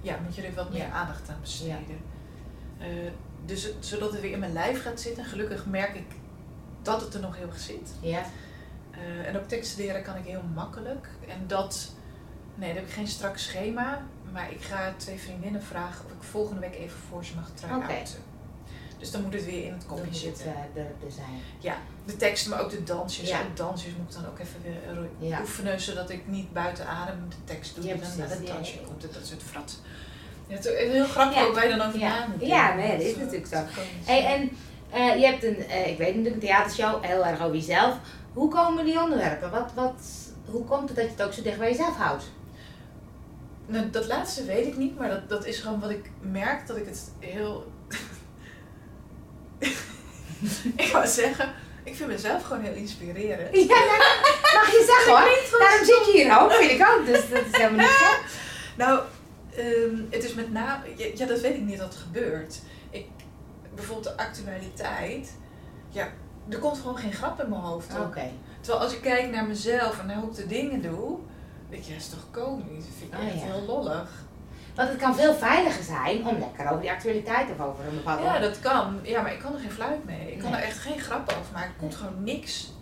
ja, 0.00 0.18
moet 0.24 0.34
je 0.34 0.42
er 0.42 0.54
wat 0.54 0.72
meer 0.72 0.90
aandacht 0.92 1.28
aan 1.28 1.38
besteden. 1.40 2.12
Dus 3.44 3.62
het- 3.62 3.74
zodat 3.80 4.12
het 4.12 4.20
weer 4.20 4.30
in 4.32 4.38
mijn 4.38 4.52
lijf 4.52 4.82
gaat 4.82 5.00
zitten. 5.00 5.24
Gelukkig 5.24 5.66
merk 5.66 5.94
ik 5.94 6.06
dat 6.82 7.00
het 7.00 7.14
er 7.14 7.20
nog 7.20 7.36
heel 7.36 7.46
erg 7.46 7.58
zit. 7.60 7.90
Ja. 8.00 8.22
Eh, 8.90 9.26
en 9.28 9.36
ook 9.36 9.48
teksten 9.48 9.84
leren 9.84 10.02
kan 10.02 10.16
ik 10.16 10.24
heel 10.24 10.42
makkelijk. 10.54 11.08
En 11.28 11.44
dat, 11.46 11.90
nee, 12.54 12.68
daar 12.68 12.78
heb 12.78 12.86
ik 12.88 12.92
geen 12.94 13.08
strak 13.08 13.36
schema. 13.38 14.02
Maar 14.32 14.52
ik 14.52 14.62
ga 14.62 14.94
twee 14.96 15.18
vriendinnen 15.18 15.62
vragen 15.62 16.04
of 16.04 16.10
ik 16.10 16.22
volgende 16.22 16.60
week 16.60 16.74
even 16.74 16.98
voor 17.08 17.24
ze 17.24 17.34
mag 17.34 17.50
try-outen. 17.54 18.18
Dus 18.98 19.10
dan 19.10 19.22
moet 19.22 19.32
het 19.34 19.44
weer 19.44 19.64
in 19.64 19.72
het 19.72 19.80
Dan 19.80 19.88
kopje 19.88 20.04
moet 20.04 20.14
het 20.14 20.22
zitten. 20.22 20.46
eh, 20.54 20.82
er, 20.82 20.90
er 21.04 21.10
zijn. 21.12 21.74
De 22.06 22.16
teksten, 22.16 22.50
maar 22.50 22.60
ook 22.60 22.70
de 22.70 22.82
dansjes. 22.84 23.28
Ja. 23.28 23.40
En 23.40 23.46
dansjes 23.54 23.92
moet 23.96 24.08
ik 24.14 24.20
dan 24.22 24.26
ook 24.30 24.38
even 24.38 24.62
weer 24.62 24.98
eh, 25.20 25.28
Ja. 25.28 25.40
oefenen, 25.40 25.80
zodat 25.80 26.10
ik 26.10 26.26
niet 26.26 26.52
buiten 26.52 26.86
adem 26.86 27.28
de 27.28 27.36
tekst 27.44 27.74
doe. 27.74 27.84
Ja, 27.84 27.92
die 27.94 28.02
dan 28.02 28.18
naar 28.18 28.28
het 28.30 28.46
Ja, 28.46 28.54
dansje 28.54 28.74
ja, 28.74 28.80
ja. 28.80 28.86
komt. 28.86 29.02
Dat 29.14 29.26
soort 29.26 29.42
frat. 29.42 29.80
Ja, 30.46 30.54
het 30.56 30.64
is 30.64 30.78
heel 30.92 31.04
grappig 31.04 31.36
Ja. 31.38 31.52
wij 31.52 31.68
dan 31.68 31.80
over 31.86 31.98
Ja. 31.98 32.08
na 32.38 32.46
Ja, 32.46 32.74
nee, 32.74 32.90
dat 32.96 33.06
is 33.06 33.12
Zo- 33.12 33.18
natuurlijk 33.18 33.46
zo. 33.46 33.56
Hey, 34.04 34.24
en 34.26 34.50
eh, 34.90 35.18
je 35.20 35.26
hebt 35.26 35.44
een, 35.44 35.68
eh, 35.68 35.90
ik 35.90 35.98
weet 35.98 36.08
natuurlijk, 36.14 36.34
een 36.34 36.48
theatershow, 36.48 37.04
heel 37.04 37.24
erg 37.26 37.42
over 37.42 37.54
jezelf. 37.56 37.94
Hoe 38.32 38.48
komen 38.50 38.84
die 38.84 39.00
onderwerpen? 39.02 39.50
Wat, 39.50 39.70
wat, 39.74 39.94
hoe 40.44 40.64
komt 40.64 40.88
het 40.88 40.96
dat 40.96 41.04
je 41.04 41.10
het 41.10 41.22
ook 41.22 41.32
zo 41.32 41.42
dicht 41.42 41.58
bij 41.58 41.70
jezelf 41.70 41.96
houdt? 41.96 42.24
Nou, 43.66 43.90
dat 43.90 44.06
laatste 44.06 44.44
weet 44.44 44.66
ik 44.66 44.76
niet, 44.76 44.98
maar 44.98 45.08
dat, 45.08 45.28
dat 45.28 45.46
is 45.46 45.58
gewoon 45.60 45.80
wat 45.80 45.90
ik 45.90 46.10
merk 46.20 46.66
dat 46.66 46.76
ik 46.76 46.84
het 46.86 47.10
heel. 47.18 47.72
ik 50.76 50.88
wou 50.92 51.06
zeggen, 51.06 51.52
ik 51.84 51.96
vind 51.96 52.08
mezelf 52.08 52.42
gewoon 52.42 52.62
heel 52.62 52.74
inspirerend. 52.74 53.56
Ja, 53.56 53.76
mag 54.54 54.66
je 54.70 54.84
zeggen 54.86 55.12
hoor. 55.12 55.58
Daarom 55.60 55.84
zit 55.84 56.06
je 56.06 56.12
hier 56.22 56.40
ook, 56.40 56.52
vind 56.52 56.70
ik 56.70 56.86
ook. 56.88 57.06
Dus 57.06 57.28
dat 57.30 57.40
is 57.52 57.56
helemaal 57.58 57.78
niet 57.78 57.88
gek. 57.88 58.20
Nou, 58.76 59.00
ehm, 59.56 59.96
het 60.10 60.24
is 60.24 60.34
met 60.34 60.52
name. 60.52 60.84
Ja, 61.14 61.26
dat 61.26 61.40
weet 61.40 61.54
ik 61.54 61.62
niet 61.62 61.78
dat 61.78 61.94
het 61.94 62.02
gebeurt. 62.02 62.60
Ik, 62.90 63.06
bijvoorbeeld 63.74 64.16
de 64.16 64.22
actualiteit. 64.22 65.32
Ja, 65.88 66.08
er 66.48 66.58
komt 66.58 66.76
gewoon 66.78 66.96
geen 66.98 67.12
grap 67.12 67.42
in 67.42 67.48
mijn 67.48 67.60
hoofd. 67.62 67.98
Oké. 68.00 68.30
Terwijl 68.60 68.84
als 68.84 68.94
ik 68.94 69.00
kijk 69.00 69.30
naar 69.30 69.46
mezelf 69.46 70.00
en 70.00 70.06
naar 70.06 70.16
hoe 70.16 70.30
ik 70.30 70.36
de 70.36 70.46
dingen 70.46 70.82
doe. 70.82 71.18
Weet 71.68 71.86
je, 71.86 71.92
dat 71.92 72.00
is 72.00 72.08
toch 72.08 72.30
komisch? 72.30 72.84
Dat 72.84 72.94
vind 72.98 73.12
ik 73.12 73.18
Oh, 73.18 73.26
echt 73.26 73.34
ja. 73.34 73.44
heel 73.44 73.62
lollig. 73.66 74.10
Want 74.74 74.88
het 74.88 74.98
kan 74.98 75.14
veel 75.14 75.34
veiliger 75.34 75.82
zijn 75.82 76.26
om 76.26 76.38
lekker 76.38 76.68
over 76.68 76.80
die 76.80 76.90
actualiteit 76.90 77.50
of 77.50 77.66
over 77.66 77.84
een 77.86 77.94
bepaalde... 77.94 78.22
Ja, 78.22 78.38
dat 78.38 78.60
kan. 78.60 78.98
Ja, 79.02 79.22
maar 79.22 79.32
ik 79.32 79.38
kan 79.38 79.54
er 79.54 79.60
geen 79.60 79.70
fluit 79.70 80.04
mee. 80.04 80.32
Ik 80.32 80.38
kan 80.38 80.52
er 80.54 80.62
echt 80.62 80.78
geen 80.78 80.98
grap 81.00 81.30
over 81.30 81.52
maken. 81.52 81.68
Er 81.68 81.78
komt 81.78 81.94
gewoon 81.94 82.24
niks. 82.24 82.72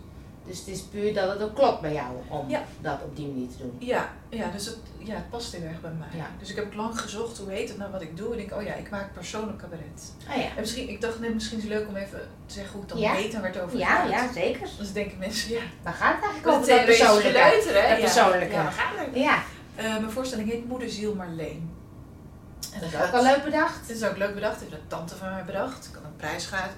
Dus 0.45 0.59
het 0.59 0.67
is 0.67 0.81
puur 0.81 1.13
dat 1.13 1.29
het 1.29 1.41
ook 1.41 1.55
klopt 1.55 1.81
bij 1.81 1.93
jou 1.93 2.07
om 2.29 2.49
Ja. 2.49 2.63
dat 2.81 3.01
op 3.03 3.15
die 3.15 3.27
manier 3.27 3.47
te 3.49 3.57
doen. 3.57 3.75
Ja, 3.79 4.09
ja 4.29 4.49
dus 4.49 4.65
het, 4.65 4.77
ja, 4.97 5.15
het 5.15 5.29
past 5.29 5.51
heel 5.55 5.67
erg 5.67 5.81
bij 5.81 5.91
mij. 5.91 6.07
Ja. 6.19 6.25
Dus 6.39 6.49
ik 6.49 6.55
heb 6.55 6.73
lang 6.73 6.99
gezocht 6.99 7.37
hoe 7.37 7.51
heet 7.51 7.69
het 7.69 7.77
nou 7.77 7.91
wat 7.91 8.01
ik 8.01 8.17
doe. 8.17 8.33
En 8.33 8.39
ik 8.39 8.49
denk, 8.49 8.61
oh 8.61 8.67
ja, 8.67 8.73
ik 8.73 8.89
maak 8.89 9.13
persoonlijk 9.13 9.57
cabaret. 9.57 10.11
Oh 10.29 10.35
ja. 10.35 10.41
En 10.43 10.59
misschien, 10.59 10.89
ik 10.89 11.01
dacht 11.01 11.19
net, 11.19 11.33
misschien 11.33 11.57
is 11.57 11.63
het 11.63 11.73
leuk 11.73 11.87
om 11.87 11.95
even 11.95 12.19
te 12.45 12.53
zeggen 12.53 12.71
hoe 12.71 12.81
het 12.81 12.89
dan 12.89 12.99
Ja. 12.99 13.39
waar 13.41 13.49
het 13.51 13.59
over 13.61 13.77
Ja, 13.77 13.87
gaat. 13.95 14.09
ja, 14.09 14.31
zeker. 14.33 14.67
Dus 14.77 14.93
denken 14.93 15.17
mensen, 15.17 15.51
ja, 15.51 15.61
Waar 15.83 15.93
gaat 15.93 16.15
het 16.15 16.23
eigenlijk 16.23 16.43
dat 16.43 16.55
over 16.55 16.75
dat 16.75 16.85
persoonlijke? 16.85 17.29
geleuter, 17.39 17.81
hè? 17.83 17.89
Dat 17.89 17.99
persoonlijke. 17.99 18.53
Ja, 18.55 18.63
waar 18.63 18.71
gaat 18.71 18.97
het? 19.05 19.07
Ja, 19.15 19.43
Eh, 19.75 19.83
mijn 19.83 20.11
voorstelling 20.11 20.49
heet 20.49 20.67
Moederziel 20.67 21.15
Marleen. 21.15 21.71
En 22.73 22.79
dat 22.81 22.89
is 22.93 23.07
ook 23.07 23.13
al 23.13 23.23
leuk 23.23 23.43
bedacht. 23.43 23.87
Dit 23.87 23.95
is 23.97 24.03
ook 24.03 24.17
leuk 24.17 24.33
bedacht. 24.33 24.61
Ik 24.61 24.69
heb 24.69 24.79
een 24.79 24.87
tante 24.87 25.15
van 25.15 25.29
mij 25.33 25.43
bedacht. 25.45 25.89
Een 26.23 26.29
prijsvraag 26.29 26.69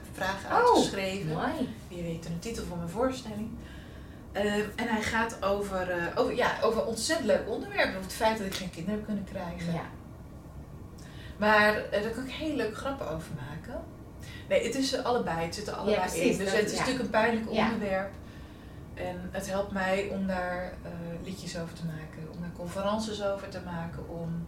Oh, 0.46 0.52
uitgeschreven. 0.52 1.34
Mooi. 1.34 1.76
Wie 1.88 2.04
weet 2.04 2.24
de 2.24 2.40
titel 2.40 2.66
van 2.66 2.78
mijn 2.78 2.90
voorstelling. 2.90 3.50
Eh, 4.32 4.56
en 4.56 4.88
hij 4.88 5.02
gaat 5.02 5.44
over, 5.44 5.90
eh, 5.92 6.04
over, 6.16 6.36
ja, 6.36 6.52
over 6.62 6.82
een 6.82 6.88
ontzettend 6.88 7.28
leuk 7.28 7.50
onderwerp. 7.50 7.88
Over 7.90 8.02
het 8.02 8.14
feit 8.14 8.38
dat 8.38 8.48
ik 8.48 8.54
geen 8.54 8.70
kinderen 8.70 8.96
heb 9.00 9.06
kunnen 9.06 9.24
krijgen. 9.24 9.74
Ja. 9.74 9.86
Maar 11.38 11.76
eh, 11.76 12.02
daar 12.02 12.12
kan 12.12 12.24
ik 12.26 12.32
heel 12.32 12.56
leuk 12.56 12.78
grappen 12.78 13.10
over 13.10 13.32
maken. 13.50 13.82
Nee, 14.50 14.64
het 14.66 14.76
is 14.76 15.04
allebei. 15.04 15.46
Het 15.46 15.56
zit 15.56 15.68
er 15.68 15.74
allebei 15.74 15.96
Ja, 15.96 16.02
precies, 16.02 16.32
in. 16.32 16.38
Dus 16.38 16.48
dat- 16.52 16.56
het 16.60 16.66
is 16.66 16.72
ja. 16.72 16.78
natuurlijk 16.78 17.04
een 17.06 17.10
pijnlijk 17.12 17.50
onderwerp. 17.50 18.12
En 18.94 19.30
het 19.32 19.50
helpt 19.50 19.72
mij 19.72 20.08
om 20.12 20.28
daar 20.28 20.74
liedjes 21.24 21.58
over 21.60 21.74
te 21.76 21.86
maken. 21.86 22.32
Om 22.32 22.42
daar 22.42 22.52
conferences 22.58 23.24
over 23.24 23.50
te 23.50 23.60
maken. 23.66 24.10
Om 24.10 24.46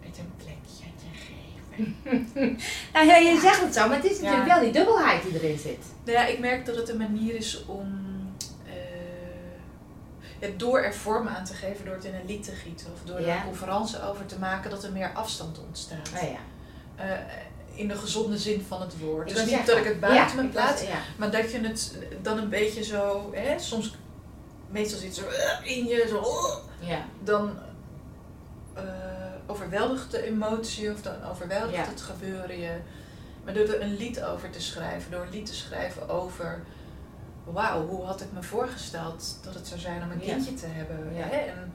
het 0.00 0.18
een 0.18 0.32
plekje. 0.36 0.81
Nou 2.92 3.06
ja, 3.06 3.16
je 3.16 3.38
zegt 3.40 3.60
het 3.60 3.74
zo, 3.74 3.86
maar 3.88 3.96
het 3.96 4.04
is 4.10 4.20
natuurlijk 4.20 4.46
Ja. 4.48 4.54
wel 4.54 4.62
die 4.64 4.72
dubbelheid 4.72 5.22
die 5.22 5.34
erin 5.42 5.58
zit. 5.58 5.84
Nou 6.04 6.18
ja, 6.18 6.26
ik 6.26 6.38
merk 6.38 6.66
dat 6.66 6.76
het 6.76 6.88
een 6.88 6.96
manier 6.96 7.34
is 7.34 7.64
om 7.66 8.00
eh, 8.66 8.72
het 10.38 10.58
door 10.58 10.78
er 10.80 10.94
vorm 10.94 11.28
aan 11.28 11.44
te 11.44 11.54
geven, 11.54 11.84
door 11.84 11.94
het 11.94 12.04
in 12.04 12.14
een 12.14 12.26
lied 12.26 12.44
te 12.44 12.52
gieten 12.52 12.86
of 12.94 12.98
door 13.04 13.16
er 13.16 13.26
Ja. 13.26 13.36
een 13.36 13.44
conferentie 13.44 14.02
over 14.02 14.26
te 14.26 14.38
maken, 14.38 14.70
dat 14.70 14.84
er 14.84 14.92
meer 14.92 15.12
afstand 15.14 15.58
ontstaat. 15.66 16.10
Oh 16.22 16.28
ja. 16.28 16.38
Eh, 17.04 17.18
in 17.74 17.88
de 17.88 17.96
gezonde 17.96 18.38
zin 18.38 18.64
van 18.68 18.80
het 18.80 18.98
woord. 18.98 19.28
Ik 19.30 19.34
dus 19.34 19.44
niet 19.44 19.54
zeggen, 19.54 19.66
dat 19.74 19.78
ik 19.78 19.84
het 19.84 20.00
buiten 20.00 20.36
ja, 20.36 20.42
me 20.42 20.48
plaats, 20.48 20.82
Ja. 20.82 20.88
maar 21.16 21.30
dat 21.30 21.50
je 21.52 21.58
het 21.60 21.92
dan 22.22 22.38
een 22.38 22.48
beetje 22.48 22.84
zo, 22.84 23.30
hè, 23.34 23.58
soms, 23.58 23.96
meestal 24.70 24.98
zit 24.98 25.14
zo 25.14 25.26
eh, 25.26 25.76
in 25.78 25.86
je, 25.86 26.06
zo, 26.08 26.18
eh, 26.20 26.88
ja. 26.88 27.04
dan 27.24 27.48
eh, 27.48 27.54
overweldigt 29.62 30.10
de 30.10 30.22
emotie 30.22 30.92
of 30.92 31.02
dan 31.02 31.24
overweldigt 31.24 31.76
Ja. 31.76 31.84
het 31.90 32.00
gebeuren 32.00 32.58
je. 32.60 32.76
Maar 33.44 33.54
door 33.54 33.66
er 33.66 33.82
een 33.82 33.96
lied 33.96 34.22
over 34.22 34.50
te 34.50 34.60
schrijven, 34.62 35.10
door 35.10 35.22
een 35.22 35.30
lied 35.30 35.46
te 35.46 35.54
schrijven 35.54 36.08
over, 36.08 36.62
wauw, 37.44 37.86
hoe 37.86 38.04
had 38.04 38.20
ik 38.20 38.32
me 38.32 38.42
voorgesteld 38.42 39.38
dat 39.42 39.54
het 39.54 39.66
zou 39.66 39.80
zijn 39.80 40.02
om 40.02 40.10
een 40.10 40.20
Ja. 40.24 40.32
kindje 40.32 40.54
te 40.54 40.66
hebben. 40.66 41.14
Ja. 41.14 41.24
Hè? 41.26 41.36
En 41.36 41.72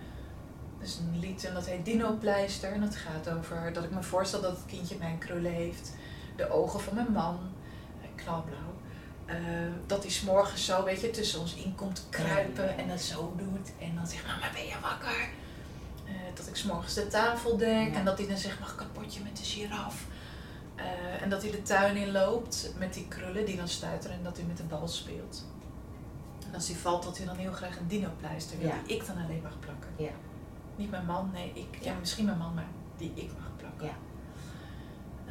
dat 0.80 0.88
is 0.88 0.98
een 0.98 1.20
lied 1.20 1.46
en 1.46 1.54
dat 1.54 1.66
heet 1.66 1.86
Dino 1.86 2.14
Pleister 2.20 2.72
en 2.72 2.82
dat 2.82 2.96
gaat 2.96 3.30
over 3.38 3.74
dat 3.74 3.84
ik 3.84 3.92
me 3.92 4.04
voorstel 4.04 4.42
dat 4.42 4.52
het 4.52 4.66
kindje 4.66 4.98
mijn 4.98 5.18
krullen 5.18 5.52
heeft, 5.52 5.92
de 6.36 6.50
ogen 6.52 6.80
van 6.80 6.96
mijn 6.96 7.12
man, 7.12 7.40
eh, 8.02 8.08
knalblauw. 8.24 8.76
Eh, 9.26 9.36
dat 9.86 10.02
hij 10.04 10.12
s'morgens 10.12 10.66
zo, 10.66 10.84
weet 10.84 11.02
je, 11.02 11.10
tussen 11.10 11.40
ons 11.40 11.56
in 11.56 11.76
komt 11.76 12.06
kruipen 12.10 12.78
en 12.78 12.88
dat 12.88 13.02
zo 13.02 13.34
doet. 13.38 13.70
En 13.80 13.96
dan 13.96 14.08
zegt, 14.08 14.28
mama 14.28 14.52
ben 14.54 14.66
je 14.66 14.76
wakker? 14.82 15.30
Eh, 16.08 16.14
dat 16.34 16.48
ik 16.48 16.56
s'morgens 16.56 16.94
de 16.94 17.08
tafel 17.08 17.58
dek 17.58 17.94
en 17.96 18.06
dat 18.06 18.18
hij 18.18 18.28
dan 18.28 18.38
zegt, 18.38 18.60
mag 18.60 18.74
ik 18.74 18.80
een 18.82 18.92
potje 18.92 19.22
met 19.24 19.38
de 19.38 19.44
giraf? 19.44 20.06
Eh, 20.76 21.22
en 21.22 21.30
dat 21.30 21.42
hij 21.42 21.52
de 21.52 21.62
tuin 21.62 21.96
in 21.96 22.12
loopt 22.12 22.74
met 22.78 22.94
die 22.94 23.08
krullen 23.08 23.46
die 23.46 23.56
dan 23.58 23.68
stuiteren 23.68 24.18
en 24.18 24.24
dat 24.24 24.38
hij 24.38 24.46
met 24.46 24.58
de 24.58 24.64
bal 24.64 24.88
speelt. 24.88 25.46
En 26.48 26.54
als 26.54 26.68
hij 26.68 26.76
valt, 26.78 27.04
dat 27.04 27.18
hij 27.18 27.26
dan 27.26 27.36
heel 27.36 27.52
graag 27.52 27.78
een 27.80 27.88
dinopleister 27.88 28.58
wil 28.58 28.68
Ja. 28.68 28.76
die 28.86 28.96
ik 28.96 29.06
dan 29.08 29.16
alleen 29.18 29.42
mag 29.44 29.60
plakken. 29.60 29.90
Ja. 29.98 30.10
Niet 30.76 30.90
mijn 30.92 31.06
man, 31.06 31.30
nee, 31.34 31.52
ik. 31.54 31.78
Ja, 31.84 31.92
Ja. 31.92 31.98
misschien 32.00 32.26
mijn 32.26 32.38
man, 32.38 32.54
maar 32.54 32.68
die 32.98 33.12
ik 33.16 33.30
mag 33.40 33.50
plakken. 33.58 33.88
Ja. 33.88 33.94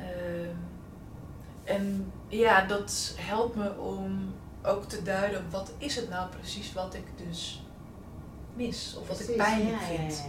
Ehm, 0.03 0.55
en 1.65 2.12
ja, 2.29 2.67
dat 2.67 3.15
helpt 3.19 3.57
me 3.57 3.79
om 3.79 4.35
ook 4.62 4.85
te 4.85 5.03
duiden 5.03 5.45
wat 5.51 5.73
is 5.79 5.97
het 5.97 6.09
nou 6.09 6.29
precies 6.29 6.73
wat 6.73 6.95
ik 6.95 7.05
dus 7.27 7.62
mis 8.55 8.97
of 9.01 9.09
wat 9.09 9.21
ik 9.21 9.37
pijnlijk 9.37 9.81
vind. 9.83 10.25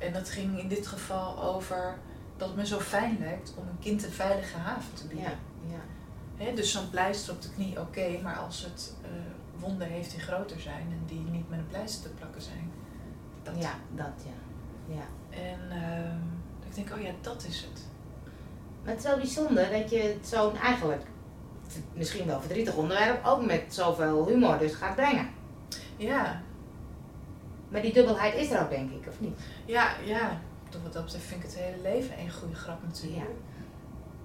En 0.00 0.12
dat 0.12 0.28
ging 0.28 0.58
in 0.58 0.68
dit 0.68 0.86
geval 0.86 1.42
over 1.42 1.98
dat 2.36 2.48
het 2.48 2.56
me 2.56 2.66
zo 2.66 2.78
fijn 2.78 3.16
lijkt 3.20 3.52
om 3.56 3.68
een 3.68 3.78
kind 3.78 4.04
een 4.04 4.10
veilige 4.10 4.56
haven 4.56 4.94
te 4.94 5.06
bieden. 5.06 5.38
Ja, 5.68 6.54
dus 6.54 6.72
zo'n 6.72 6.90
pleister 6.90 7.34
op 7.34 7.42
de 7.42 7.50
knie, 7.50 7.80
oké, 7.80 8.20
maar 8.22 8.36
als 8.36 8.62
het 8.62 8.94
eh, 9.02 9.10
wonden 9.58 9.88
heeft 9.88 10.10
die 10.10 10.20
groter 10.20 10.60
zijn 10.60 10.86
en 10.90 11.02
die 11.06 11.20
niet 11.30 11.48
met 11.48 11.58
een 11.58 11.66
pleister 11.66 12.10
te 12.10 12.16
plakken 12.16 12.42
zijn. 12.42 12.72
Dat. 13.42 13.54
Ja, 13.58 13.74
dat 13.94 14.24
ja. 14.24 14.94
ja. 14.94 15.36
En 15.38 15.60
ehm, 15.70 16.18
ik 16.68 16.74
denk, 16.74 16.92
oh 16.92 17.02
ja, 17.02 17.10
dat 17.20 17.44
is 17.48 17.60
het. 17.60 17.82
Maar 18.82 18.92
het 18.94 18.98
is 18.98 19.10
wel 19.10 19.16
bijzonder 19.16 19.70
dat 19.70 19.90
je 19.90 20.18
zo'n 20.22 20.56
eigenlijk 20.56 21.02
misschien 21.92 22.26
wel 22.26 22.40
verdrietig 22.40 22.74
onderwerp 22.74 23.26
ook 23.26 23.46
met 23.46 23.62
zoveel 23.68 24.26
humor 24.26 24.58
dus 24.58 24.74
gaat 24.74 24.94
brengen. 24.94 25.28
Ja. 25.96 26.42
Maar 27.70 27.82
die 27.82 27.92
dubbelheid 27.92 28.34
is 28.34 28.50
er 28.50 28.60
ook, 28.62 28.70
denk 28.70 28.90
ik, 28.90 29.06
of 29.08 29.20
niet? 29.20 29.38
Ja, 29.64 29.88
ja. 30.04 30.40
Toch 30.68 30.82
wat 30.82 30.92
dat 30.92 31.04
betreft 31.04 31.24
vind 31.24 31.44
ik 31.44 31.50
het 31.50 31.58
hele 31.58 31.82
leven 31.82 32.18
een 32.18 32.30
goede 32.32 32.54
grap 32.54 32.82
natuurlijk. 32.82 33.30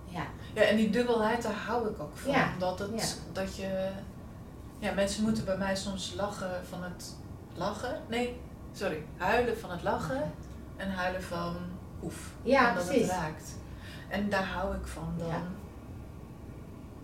Ja. 0.06 0.24
Ja, 0.54 0.62
en 0.62 0.76
die 0.76 0.90
dubbelheid, 0.90 1.42
daar 1.44 1.54
hou 1.54 1.90
ik 1.90 2.00
ook 2.00 2.18
van. 2.18 2.32
Ja. 2.32 2.50
Dat, 2.60 2.80
het, 2.80 2.90
Ja. 3.00 3.32
dat 3.34 3.56
je... 3.56 3.90
Ja, 4.80 4.94
mensen 4.94 5.24
moeten 5.24 5.46
bij 5.46 5.58
mij 5.58 5.76
soms 5.76 6.14
lachen 6.16 6.66
van 6.70 6.84
het 6.84 7.16
lachen. 7.54 8.02
Nee, 8.08 8.42
sorry. 8.74 9.06
Huilen 9.18 9.60
van 9.60 9.72
het 9.72 9.84
lachen. 9.84 10.32
En 10.76 10.92
huilen 10.92 11.24
van 11.24 11.56
oef. 12.04 12.32
Ja, 12.44 12.66
van 12.66 12.76
dat 12.76 12.86
precies. 12.86 13.02
het 13.02 13.12
raakt. 13.12 13.56
En 14.10 14.30
daar 14.30 14.46
hou 14.46 14.76
ik 14.76 14.88
van. 14.88 15.14
Dan, 15.18 15.28
Ja. 15.28 15.42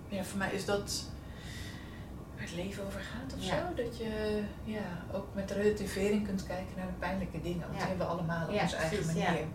ja. 0.08 0.24
voor 0.24 0.38
mij 0.38 0.52
is 0.52 0.66
dat 0.66 1.04
waar 2.42 2.50
het 2.50 2.66
leven 2.66 2.86
over 2.86 3.00
gaat 3.00 3.34
of 3.38 3.44
Ja. 3.46 3.56
zo. 3.56 3.84
Dat 3.84 3.98
je 3.98 4.42
ja, 4.64 4.82
ook 5.14 5.28
met 5.34 5.52
relativering 5.52 6.26
kunt 6.26 6.48
kijken 6.48 6.74
naar 6.78 6.86
de 6.88 6.94
pijnlijke 7.00 7.42
dingen. 7.42 7.60
Want 7.60 7.72
die 7.72 7.80
hebben 7.88 8.08
we 8.08 8.14
allemaal 8.14 8.48
op 8.48 8.54
Ja, 8.54 8.62
onze 8.62 8.76
eigen 8.76 8.98
precies, 8.98 9.14
manier. 9.24 9.40
ja. 9.40 9.46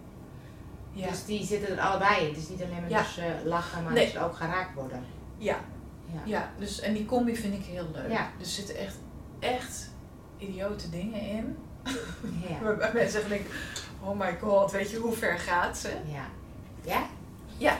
Ja. 0.93 1.09
Dus 1.09 1.25
die 1.25 1.45
zitten 1.45 1.77
er 1.79 1.81
allebei 1.85 2.21
in. 2.23 2.29
Het 2.29 2.37
is 2.37 2.49
niet 2.49 2.63
alleen 2.63 2.81
maar 2.81 2.89
dus, 3.03 3.19
eh, 3.19 3.25
lachen, 3.45 3.83
maar 3.85 3.93
Nee. 3.93 4.05
dus 4.13 4.19
ook 4.19 4.37
geraakt 4.37 4.75
worden. 4.75 5.05
ja. 5.39 5.57
Ja. 6.13 6.21
Ja, 6.25 6.51
dus, 6.59 6.81
en 6.81 6.93
die 6.95 7.05
combi 7.07 7.37
vind 7.37 7.55
ik 7.55 7.65
heel 7.65 7.87
leuk. 7.93 8.11
Ja. 8.11 8.31
Dus 8.39 8.47
er 8.47 8.53
zitten 8.55 8.77
echt, 8.77 8.97
echt 9.39 9.91
idiote 10.39 10.91
dingen 10.91 11.21
in. 11.21 11.57
Ja. 12.49 12.59
Waarbij 12.65 12.91
mensen 12.95 13.29
denken, 13.29 13.51
oh 14.03 14.19
my 14.19 14.37
god, 14.41 14.71
weet 14.71 14.91
je 14.91 14.97
hoe 14.97 15.13
ver 15.13 15.39
gaat 15.39 15.79
ze? 15.79 15.89
Ja. 16.07 16.25
Ja? 16.85 17.07
Ja, 17.57 17.79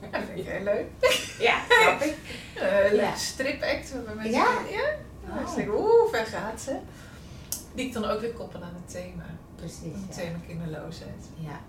dat 0.00 0.20
vind 0.26 0.38
ik 0.38 0.46
heel 0.46 0.62
leuk. 0.64 0.86
Ja, 1.38 1.54
snap 1.68 2.00
ik. 2.00 2.14
Een 2.54 2.80
leuke 2.82 2.96
Ja. 2.96 3.14
stripact 3.14 3.92
waarbij 3.92 4.14
mensen 4.14 4.32
Ja? 4.32 4.46
ja. 4.70 4.84
Oh. 5.28 5.34
Mensen 5.34 5.56
denken, 5.56 5.74
oeh, 5.78 6.10
ver 6.12 6.26
gaat 6.26 6.60
ze? 6.60 6.76
Die 7.74 7.86
ik 7.86 7.92
dan 7.92 8.04
ook 8.04 8.20
weer 8.20 8.32
koppel 8.32 8.62
aan 8.62 8.74
het 8.84 8.92
thema. 8.94 9.24
Precies. 9.56 9.78
Het 10.06 10.16
Ja. 10.16 10.22
thema 10.22 10.36
kinderloosheid. 10.46 11.24
ja. 11.38 11.60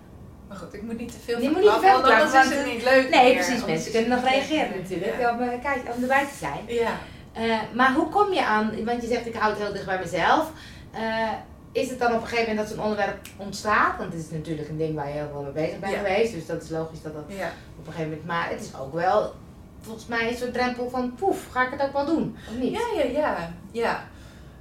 Maar 0.48 0.56
goed, 0.56 0.74
ik 0.74 0.82
moet 0.82 0.98
niet 0.98 1.12
te 1.12 1.18
veel 1.24 1.40
Je 1.40 1.48
moet 1.50 1.60
niet 1.60 1.66
te 1.66 1.70
veel 1.70 1.80
verklappen, 1.80 2.10
want 2.10 2.22
anders 2.34 2.44
is 2.50 2.54
want, 2.54 2.66
het 2.66 2.74
niet 2.74 2.82
leuk 2.84 3.08
Nee, 3.10 3.24
meer. 3.24 3.44
precies. 3.44 3.64
Mensen 3.64 3.86
is 3.86 3.92
kunnen 3.92 4.10
nog 4.10 4.24
reageren 4.30 4.68
leuk. 4.70 4.82
natuurlijk 4.82 5.18
Ja. 5.20 5.32
om, 5.32 5.40
eh, 5.40 5.62
kijk, 5.62 5.82
om 5.96 6.02
erbij 6.02 6.24
te 6.26 6.34
zijn. 6.38 6.64
Ja. 6.66 6.92
Eh, 7.32 7.58
maar 7.74 7.92
hoe 7.94 8.08
kom 8.08 8.32
je 8.32 8.44
aan, 8.44 8.84
want 8.84 9.02
je 9.02 9.08
zegt 9.08 9.26
ik 9.26 9.34
houd 9.34 9.58
heel 9.58 9.72
dicht 9.72 9.86
bij 9.86 9.98
mezelf. 9.98 10.50
Eh, 10.92 11.32
is 11.72 11.90
het 11.90 11.98
dan 11.98 12.12
op 12.14 12.20
een 12.20 12.26
gegeven 12.28 12.48
moment 12.48 12.68
dat 12.68 12.76
zo'n 12.76 12.84
onderwerp 12.86 13.18
ontstaat? 13.36 13.98
Want 13.98 14.12
het 14.12 14.22
is 14.22 14.30
natuurlijk 14.30 14.68
een 14.68 14.76
ding 14.76 14.94
waar 14.94 15.06
je 15.08 15.12
heel 15.14 15.28
veel 15.32 15.42
mee 15.42 15.52
bezig 15.52 15.78
bent 15.78 15.92
Ja. 15.92 15.98
geweest. 15.98 16.32
Dus 16.32 16.46
dat 16.46 16.62
is 16.62 16.68
logisch 16.68 17.02
dat 17.02 17.14
dat 17.14 17.24
ja. 17.28 17.52
op 17.78 17.86
een 17.86 17.92
gegeven 17.92 18.08
moment. 18.08 18.26
Maar 18.26 18.48
het 18.50 18.60
is 18.60 18.74
ook 18.80 18.94
wel 18.94 19.34
volgens 19.80 20.06
mij 20.06 20.36
zo'n 20.36 20.50
drempel 20.52 20.90
van 20.90 21.14
poef, 21.14 21.46
ga 21.50 21.64
ik 21.66 21.70
het 21.70 21.82
ook 21.82 21.92
wel 21.92 22.06
doen? 22.06 22.36
Of 22.48 22.54
niet? 22.60 22.72
Ja, 22.72 22.80
ja, 22.96 23.04
ja. 23.04 23.52
ja. 23.70 24.04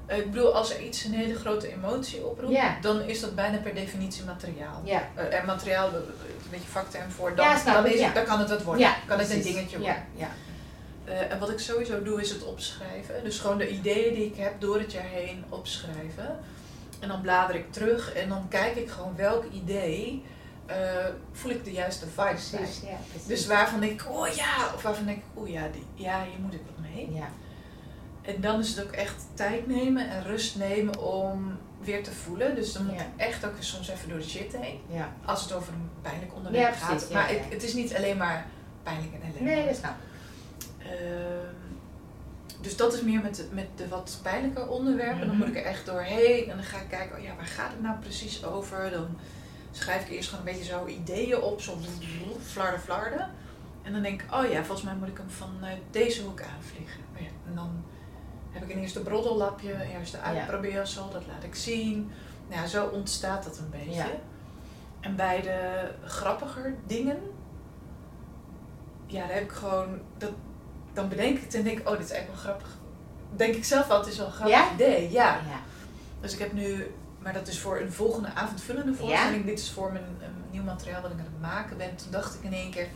Eh, 0.06 0.18
Ik 0.18 0.32
bedoel, 0.32 0.56
als 0.56 0.74
er 0.74 0.82
iets 0.82 1.04
een 1.04 1.14
hele 1.14 1.36
grote 1.36 1.72
emotie 1.74 2.26
oproept, 2.26 2.54
Ja. 2.54 2.78
dan 2.82 3.02
is 3.02 3.20
dat 3.20 3.36
bijna 3.36 3.58
per 3.58 3.74
definitie 3.76 4.24
materiaal. 4.24 4.82
Ja. 4.84 5.02
Eh, 5.16 5.40
en 5.40 5.46
materiaal, 5.46 5.88
eh, 5.88 5.94
een 5.94 6.50
beetje 6.52 6.68
vakterm 6.68 7.10
voor, 7.12 7.36
dan, 7.36 7.46
Ja, 7.46 7.64
dan, 7.74 7.86
is, 7.86 8.02
het- 8.02 8.14
dan 8.16 8.24
kan 8.26 8.40
het 8.40 8.50
wat 8.50 8.64
worden. 8.64 8.82
Ja, 8.84 8.96
kan 9.08 9.20
het 9.20 9.30
een 9.32 9.42
dingetje 9.42 9.78
worden. 9.80 10.04
ja. 10.16 10.28
En 11.30 11.40
wat 11.40 11.50
ik 11.50 11.60
sowieso 11.60 12.04
doe, 12.04 12.22
is 12.22 12.30
het 12.30 12.44
opschrijven. 12.44 13.24
Dus 13.24 13.40
gewoon 13.40 13.58
de 13.58 13.70
ideeën 13.70 14.14
die 14.14 14.26
ik 14.26 14.36
heb 14.38 14.62
door 14.62 14.80
het 14.80 14.92
jaar 14.92 15.04
heen 15.06 15.44
opschrijven. 15.50 16.40
En 17.00 17.08
dan 17.08 17.22
blader 17.22 17.56
ik 17.56 17.72
terug 17.72 18.14
en 18.14 18.30
dan 18.30 18.48
kijk 18.48 18.76
ik 18.76 18.90
gewoon 18.90 19.16
welk 19.16 19.44
idee 19.52 20.24
eh, 20.66 20.78
voel 21.32 21.52
ik 21.52 21.64
de 21.64 21.72
juiste 21.72 22.06
vibes 22.08 22.50
bij. 22.50 22.60
Precies, 22.60 22.82
ja, 22.82 22.96
precies. 23.10 23.28
Dus 23.28 23.48
waarvan 23.48 23.80
denk 23.80 24.02
ik, 24.02 24.10
oh 24.10 24.28
ja, 24.28 24.72
of 24.76 24.82
waarvan 24.82 25.06
denk 25.06 25.18
ik, 25.18 25.24
oh 25.34 25.48
ja, 25.50 25.68
die, 25.72 25.86
ja, 26.06 26.24
hier 26.24 26.40
moet 26.40 26.54
ik 26.54 26.62
wat 26.66 26.86
mee. 26.94 27.12
ja. 27.14 27.28
En 28.22 28.42
dan 28.42 28.60
is 28.60 28.76
het 28.76 28.86
ook 28.86 28.92
echt 28.92 29.26
tijd 29.34 29.68
nemen 29.68 30.10
en 30.10 30.24
rust 30.24 30.56
nemen 30.58 31.00
om 31.00 31.58
weer 31.82 32.04
te 32.04 32.12
voelen. 32.12 32.56
Dus 32.56 32.74
dan 32.74 32.86
moet 32.86 32.96
Ja. 32.96 33.02
ik 33.02 33.08
echt 33.18 33.46
ook 33.46 33.54
soms 33.60 33.90
even 33.90 34.10
door 34.10 34.18
de 34.18 34.24
shit 34.30 34.58
heen. 34.58 34.80
ja. 34.90 35.14
Als 35.26 35.42
het 35.44 35.52
over 35.54 35.74
een 35.74 35.90
pijnlijk 36.02 36.36
onderwerp 36.36 36.74
Ja, 36.74 36.80
gaat. 36.80 37.10
maar. 37.12 37.32
Ik, 37.32 37.42
het 37.50 37.64
is 37.64 37.74
niet 37.74 37.96
alleen 37.96 38.18
maar 38.18 38.46
pijnlijk 38.84 39.14
en 39.14 39.22
ellende. 39.22 39.40
Nee, 39.44 39.66
dat 39.66 39.76
snap 39.76 39.92
ik. 39.92 40.86
Ehm, 40.86 41.57
dus 42.62 42.78
dat 42.78 42.94
is 42.94 43.02
meer 43.02 43.22
met 43.22 43.36
de, 43.36 43.48
met 43.52 43.68
de 43.76 43.88
wat 43.88 44.20
pijnlijke 44.24 44.68
onderwerpen. 44.68 45.20
Dan 45.20 45.28
Mhm. 45.28 45.38
moet 45.38 45.48
ik 45.48 45.56
er 45.56 45.66
echt 45.66 45.86
doorheen. 45.86 46.50
En 46.50 46.56
dan 46.56 46.66
ga 46.66 46.78
ik 46.78 46.90
kijken, 46.90 47.18
oh 47.18 47.24
ja, 47.24 47.36
waar 47.36 47.46
gaat 47.46 47.72
het 47.72 47.82
nou 47.82 48.00
precies 48.00 48.46
over? 48.46 48.92
Dan 48.92 49.08
schrijf 49.72 50.02
ik 50.06 50.10
eerst 50.10 50.30
gewoon 50.30 50.48
een 50.48 50.52
beetje 50.54 50.68
zo 50.70 50.86
ideeën 50.86 51.42
op. 51.42 51.62
Zo 51.62 51.78
flarden, 52.46 52.80
flarden. 52.80 53.30
En 53.84 53.94
dan 53.94 54.02
denk 54.02 54.22
ik, 54.22 54.34
oh 54.34 54.52
ja, 54.52 54.64
volgens 54.64 54.82
mij 54.88 54.96
moet 54.96 55.08
ik 55.08 55.18
hem 55.18 55.30
vanuit 55.30 55.80
deze 55.92 56.24
hoek 56.24 56.42
aanvliegen. 56.42 57.02
Oh 57.16 57.22
ja, 57.22 57.28
en 57.48 57.56
dan 57.56 57.84
heb 58.52 58.64
ik 58.64 58.76
een 58.76 58.82
eerste 58.82 59.02
broddellapje, 59.02 59.74
een 59.74 59.82
eerste 60.00 60.20
uitprobeersel. 60.20 61.10
Dat 61.12 61.24
laat 61.28 61.44
ik 61.44 61.56
zien. 61.56 62.12
Nou 62.50 62.62
ja, 62.62 62.68
zo 62.68 62.86
ontstaat 62.86 63.44
dat 63.44 63.58
een 63.58 63.70
beetje. 63.70 63.92
Ja. 63.92 64.08
En 65.00 65.16
bij 65.16 65.42
de 65.42 65.90
grappiger 66.06 66.76
dingen, 66.88 67.18
ja, 69.06 69.20
daar 69.26 69.34
heb 69.34 69.44
ik 69.44 69.52
gewoon, 69.52 70.00
dat, 70.18 70.32
dan 70.98 71.10
bedenk 71.10 71.38
ik 71.38 71.44
het 71.44 71.54
en 71.56 71.64
denk 71.64 71.80
ik, 71.80 71.90
oh, 71.90 71.98
dit 71.98 72.06
is 72.06 72.12
echt 72.12 72.28
wel 72.28 72.36
grappig. 72.36 72.68
Denk 73.36 73.56
ik 73.56 73.64
zelf 73.66 73.88
wel, 73.88 73.98
het 74.00 74.08
is 74.08 74.18
wel 74.18 74.26
een 74.26 74.32
grappig 74.32 74.56
Ja? 74.58 74.74
idee. 74.74 75.12
Ja. 75.12 75.34
Ja. 75.36 75.60
Dus 76.22 76.34
ik 76.34 76.40
heb 76.40 76.54
nu, 76.54 76.92
maar 77.20 77.34
dat 77.34 77.48
is 77.48 77.60
voor 77.60 77.80
een 77.80 77.92
volgende 77.94 78.30
avondvullende 78.34 78.94
voorstelling. 78.94 79.46
Dit 79.46 79.60
is 79.60 79.72
voor 79.72 79.92
mijn 79.92 80.04
een 80.04 80.44
nieuw 80.52 80.64
materiaal 80.64 81.02
wat 81.02 81.12
ik 81.12 81.18
aan 81.20 81.26
het 81.32 81.42
maken 81.42 81.78
ben. 81.78 81.96
Toen 81.96 82.12
dacht 82.12 82.36
ik 82.36 82.44
in 82.44 82.54
één 82.54 82.72
keer, 82.72 82.88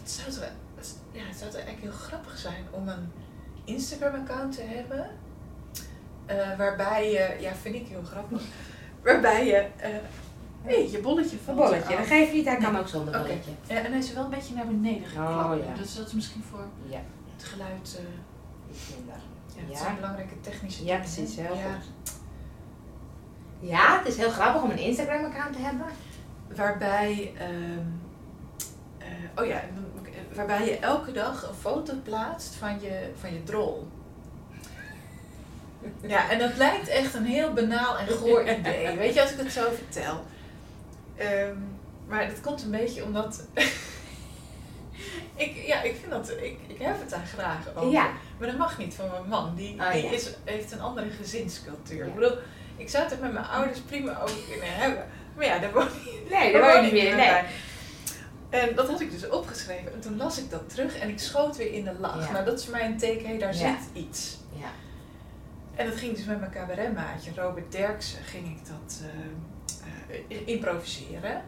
het 0.00 0.10
zou 0.10 0.30
toch, 0.30 0.42
het- 0.76 0.96
ja, 1.12 1.24
het 1.26 1.36
zou 1.36 1.50
toch 1.50 1.60
eigenlijk 1.60 1.92
heel 1.94 2.06
grappig 2.06 2.38
zijn 2.38 2.64
om 2.70 2.88
een 2.88 3.12
Instagram-account 3.64 4.54
te 4.56 4.62
hebben. 4.62 5.10
eh, 6.26 6.56
waarbij 6.58 7.10
je, 7.10 7.36
ja, 7.40 7.52
vind 7.62 7.74
ik 7.74 7.86
heel 7.86 8.02
grappig. 8.04 8.42
Waarbij 9.02 9.46
je 9.46 9.66
eh 9.76 9.90
hey, 10.66 10.90
je 10.90 10.98
bolletje 11.00 11.36
Een 11.36 11.42
van 11.44 11.54
bolletje, 11.54 11.96
dat 11.96 12.06
geeft 12.06 12.32
niet, 12.32 12.44
hij 12.44 12.56
kan 12.56 12.72
Nee. 12.72 12.80
ook 12.80 12.88
zonder 12.88 13.12
bolletje. 13.18 13.50
Ja, 13.66 13.74
en 13.76 13.90
hij 13.90 13.98
is 13.98 14.12
wel 14.12 14.24
een 14.24 14.30
beetje 14.30 14.54
naar 14.54 14.66
beneden 14.66 15.08
geklapt. 15.08 15.58
Oh, 15.60 15.64
ja. 15.66 15.74
Dus 15.74 15.94
dat 15.94 16.06
is 16.06 16.12
misschien 16.12 16.42
voor 16.50 16.64
Ja, 16.88 17.00
het 17.36 17.44
geluid. 17.44 17.98
eh, 17.98 18.96
minder. 18.96 19.16
ja, 19.56 19.62
het 19.68 19.78
zijn 19.78 19.94
belangrijke 19.94 20.40
technische 20.40 20.84
Ja, 20.84 20.96
precies, 20.98 21.36
heel 21.36 21.54
Ja. 21.56 21.62
goed. 21.62 22.12
Ja, 23.60 23.98
het 23.98 24.06
is 24.08 24.16
heel 24.16 24.30
grappig 24.30 24.62
om 24.62 24.70
een 24.70 24.78
Instagram-account 24.78 25.52
te 25.56 25.62
hebben. 25.62 25.86
Waarbij, 26.56 27.32
ehm, 27.38 27.86
eh, 28.98 29.06
oh 29.42 29.46
ja, 29.46 29.60
waarbij 30.34 30.64
je 30.66 30.78
elke 30.78 31.12
dag 31.12 31.48
een 31.48 31.54
foto 31.54 31.92
plaatst 32.02 32.54
van 32.54 32.80
je, 32.80 33.10
van 33.20 33.32
je 33.32 33.42
drol. 33.42 33.88
Ja, 36.06 36.30
en 36.30 36.38
dat 36.38 36.56
lijkt 36.56 36.88
echt 36.88 37.14
een 37.14 37.24
heel 37.24 37.52
banaal 37.52 37.98
en 37.98 38.06
goor 38.08 38.48
idee. 38.50 38.96
Weet 38.96 39.14
je, 39.14 39.22
als 39.22 39.30
ik 39.32 39.38
het 39.38 39.52
zo 39.52 39.62
vertel. 39.74 40.24
Ehm, 41.16 41.56
maar 42.06 42.28
dat 42.28 42.40
komt 42.40 42.62
een 42.62 42.70
beetje 42.70 43.04
omdat. 43.04 43.42
ik, 45.44 45.56
ja, 45.66 45.82
ik 45.82 45.96
vind 46.00 46.10
dat. 46.10 46.30
Ik, 46.30 46.58
ik 46.66 46.78
heb 46.78 47.00
het 47.00 47.10
daar 47.10 47.26
graag 47.26 47.74
over. 47.76 47.90
Ja. 47.90 48.10
Maar 48.38 48.48
dat 48.48 48.58
mag 48.58 48.78
niet 48.78 48.94
van 48.94 49.10
mijn 49.10 49.28
man. 49.28 49.54
Die, 49.54 49.80
Oh, 49.80 49.92
die 49.92 50.02
ja. 50.02 50.10
is, 50.10 50.30
heeft 50.44 50.72
een 50.72 50.80
andere 50.80 51.10
gezinscultuur. 51.10 51.98
Ja. 51.98 52.04
Ik 52.04 52.14
bedoel, 52.14 52.38
ik 52.76 52.88
zou 52.88 53.04
het 53.04 53.12
er 53.12 53.18
met 53.18 53.32
mijn 53.32 53.46
ouders 53.46 53.80
prima 53.80 54.20
over 54.20 54.38
kunnen 54.50 54.74
hebben. 54.74 55.06
Maar 55.36 55.46
ja, 55.46 55.58
daar 55.58 55.72
woon 55.72 55.86
ik 55.86 56.30
Nee, 56.30 56.52
daar 56.52 56.60
woon 56.60 56.76
je 56.76 56.92
niet 56.92 57.02
meer. 57.02 57.16
Nee. 57.16 57.28
bij. 57.28 57.44
En 58.50 58.74
dat 58.74 58.88
had 58.88 59.00
ik 59.00 59.10
dus 59.10 59.28
opgeschreven. 59.28 59.92
En 59.92 60.00
toen 60.00 60.16
las 60.16 60.38
ik 60.38 60.50
dat 60.50 60.68
terug 60.68 60.98
en 60.98 61.08
ik 61.08 61.18
schoot 61.18 61.56
weer 61.56 61.72
in 61.72 61.84
de 61.84 61.94
lach. 61.98 62.32
Nou, 62.32 62.44
dat 62.44 62.58
is 62.58 62.64
voor 62.64 62.72
mij 62.72 62.86
een 62.86 62.98
teken, 62.98 63.28
hé, 63.28 63.38
daar 63.38 63.54
zit 63.54 63.78
iets. 63.92 64.36
Ja. 64.52 64.68
En 65.74 65.86
dat 65.86 65.96
ging 65.96 66.16
dus 66.16 66.24
met 66.24 66.40
mijn 66.40 66.52
cabaretmaatje, 66.52 67.30
Robert 67.36 67.72
Derksen, 67.72 68.24
ging 68.24 68.46
ik 68.46 68.66
dat 68.66 69.00
eh, 69.02 69.08
eh, 69.08 69.26
improviseren. 70.44 71.42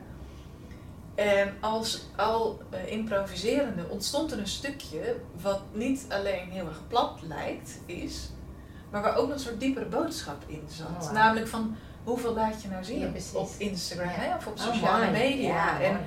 En 1.15 1.55
als 1.61 2.03
al 2.17 2.63
eh, 2.71 2.93
improviserende 2.93 3.89
ontstond 3.89 4.33
er 4.33 4.39
een 4.39 4.47
stukje 4.49 5.17
wat 5.41 5.61
niet 5.73 6.07
alleen 6.09 6.51
heel 6.51 6.67
erg 6.67 6.81
plat 6.89 7.19
lijkt, 7.23 7.79
is, 7.87 8.31
maar 8.91 9.03
waar 9.03 9.17
ook 9.17 9.27
nog 9.27 9.35
een 9.37 9.43
soort 9.43 9.61
diepere 9.61 9.87
boodschap 9.87 10.43
in 10.47 10.63
zat. 10.69 11.05
Oh. 11.07 11.13
Namelijk 11.13 11.49
van 11.49 11.77
hoeveel 12.05 12.35
laat 12.35 12.63
je 12.63 12.69
nou 12.69 12.85
zien 12.85 12.99
Ja, 13.01 13.11
op- 13.33 13.51
Instagram 13.59 14.09
Ja. 14.09 14.15
hè, 14.15 14.37
of 14.37 14.47
op 14.47 14.59
Oh, 14.59 14.65
sociale 14.65 15.11
media. 15.11 15.49
Ja, 15.55 15.81
en 15.81 16.01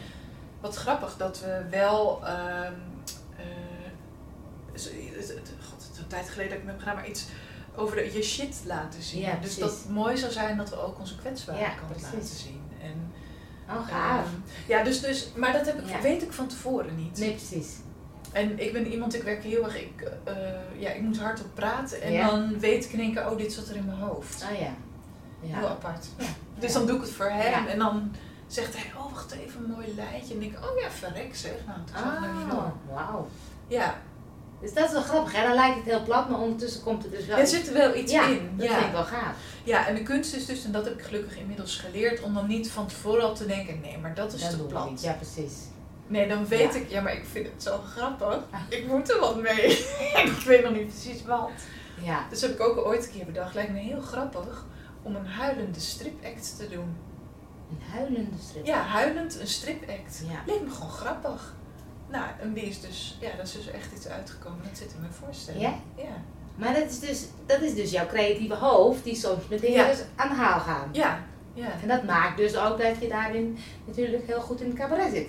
wat 0.62 0.76
grappig 0.76 1.17
dat 1.17 1.39
we 1.39 1.65
wel. 1.69 2.26
ehm 2.26 2.74
eh, 3.38 3.45
God, 5.69 5.84
het 5.84 5.91
is 5.93 5.97
een 6.00 6.08
tijd 6.08 6.30
geleden 6.30 6.50
dat 6.52 6.58
ik 6.60 6.63
me 6.65 6.69
heb 6.71 6.80
gedaan, 6.80 6.95
maar 6.95 7.08
iets 7.08 7.26
over 7.75 7.95
de, 7.95 8.13
je 8.13 8.21
shit 8.23 8.55
laten 8.65 9.01
zien. 9.01 9.21
Ja, 9.21 9.36
dus 9.41 9.57
dat 9.57 9.69
het 9.71 9.89
mooi 9.89 10.17
zou 10.17 10.31
zijn 10.31 10.57
dat 10.57 10.69
we 10.69 10.75
ook 10.86 10.99
onze 10.99 11.15
kwetsbare 11.17 11.60
Ja, 11.60 11.71
laten 12.01 12.23
zien. 12.36 12.62
En, 12.81 13.12
Oh, 13.69 13.88
gaaf. 13.88 14.25
ehm, 14.25 14.34
ja, 14.67 14.84
dus, 14.84 15.01
dus, 15.01 15.27
maar 15.36 15.53
dat 15.53 15.65
heb 15.65 15.79
ik, 15.79 15.89
Ja. 15.89 16.01
weet 16.01 16.21
ik 16.21 16.31
van 16.31 16.47
tevoren 16.47 16.95
niet. 16.95 17.17
Nee, 17.17 17.31
precies. 17.34 17.69
En 18.31 18.60
ik 18.60 18.73
ben 18.73 18.88
iemand, 18.88 19.13
ik 19.15 19.23
werk 19.23 19.43
heel 19.43 19.63
erg, 19.63 19.81
ik, 19.81 20.12
eh, 20.23 20.34
ja, 20.77 20.89
ik 20.89 21.01
moet 21.01 21.19
hardop 21.19 21.45
praten 21.53 22.01
en 22.01 22.25
dan 22.27 22.60
weet 22.60 22.86
ik 22.86 22.91
in 22.91 22.99
één 22.99 23.13
keer, 23.13 23.29
oh, 23.31 23.38
dit 23.38 23.53
zat 23.53 23.67
er 23.67 23.75
in 23.75 23.86
mijn 23.86 23.97
hoofd. 23.99 24.43
Oh 24.51 24.60
ja. 24.60 24.73
Heel 25.41 25.67
apart. 25.67 26.07
Dus 26.60 26.73
dan 26.73 26.86
doe 26.86 26.95
ik 26.95 27.01
het 27.01 27.12
voor 27.12 27.29
hem 27.29 27.67
en 27.67 27.79
dan 27.79 28.12
zegt 28.47 28.73
hij, 28.77 28.91
oh 28.97 29.13
wacht 29.13 29.31
even, 29.31 29.63
een 29.63 29.69
mooi 29.71 29.95
lijntje. 29.95 30.34
En 30.34 30.41
ik 30.41 30.53
oh 30.57 30.79
ja, 30.79 30.89
verrek 30.91 31.36
zeg. 31.36 31.51
Nou, 31.67 31.79
Oh, 32.05 32.49
doen. 32.49 32.71
wauw. 32.95 33.27
Ja, 33.67 33.95
Dus 34.62 34.74
dat 34.74 34.86
is 34.86 34.91
wel 34.91 35.02
grappig, 35.02 35.36
hè? 35.36 35.43
Dan 35.43 35.56
lijkt 35.56 35.76
het 35.76 35.86
heel 35.86 36.04
plat, 36.04 36.30
maar 36.30 36.39
ondertussen 36.39 36.84
komt 36.84 37.04
er 37.04 37.10
dus 37.10 37.26
wel... 37.26 37.38
Er 37.38 37.47
zit 37.47 37.67
er 37.67 37.74
wel 37.74 37.95
iets 37.95 38.12
ja, 38.12 38.28
in. 38.28 38.50
dat 38.58 38.67
ja. 38.67 38.74
vind 38.74 38.86
ik 38.86 38.91
wel 38.91 39.04
gaaf. 39.04 39.36
ja, 39.63 39.88
en 39.88 39.95
de 39.95 40.04
kunst 40.04 40.34
is 40.34 40.45
dus, 40.45 40.63
en 40.63 40.71
dat 40.71 40.86
heb 40.86 40.93
ik 40.93 41.02
gelukkig 41.02 41.38
inmiddels 41.38 41.76
geleerd, 41.78 42.21
om 42.21 42.34
dan 42.34 42.47
niet 42.47 42.71
van 42.71 42.88
tevoren 42.88 43.24
al 43.24 43.36
te 43.36 43.45
denken, 43.45 43.80
nee, 43.82 43.97
maar 43.97 44.13
dat 44.13 44.34
is 44.34 44.41
Dat 44.41 44.50
te 44.50 44.58
plat. 44.58 44.89
niet. 44.89 45.02
Ja, 45.02 45.12
precies. 45.13 45.54
Nee, 46.08 46.28
dan 46.28 46.47
weet 46.47 46.74
Ja. 46.74 46.80
ik, 46.80 46.89
ja, 46.89 47.02
maar 47.02 47.13
ik 47.13 47.26
vind 47.32 47.47
het 47.54 47.63
zo 47.63 47.80
grappig. 47.95 48.39
Ik 48.69 48.88
moet 48.88 49.12
er 49.12 49.19
wat 49.19 49.41
mee. 49.41 49.67
ik 50.26 50.41
weet 50.45 50.63
nog 50.63 50.74
niet 50.74 50.88
precies 50.88 51.26
wat. 51.26 51.50
Ja. 52.04 52.26
Dus 52.30 52.41
heb 52.41 52.52
ik 52.52 52.62
ook 52.62 52.78
ooit 52.86 53.06
een 53.06 53.12
keer 53.12 53.26
bedacht, 53.26 53.54
lijkt 53.54 53.71
me 53.71 53.80
heel 53.80 54.02
grappig 54.02 54.65
om 55.02 55.15
een 55.15 55.26
huilende 55.28 55.80
stripact 55.80 56.58
te 56.58 56.67
doen. 56.69 56.95
Een 57.69 57.82
huilende 57.91 58.38
strip. 58.50 58.65
Ja, 58.65 58.82
huilend 58.82 59.39
een 59.39 59.47
stripact. 59.47 60.21
Ja. 60.30 60.43
Leek 60.54 60.62
me 60.63 60.69
gewoon 60.69 60.91
grappig. 60.91 61.54
Nou, 62.12 62.26
en 62.41 62.54
die 62.54 62.63
is 62.63 62.82
dus, 62.82 63.17
ja, 63.21 63.30
dat 63.38 63.45
is 63.45 63.52
dus 63.52 63.71
echt 63.71 63.88
iets 63.95 64.08
uitgekomen. 64.08 64.60
Dat 64.69 64.78
zit 64.78 64.93
in 64.93 65.00
mijn 65.00 65.13
voorstelling. 65.13 65.62
Ja? 65.63 65.74
Ja. 65.95 66.04
Maar 66.56 66.74
dat 66.74 66.89
is, 66.89 67.00
dus, 67.00 67.26
dat 67.45 67.62
is 67.62 67.74
dus 67.76 67.91
jouw 67.91 68.06
creatieve 68.08 68.56
hoofd 68.56 69.04
die 69.04 69.15
soms 69.15 69.47
met 69.47 69.62
dingen 69.62 69.78
Ja. 69.78 69.88
dus 69.88 70.00
aan 70.15 70.30
de 70.30 70.36
haal 70.36 70.60
gaan. 70.60 70.89
Ja, 70.91 71.19
ja. 71.54 71.67
En 71.82 71.88
dat 71.88 72.04
maakt 72.04 72.38
dus 72.38 72.58
ook 72.58 72.82
dat 72.82 73.02
je 73.02 73.08
daarin 73.08 73.58
natuurlijk 73.86 74.28
heel 74.28 74.41
goed 74.41 74.62
in 74.62 74.67
het 74.69 74.78
cabaret 74.78 75.13
zit. 75.13 75.28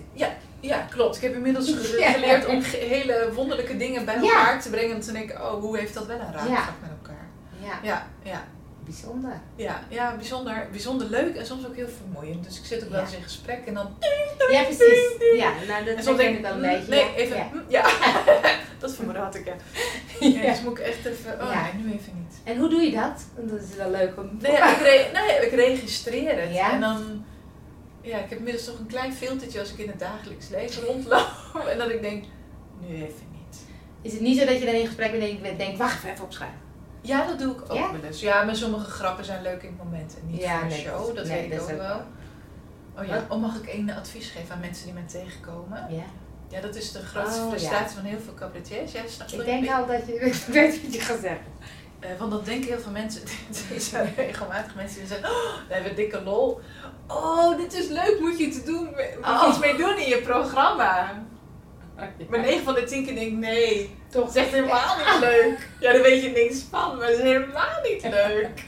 Ja, 0.61 0.87
klopt. 0.91 1.17
Ik 1.17 1.23
heb 1.23 1.35
inmiddels 1.35 1.71
ge- 1.75 1.97
Ja. 2.01 2.11
geleerd 2.13 2.47
om 2.47 2.63
hele 2.63 3.31
wonderlijke 3.35 3.77
dingen 3.77 4.05
bij 4.05 4.15
Ja. 4.15 4.21
elkaar 4.23 4.63
te 4.63 4.71
brengen. 4.71 4.95
En 4.95 5.01
te 5.01 5.13
denken, 5.13 5.37
oh, 5.37 5.61
hoe 5.61 5.79
heeft 5.79 5.95
dat 5.95 6.07
wel 6.07 6.21
een 6.21 6.33
raakvlak 6.33 6.49
Ja. 6.49 6.75
met 6.81 6.91
elkaar? 6.91 7.27
Ja, 7.61 7.79
Ja, 7.83 8.07
ja. 8.23 8.45
Bijzonder. 8.85 9.41
Ja, 9.57 9.81
ja 9.89 10.17
bijzonder, 10.17 10.69
bijzonder 10.71 11.07
leuk 11.07 11.37
en 11.37 11.47
soms 11.47 11.67
ook 11.67 11.77
heel 11.77 11.89
vermoeiend. 11.89 12.45
Dus 12.45 12.59
ik 12.59 12.65
zit 12.65 12.85
ook 12.85 12.91
wel 12.91 13.01
eens 13.01 13.15
in 13.15 13.23
gesprek 13.23 13.67
en 13.67 13.75
dan... 13.75 13.97
Ja, 14.51 14.63
precies. 14.63 15.17
Ja, 15.35 15.53
nou 15.69 15.85
dat 15.85 15.97
En 15.97 16.03
soms 16.03 16.17
denk 16.17 16.37
ik 16.37 16.43
wel 16.43 16.53
een 16.53 16.57
mm, 16.57 16.63
beetje. 16.63 16.89
Nee, 16.89 17.15
even... 17.15 17.37
Ja. 17.69 17.83
mm, 17.83 18.51
dat 18.79 18.95
verraad 18.95 19.35
ik, 19.35 19.47
ja. 20.21 20.29
ja. 20.29 20.51
Dus 20.51 20.63
moet 20.63 20.79
ik 20.79 20.85
echt 20.85 21.05
even... 21.07 21.33
Oh 21.33 21.51
Ja. 21.53 21.63
nee, 21.63 21.85
nu 21.85 21.93
even 21.93 22.13
niet. 22.19 22.41
En 22.45 22.59
hoe 22.59 22.69
doe 22.69 22.81
je 22.81 22.91
dat? 22.91 23.25
Dat 23.37 23.61
is 23.61 23.77
wel 23.77 23.91
leuk 23.91 24.19
om... 24.19 24.31
Nee, 24.41 24.53
ja, 24.53 24.77
ik, 24.77 24.79
re 24.79 25.11
nee, 25.13 25.47
ik 25.47 25.53
registreer 25.53 26.41
het. 26.41 26.57
En 26.57 26.81
dan... 26.81 27.25
Ja, 28.01 28.19
ik 28.19 28.29
heb 28.29 28.39
inmiddels 28.39 28.65
toch 28.65 28.79
een 28.79 28.87
klein 28.87 29.13
filtertje 29.13 29.61
als 29.61 29.73
ik 29.73 29.79
in 29.79 29.89
het 29.89 29.99
dagelijks 29.99 30.49
leven 30.49 30.83
rondloop. 30.83 31.31
En 31.71 31.79
dat 31.79 31.91
ik 31.91 32.03
denk, 32.03 32.25
nu 32.81 32.95
even 32.95 33.27
niet. 33.33 33.61
Is 34.03 34.13
het 34.13 34.21
niet 34.21 34.39
zo 34.39 34.45
dat 34.45 34.59
je 34.59 34.65
dan 34.65 34.75
in 34.75 34.87
gesprek 34.87 35.11
bent 35.11 35.23
en 35.23 35.43
denkt, 35.43 35.59
denk, 35.59 35.77
wacht 35.77 35.97
even, 35.97 36.11
even 36.11 36.25
opschrijven? 36.25 36.59
Ja, 37.05 37.27
dat 37.27 37.39
doe 37.39 37.53
ik 37.55 37.61
ook 37.69 37.77
Ja? 37.77 37.93
wel 37.93 38.01
eens. 38.03 38.21
Ja, 38.21 38.43
maar 38.43 38.57
sommige 38.57 38.91
grappen 38.91 39.25
zijn 39.25 39.43
leuk 39.43 39.63
in 39.63 39.69
het 39.69 39.85
moment 39.85 40.15
en 40.21 40.27
niet 40.31 40.41
Ja, 40.41 40.53
voor 40.55 40.63
een 40.63 40.69
nee, 40.69 40.79
show. 40.81 41.17
Dat 41.17 41.27
nee, 41.27 41.49
weet 41.49 41.61
ik 41.61 41.71
ook 41.71 41.77
wel. 41.77 42.03
Oh 42.99 43.05
ja, 43.07 43.25
oh, 43.29 43.41
mag 43.41 43.57
ik 43.57 43.67
één 43.67 43.91
advies 43.91 44.29
geven 44.31 44.55
aan 44.55 44.61
mensen 44.61 44.85
die 44.85 44.95
mij 44.95 45.03
tegenkomen? 45.07 45.87
Ja. 45.91 46.03
Ja, 46.49 46.61
dat 46.61 46.75
is 46.75 46.93
de 46.93 46.99
grootste 46.99 47.41
Oh, 47.41 47.45
ja. 47.51 47.51
frustratie 47.57 47.97
van 47.97 48.05
heel 48.05 48.19
veel 48.25 48.35
cabaretiers. 48.35 48.93
Jij 48.93 49.09
snapt 49.09 49.33
Ik 49.33 49.45
denk 49.45 49.71
al 49.71 49.87
dat 49.87 50.07
je 50.07 50.13
ik 50.31 50.35
weet 50.35 50.83
wat 50.83 50.95
je 50.95 51.01
gaat 51.01 51.21
zeggen. 51.21 51.47
Eh, 52.01 52.11
want 52.19 52.31
dat 52.31 52.45
denken 52.45 52.69
heel 52.69 52.81
veel 52.81 52.93
mensen. 52.93 53.23
Er 53.75 53.81
zijn 53.81 54.13
regelmatig 54.17 54.75
mensen 54.75 54.99
die 54.99 55.09
zeggen: 55.09 55.29
oh, 55.31 55.55
we 55.69 55.75
hebben 55.75 55.97
dikke 55.97 56.23
lol. 56.23 56.61
Oh, 57.09 57.57
dit 57.57 57.73
is 57.75 57.89
leuk, 57.89 58.17
moet 58.21 58.39
je 58.39 58.49
te 58.49 58.63
doen, 58.63 58.85
moet 58.85 58.97
je 58.97 59.19
Oh. 59.23 59.49
iets 59.49 59.59
mee 59.59 59.77
doen 59.77 59.99
in 59.99 60.09
je 60.09 60.21
programma. 60.23 61.23
Maar 62.29 62.41
9 62.41 62.65
van 62.65 62.75
de 62.75 62.85
10 62.85 63.05
keer 63.05 63.15
denk 63.15 63.27
ik: 63.27 63.33
nee, 63.39 63.91
Toch? 64.11 64.25
dat 64.25 64.37
is 64.37 64.43
echt 64.43 64.53
helemaal 64.53 64.97
niet 64.97 65.21
leuk. 65.21 65.69
Ja, 65.81 65.93
daar 65.93 66.03
weet 66.03 66.23
je 66.23 66.29
niks 66.31 66.65
van, 66.71 66.97
maar 66.97 67.07
het 67.07 67.17
is 67.17 67.23
helemaal 67.23 67.81
niet 67.83 68.03
leuk. 68.29 68.65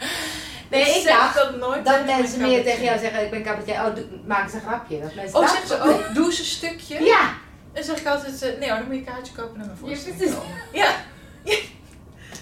Nee, 0.71 0.99
ik 1.01 1.07
dacht 1.07 1.35
dat 1.35 1.57
nooit. 1.57 1.85
dat 1.85 2.05
mensen 2.05 2.41
meer 2.41 2.63
tegen 2.63 2.85
jou 2.85 2.99
zeggen, 2.99 3.25
ik 3.25 3.31
ben 3.31 3.43
cabaretier, 3.43 3.75
oh, 3.75 3.95
doe- 3.95 4.05
maak 4.27 4.45
eens 4.45 4.53
een 4.53 4.61
grapje. 4.61 5.01
Dat 5.01 5.15
mensen 5.15 5.39
Oh, 5.41 5.49
zeggen 5.49 5.69
ze 5.69 5.81
ook, 5.83 6.15
doe 6.15 6.25
eens 6.27 6.39
een 6.39 6.45
stukje. 6.45 7.05
Ja, 7.05 7.35
En 7.73 7.85
zeg 7.85 8.01
ik 8.01 8.07
altijd, 8.07 8.43
eh, 8.43 8.59
nee 8.59 8.69
hoor, 8.69 8.79
dan 8.79 8.87
moet 8.87 8.95
je 8.95 9.01
een 9.01 9.15
kaartje 9.15 9.35
kopen 9.35 9.59
naar 9.59 9.67
mijn 9.67 9.79
Ja, 9.83 9.87
voorstelling 9.87 10.17
precies. 10.19 10.37
ja. 10.73 10.91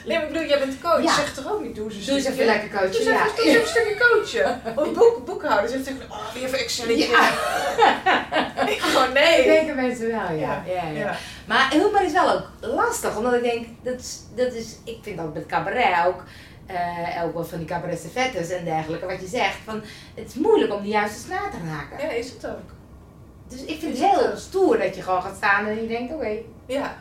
Nee, 0.07 0.17
maar 0.17 0.27
ik 0.27 0.33
bedoel, 0.33 0.49
jij 0.49 0.59
bent 0.59 0.81
coach. 0.81 1.03
Ja. 1.03 1.15
Zeg 1.15 1.35
toch 1.35 1.53
ook 1.53 1.63
niet, 1.63 1.75
doe 1.75 1.85
een 1.85 2.05
doe 2.07 2.17
eens 2.17 2.25
even 2.25 2.45
lekker 2.45 2.71
coachen. 2.71 3.05
Ja. 3.05 3.25
even, 3.25 3.37
doe 3.37 3.45
eens 3.45 3.55
even 3.55 3.61
een 3.61 3.67
stukje 3.67 3.97
coachen. 3.99 4.61
Of 4.81 4.93
boek, 4.93 5.25
boekhouder 5.25 5.71
zegt 5.71 5.85
tegen 5.85 6.11
oh, 6.11 6.33
weer 6.33 6.45
even 6.45 6.59
Excelletje. 6.59 7.05
Ik 8.73 8.79
gewoon, 8.79 9.13
nee. 9.13 9.37
Dat 9.37 9.45
denken 9.45 9.77
mensen 9.77 10.07
wel, 10.07 10.31
ja. 10.31 10.35
Ja, 10.37 10.63
ja. 10.67 10.89
ja, 10.89 10.99
Ja. 10.99 11.17
Maar 11.47 11.71
humor 11.73 12.03
is 12.03 12.13
wel 12.13 12.33
ook 12.33 12.49
lastig, 12.61 13.17
omdat 13.17 13.35
ik 13.35 13.43
denk, 13.43 13.67
dat 13.83 14.01
is, 14.01 14.21
dat 14.35 14.53
is 14.53 14.77
ik 14.85 14.99
vind 15.03 15.21
ook 15.21 15.35
met 15.35 15.47
cabaret 15.47 16.07
ook, 16.07 16.23
eh, 16.67 17.25
ook 17.25 17.35
wel 17.35 17.45
van 17.45 17.59
die 17.59 17.67
cabaret 17.67 18.51
en 18.51 18.65
dergelijke, 18.65 19.07
wat 19.07 19.21
je 19.21 19.27
zegt, 19.27 19.57
van, 19.65 19.83
het 20.15 20.29
is 20.29 20.35
moeilijk 20.35 20.73
om 20.73 20.83
de 20.83 20.89
juiste 20.89 21.21
snaar 21.21 21.51
te 21.51 21.57
raken. 21.69 22.07
Ja, 22.07 22.13
is 22.13 22.31
het 22.31 22.47
ook. 22.47 22.71
Dus 23.49 23.65
ik 23.65 23.81
vind 23.81 23.95
Is 23.95 24.01
het 24.01 24.11
heel 24.11 24.37
stoer 24.37 24.79
dat 24.79 24.97
je 24.97 25.03
gewoon 25.03 25.23
gaat 25.23 25.37
staan 25.37 25.67
en 25.67 25.83
je 25.83 25.89
denkt, 25.89 26.13
oké, 26.15 26.37
Ja. 26.67 26.97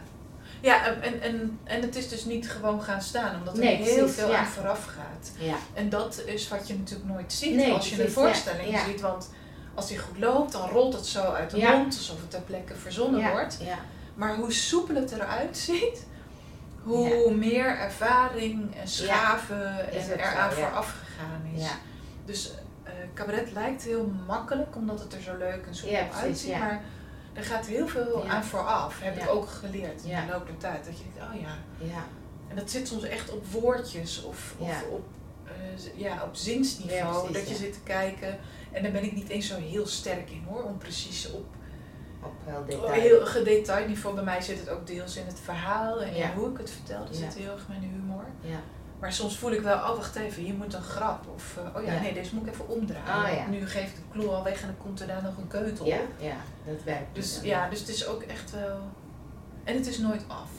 Ja, 0.61 0.85
en, 0.85 1.21
en, 1.21 1.59
en, 1.63 1.81
het 1.81 1.95
is 1.95 2.09
dus 2.09 2.25
niet 2.25 2.49
gewoon 2.49 2.81
gaan 2.81 3.01
staan, 3.01 3.35
omdat 3.35 3.57
er 3.57 3.63
Nee, 3.63 3.75
heel 3.75 3.95
precies, 3.95 4.15
veel 4.15 4.29
ja. 4.31 4.37
aan 4.37 4.45
vooraf 4.45 4.85
gaat. 4.85 5.31
ja. 5.37 5.55
En 5.73 5.89
dat 5.89 6.21
is 6.25 6.47
wat 6.47 6.67
je 6.67 6.77
natuurlijk 6.77 7.09
nooit 7.09 7.33
ziet 7.33 7.55
Nee, 7.55 7.71
als 7.73 7.85
je 7.85 7.91
een 7.91 7.97
precies, 7.97 8.13
voorstelling 8.13 8.71
ja, 8.71 8.85
ziet. 8.85 9.01
Want 9.01 9.29
als 9.75 9.87
die 9.87 9.97
goed 9.97 10.19
loopt, 10.19 10.51
dan 10.51 10.69
rolt 10.69 10.93
het 10.93 11.05
zo 11.05 11.21
uit 11.21 11.51
de 11.51 11.57
mond, 11.57 11.85
alsof 11.97 12.19
het 12.21 12.31
ter 12.31 12.41
plekke 12.41 12.75
verzonnen 12.75 13.31
wordt. 13.31 13.57
Ja. 13.61 13.77
Maar 14.13 14.35
hoe 14.35 14.51
soepel 14.53 14.95
het 14.95 15.11
eruit 15.11 15.57
ziet, 15.57 16.05
hoe 16.83 17.33
meer 17.35 17.77
ervaring 17.77 18.75
en 18.75 18.87
schaven 18.87 19.91
en 19.91 20.11
eraan 20.11 20.51
vooraf 20.51 20.95
gegaan 21.03 21.41
is. 21.55 21.61
Ja. 21.61 21.71
Dus 22.25 22.51
eh, 22.83 22.91
cabaret 23.13 23.51
lijkt 23.51 23.83
heel 23.83 24.11
makkelijk, 24.27 24.75
omdat 24.75 24.99
het 24.99 25.13
er 25.13 25.21
zo 25.21 25.37
leuk 25.37 25.65
en 25.67 25.75
soepel 25.75 26.07
uitziet. 26.21 26.57
Maar 26.57 26.81
er 27.33 27.43
gaat 27.43 27.65
heel 27.65 27.87
veel 27.87 28.23
Ja. 28.25 28.29
aan 28.31 28.43
vooraf, 28.43 28.99
heb 29.01 29.15
Ja. 29.17 29.23
ik 29.23 29.29
ook 29.29 29.47
geleerd 29.49 30.03
in 30.03 30.09
de 30.09 30.31
loop 30.31 30.45
der 30.45 30.57
tijd. 30.57 30.85
Dat 30.85 30.97
je 30.97 31.03
denkt, 31.15 31.33
oh 31.33 31.41
ja. 31.41 31.55
ja. 31.93 32.03
En 32.47 32.55
dat 32.55 32.69
zit 32.71 32.87
soms 32.87 33.03
echt 33.03 33.31
op 33.31 33.45
woordjes 33.45 34.23
of, 34.23 34.55
of 34.57 34.83
op, 34.89 35.03
z- 35.75 35.87
ja, 35.95 36.23
op 36.23 36.35
zinsniveau. 36.35 37.25
Precies, 37.29 37.33
dat 37.49 37.49
je 37.57 37.63
zit 37.63 37.73
te 37.73 37.79
kijken. 37.83 38.39
En 38.71 38.83
daar 38.83 38.91
ben 38.91 39.03
ik 39.03 39.11
niet 39.13 39.29
eens 39.29 39.47
zo 39.47 39.57
heel 39.57 39.87
sterk 39.87 40.29
in 40.29 40.43
hoor, 40.49 40.63
om 40.63 40.77
precies 40.77 41.31
op 41.31 41.45
Op 42.23 42.33
Oh, 42.47 42.67
detail. 42.67 42.91
heel 42.91 43.25
gedetailleerd 43.25 43.87
niveau. 43.89 44.15
Bij 44.15 44.23
mij 44.23 44.41
zit 44.41 44.59
het 44.59 44.69
ook 44.69 44.87
deels 44.87 45.15
in 45.17 45.25
het 45.25 45.39
verhaal 45.43 46.01
en 46.01 46.15
Ja. 46.15 46.33
hoe 46.33 46.49
ik 46.51 46.57
het 46.57 46.71
vertel. 46.71 47.05
Dat 47.05 47.17
Ja. 47.17 47.23
zit 47.31 47.33
heel 47.43 47.51
erg 47.51 47.67
mijn 47.67 47.81
humor. 47.81 48.23
Ja. 48.41 48.59
Maar 49.01 49.13
soms 49.13 49.37
voel 49.37 49.51
ik 49.51 49.61
wel, 49.61 49.75
oh 49.77 49.87
wacht 49.95 50.15
even, 50.15 50.43
hier 50.43 50.53
moet 50.53 50.73
een 50.73 50.81
grap. 50.81 51.25
Of 51.35 51.57
eh, 51.57 51.75
oh 51.75 51.85
ja, 51.85 51.93
Ja. 51.93 51.99
nee, 52.01 52.13
deze 52.13 52.35
moet 52.35 52.47
ik 52.47 52.53
even 52.53 52.67
omdraaien. 52.69 53.31
Oh, 53.31 53.45
ja. 53.45 53.47
Nu 53.59 53.67
geef 53.67 53.89
ik 53.89 53.95
de 53.95 54.01
clue 54.11 54.27
al 54.29 54.43
weg 54.43 54.61
en 54.61 54.67
dan 54.67 54.77
komt 54.77 54.99
er 55.01 55.07
daar 55.07 55.23
nog 55.23 55.37
een 55.37 55.47
keutel. 55.47 55.85
Ja, 55.85 55.97
ja, 56.17 56.35
dat 56.65 56.83
werkt. 56.83 57.15
Dus 57.15 57.39
ja, 57.43 57.69
dus 57.69 57.79
het 57.79 57.89
is 57.89 58.07
ook 58.07 58.21
echt 58.21 58.51
wel. 58.51 58.79
En 59.63 59.75
het 59.75 59.87
is 59.87 59.97
nooit 59.97 60.23
af. 60.27 60.49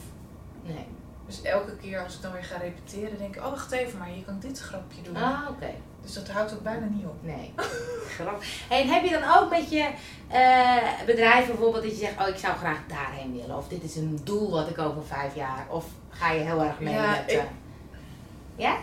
Nee. 0.63 0.85
Dus 1.25 1.41
elke 1.41 1.75
keer 1.75 2.03
als 2.03 2.15
ik 2.15 2.21
dan 2.21 2.31
weer 2.31 2.43
ga 2.43 2.57
repeteren, 2.57 3.17
denk 3.17 3.35
ik, 3.35 3.43
oh 3.43 3.49
wacht 3.49 3.71
even, 3.71 3.99
maar 3.99 4.07
hier 4.07 4.23
kan 4.23 4.35
ik 4.35 4.41
dit 4.41 4.59
grapje 4.59 5.01
doen. 5.01 5.15
Ah, 5.15 5.39
oké. 5.49 5.69
Dus 6.01 6.13
dat 6.13 6.29
houdt 6.29 6.53
ook 6.53 6.63
bijna 6.63 6.85
niet 6.85 7.05
op. 7.05 7.15
Nee. 7.23 7.53
Hey, 8.69 8.81
en 8.81 8.87
heb 8.87 9.03
je 9.03 9.09
dan 9.19 9.37
ook 9.37 9.49
met 9.49 9.69
je 9.69 9.89
eh, 10.27 11.05
bedrijf 11.05 11.47
bijvoorbeeld 11.47 11.83
dat 11.83 11.91
je 11.91 11.97
zegt, 12.05 12.19
oh 12.21 12.27
ik 12.27 12.37
zou 12.37 12.55
graag 12.57 12.77
daarheen 12.87 13.33
willen. 13.41 13.57
Of 13.57 13.67
dit 13.67 13.83
is 13.83 13.95
een 13.95 14.19
doel 14.23 14.51
wat 14.51 14.69
ik 14.69 14.77
over 14.77 15.05
vijf 15.05 15.35
jaar. 15.35 15.65
Of 15.69 15.85
ga 16.09 16.31
je 16.31 16.39
heel 16.43 16.61
erg 16.63 16.79
mee 16.79 16.93
Ja, 16.93 17.09
met... 17.11 17.31
ik- 17.31 17.37
eh, 17.37 17.43
Ja? 18.63 18.77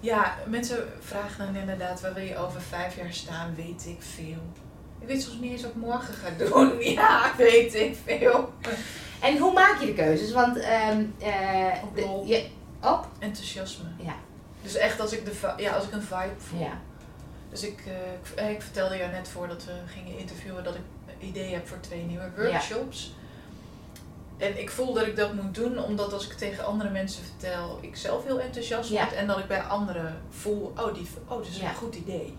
Ja, 0.00 0.34
mensen 0.46 0.78
vragen 1.00 1.46
dan 1.46 1.56
inderdaad, 1.56 2.00
waar 2.00 2.14
wil 2.14 2.24
je 2.24 2.36
over 2.38 2.60
vijf 2.60 2.96
jaar 2.96 3.12
staan? 3.12 3.54
Weet 3.54 3.86
ik 3.86 4.02
veel. 4.02 4.42
Ik 5.00 5.06
weet 5.06 5.22
soms 5.22 5.38
niet 5.40 5.52
eens 5.52 5.62
wat 5.62 5.70
ik 5.70 5.76
morgen 5.76 6.14
ga 6.14 6.28
doen. 6.44 6.80
Ja, 6.98 7.32
weet 7.36 7.74
ik 7.74 7.96
veel. 8.04 8.52
En 9.20 9.38
hoe 9.38 9.52
maak 9.52 9.80
je 9.80 9.86
de 9.86 9.94
keuzes? 9.94 10.32
Want 10.32 10.54
de- 10.54 12.00
lol. 12.00 12.24
je, 12.26 12.46
op? 12.82 13.08
Enthousiasme. 13.18 13.88
Ja. 13.98 14.14
Dus 14.62 14.74
echt 14.76 15.00
als 15.00 15.12
ik, 15.12 15.24
de, 15.24 15.52
ja, 15.56 15.72
als 15.72 15.84
ik 15.84 15.92
een 15.92 16.02
vibe 16.02 16.34
voel. 16.38 16.60
Ja. 16.60 16.78
Dus 17.50 17.62
ik, 17.62 17.78
ik, 17.78 18.36
eh, 18.36 18.50
ik 18.50 18.62
vertelde 18.62 18.96
jou 18.96 19.10
net 19.10 19.28
voordat 19.28 19.64
we 19.64 19.72
gingen 19.86 20.18
interviewen 20.18 20.64
dat 20.64 20.74
ik 20.74 20.80
een 21.20 21.26
idee 21.28 21.52
heb 21.52 21.68
voor 21.68 21.80
twee 21.80 22.02
nieuwe 22.02 22.30
workshops. 22.36 23.14
En 24.40 24.60
ik 24.60 24.70
voel 24.70 24.92
dat 24.92 25.06
ik 25.06 25.16
dat 25.16 25.32
moet 25.34 25.54
doen, 25.54 25.78
omdat 25.84 26.12
als 26.12 26.26
ik 26.26 26.32
tegen 26.32 26.64
andere 26.64 26.90
mensen 26.90 27.22
vertel, 27.24 27.78
ik 27.80 27.96
zelf 27.96 28.24
heel 28.24 28.40
enthousiast 28.40 28.90
Ja. 28.90 29.02
word. 29.04 29.14
En 29.14 29.26
dat 29.26 29.38
ik 29.38 29.46
bij 29.46 29.60
anderen 29.62 30.20
voel, 30.30 30.72
oh, 30.76 30.94
die, 30.94 31.06
oh 31.28 31.36
dat 31.36 31.46
is 31.46 31.56
Ja. 31.60 31.68
een 31.68 31.74
goed 31.74 31.94
idee. 31.94 32.36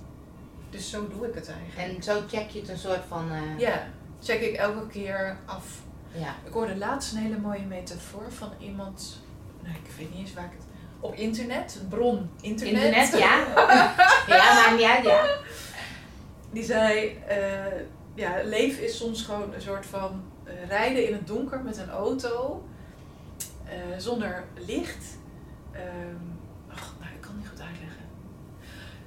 Dus 0.69 0.89
zo 0.89 1.07
doe 1.07 1.27
ik 1.27 1.33
het 1.35 1.49
eigenlijk. 1.51 1.95
En 1.97 2.03
zo 2.03 2.21
check 2.29 2.49
je 2.49 2.59
het 2.59 2.69
een 2.69 2.77
soort 2.77 3.01
van... 3.07 3.31
eh, 3.31 3.59
Ja, 3.59 3.87
check 4.23 4.41
ik 4.41 4.55
elke 4.55 4.87
keer 4.87 5.37
af. 5.45 5.63
ja. 6.13 6.35
Ik 6.45 6.53
hoorde 6.53 6.75
laatst 6.77 7.11
een 7.13 7.17
hele 7.17 7.37
mooie 7.37 7.65
metafoor 7.67 8.25
van 8.31 8.49
iemand, 8.59 9.21
nou, 9.63 9.75
ik 9.75 9.91
weet 9.97 10.09
niet 10.09 10.19
eens 10.19 10.33
waar 10.33 10.43
ik 10.45 10.51
het... 10.51 10.65
Op 10.99 11.15
internet, 11.15 11.79
bron, 11.89 12.29
internet. 12.41 12.83
Internet, 12.83 13.11
ja. 13.17 13.37
ja, 14.37 14.53
maar 14.53 14.83
uit, 14.85 15.05
ja. 15.05 15.25
Die 16.51 16.63
zei, 16.63 17.17
eh, 17.27 17.37
ja, 18.15 18.35
leven 18.43 18.83
is 18.83 18.97
soms 18.97 19.23
gewoon 19.23 19.53
een 19.53 19.61
soort 19.61 19.85
van 19.85 20.21
rijden 20.67 21.07
in 21.07 21.13
het 21.13 21.27
donker 21.27 21.61
met 21.61 21.77
een 21.77 21.89
auto. 21.89 22.63
eh, 23.65 23.77
zonder 23.97 24.43
licht. 24.65 25.05
Ehm, 25.71 26.15
ach, 26.71 26.93
nou, 26.99 27.11
ik 27.13 27.21
kan 27.21 27.29
het 27.31 27.39
niet 27.39 27.47
goed 27.49 27.61
uitleggen. 27.61 28.05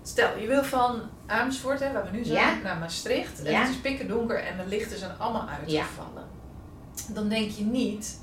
Stel, 0.02 0.38
je 0.38 0.46
wil 0.46 0.64
van 0.64 1.00
Amersfoort, 1.26 1.80
hè, 1.80 1.92
waar 1.92 2.04
we 2.04 2.10
nu 2.16 2.24
zijn, 2.24 2.56
Ja. 2.56 2.62
naar 2.62 2.76
Maastricht. 2.76 3.42
En 3.44 3.50
Ja. 3.52 3.60
het 3.60 3.68
is 3.68 3.76
pikken 3.80 4.08
donker 4.08 4.44
en 4.44 4.56
de 4.56 4.66
lichten 4.66 4.98
zijn 4.98 5.18
allemaal 5.18 5.48
uitgevallen. 5.48 6.24
Dan 7.08 7.28
denk 7.28 7.50
je 7.50 7.64
niet, 7.64 8.20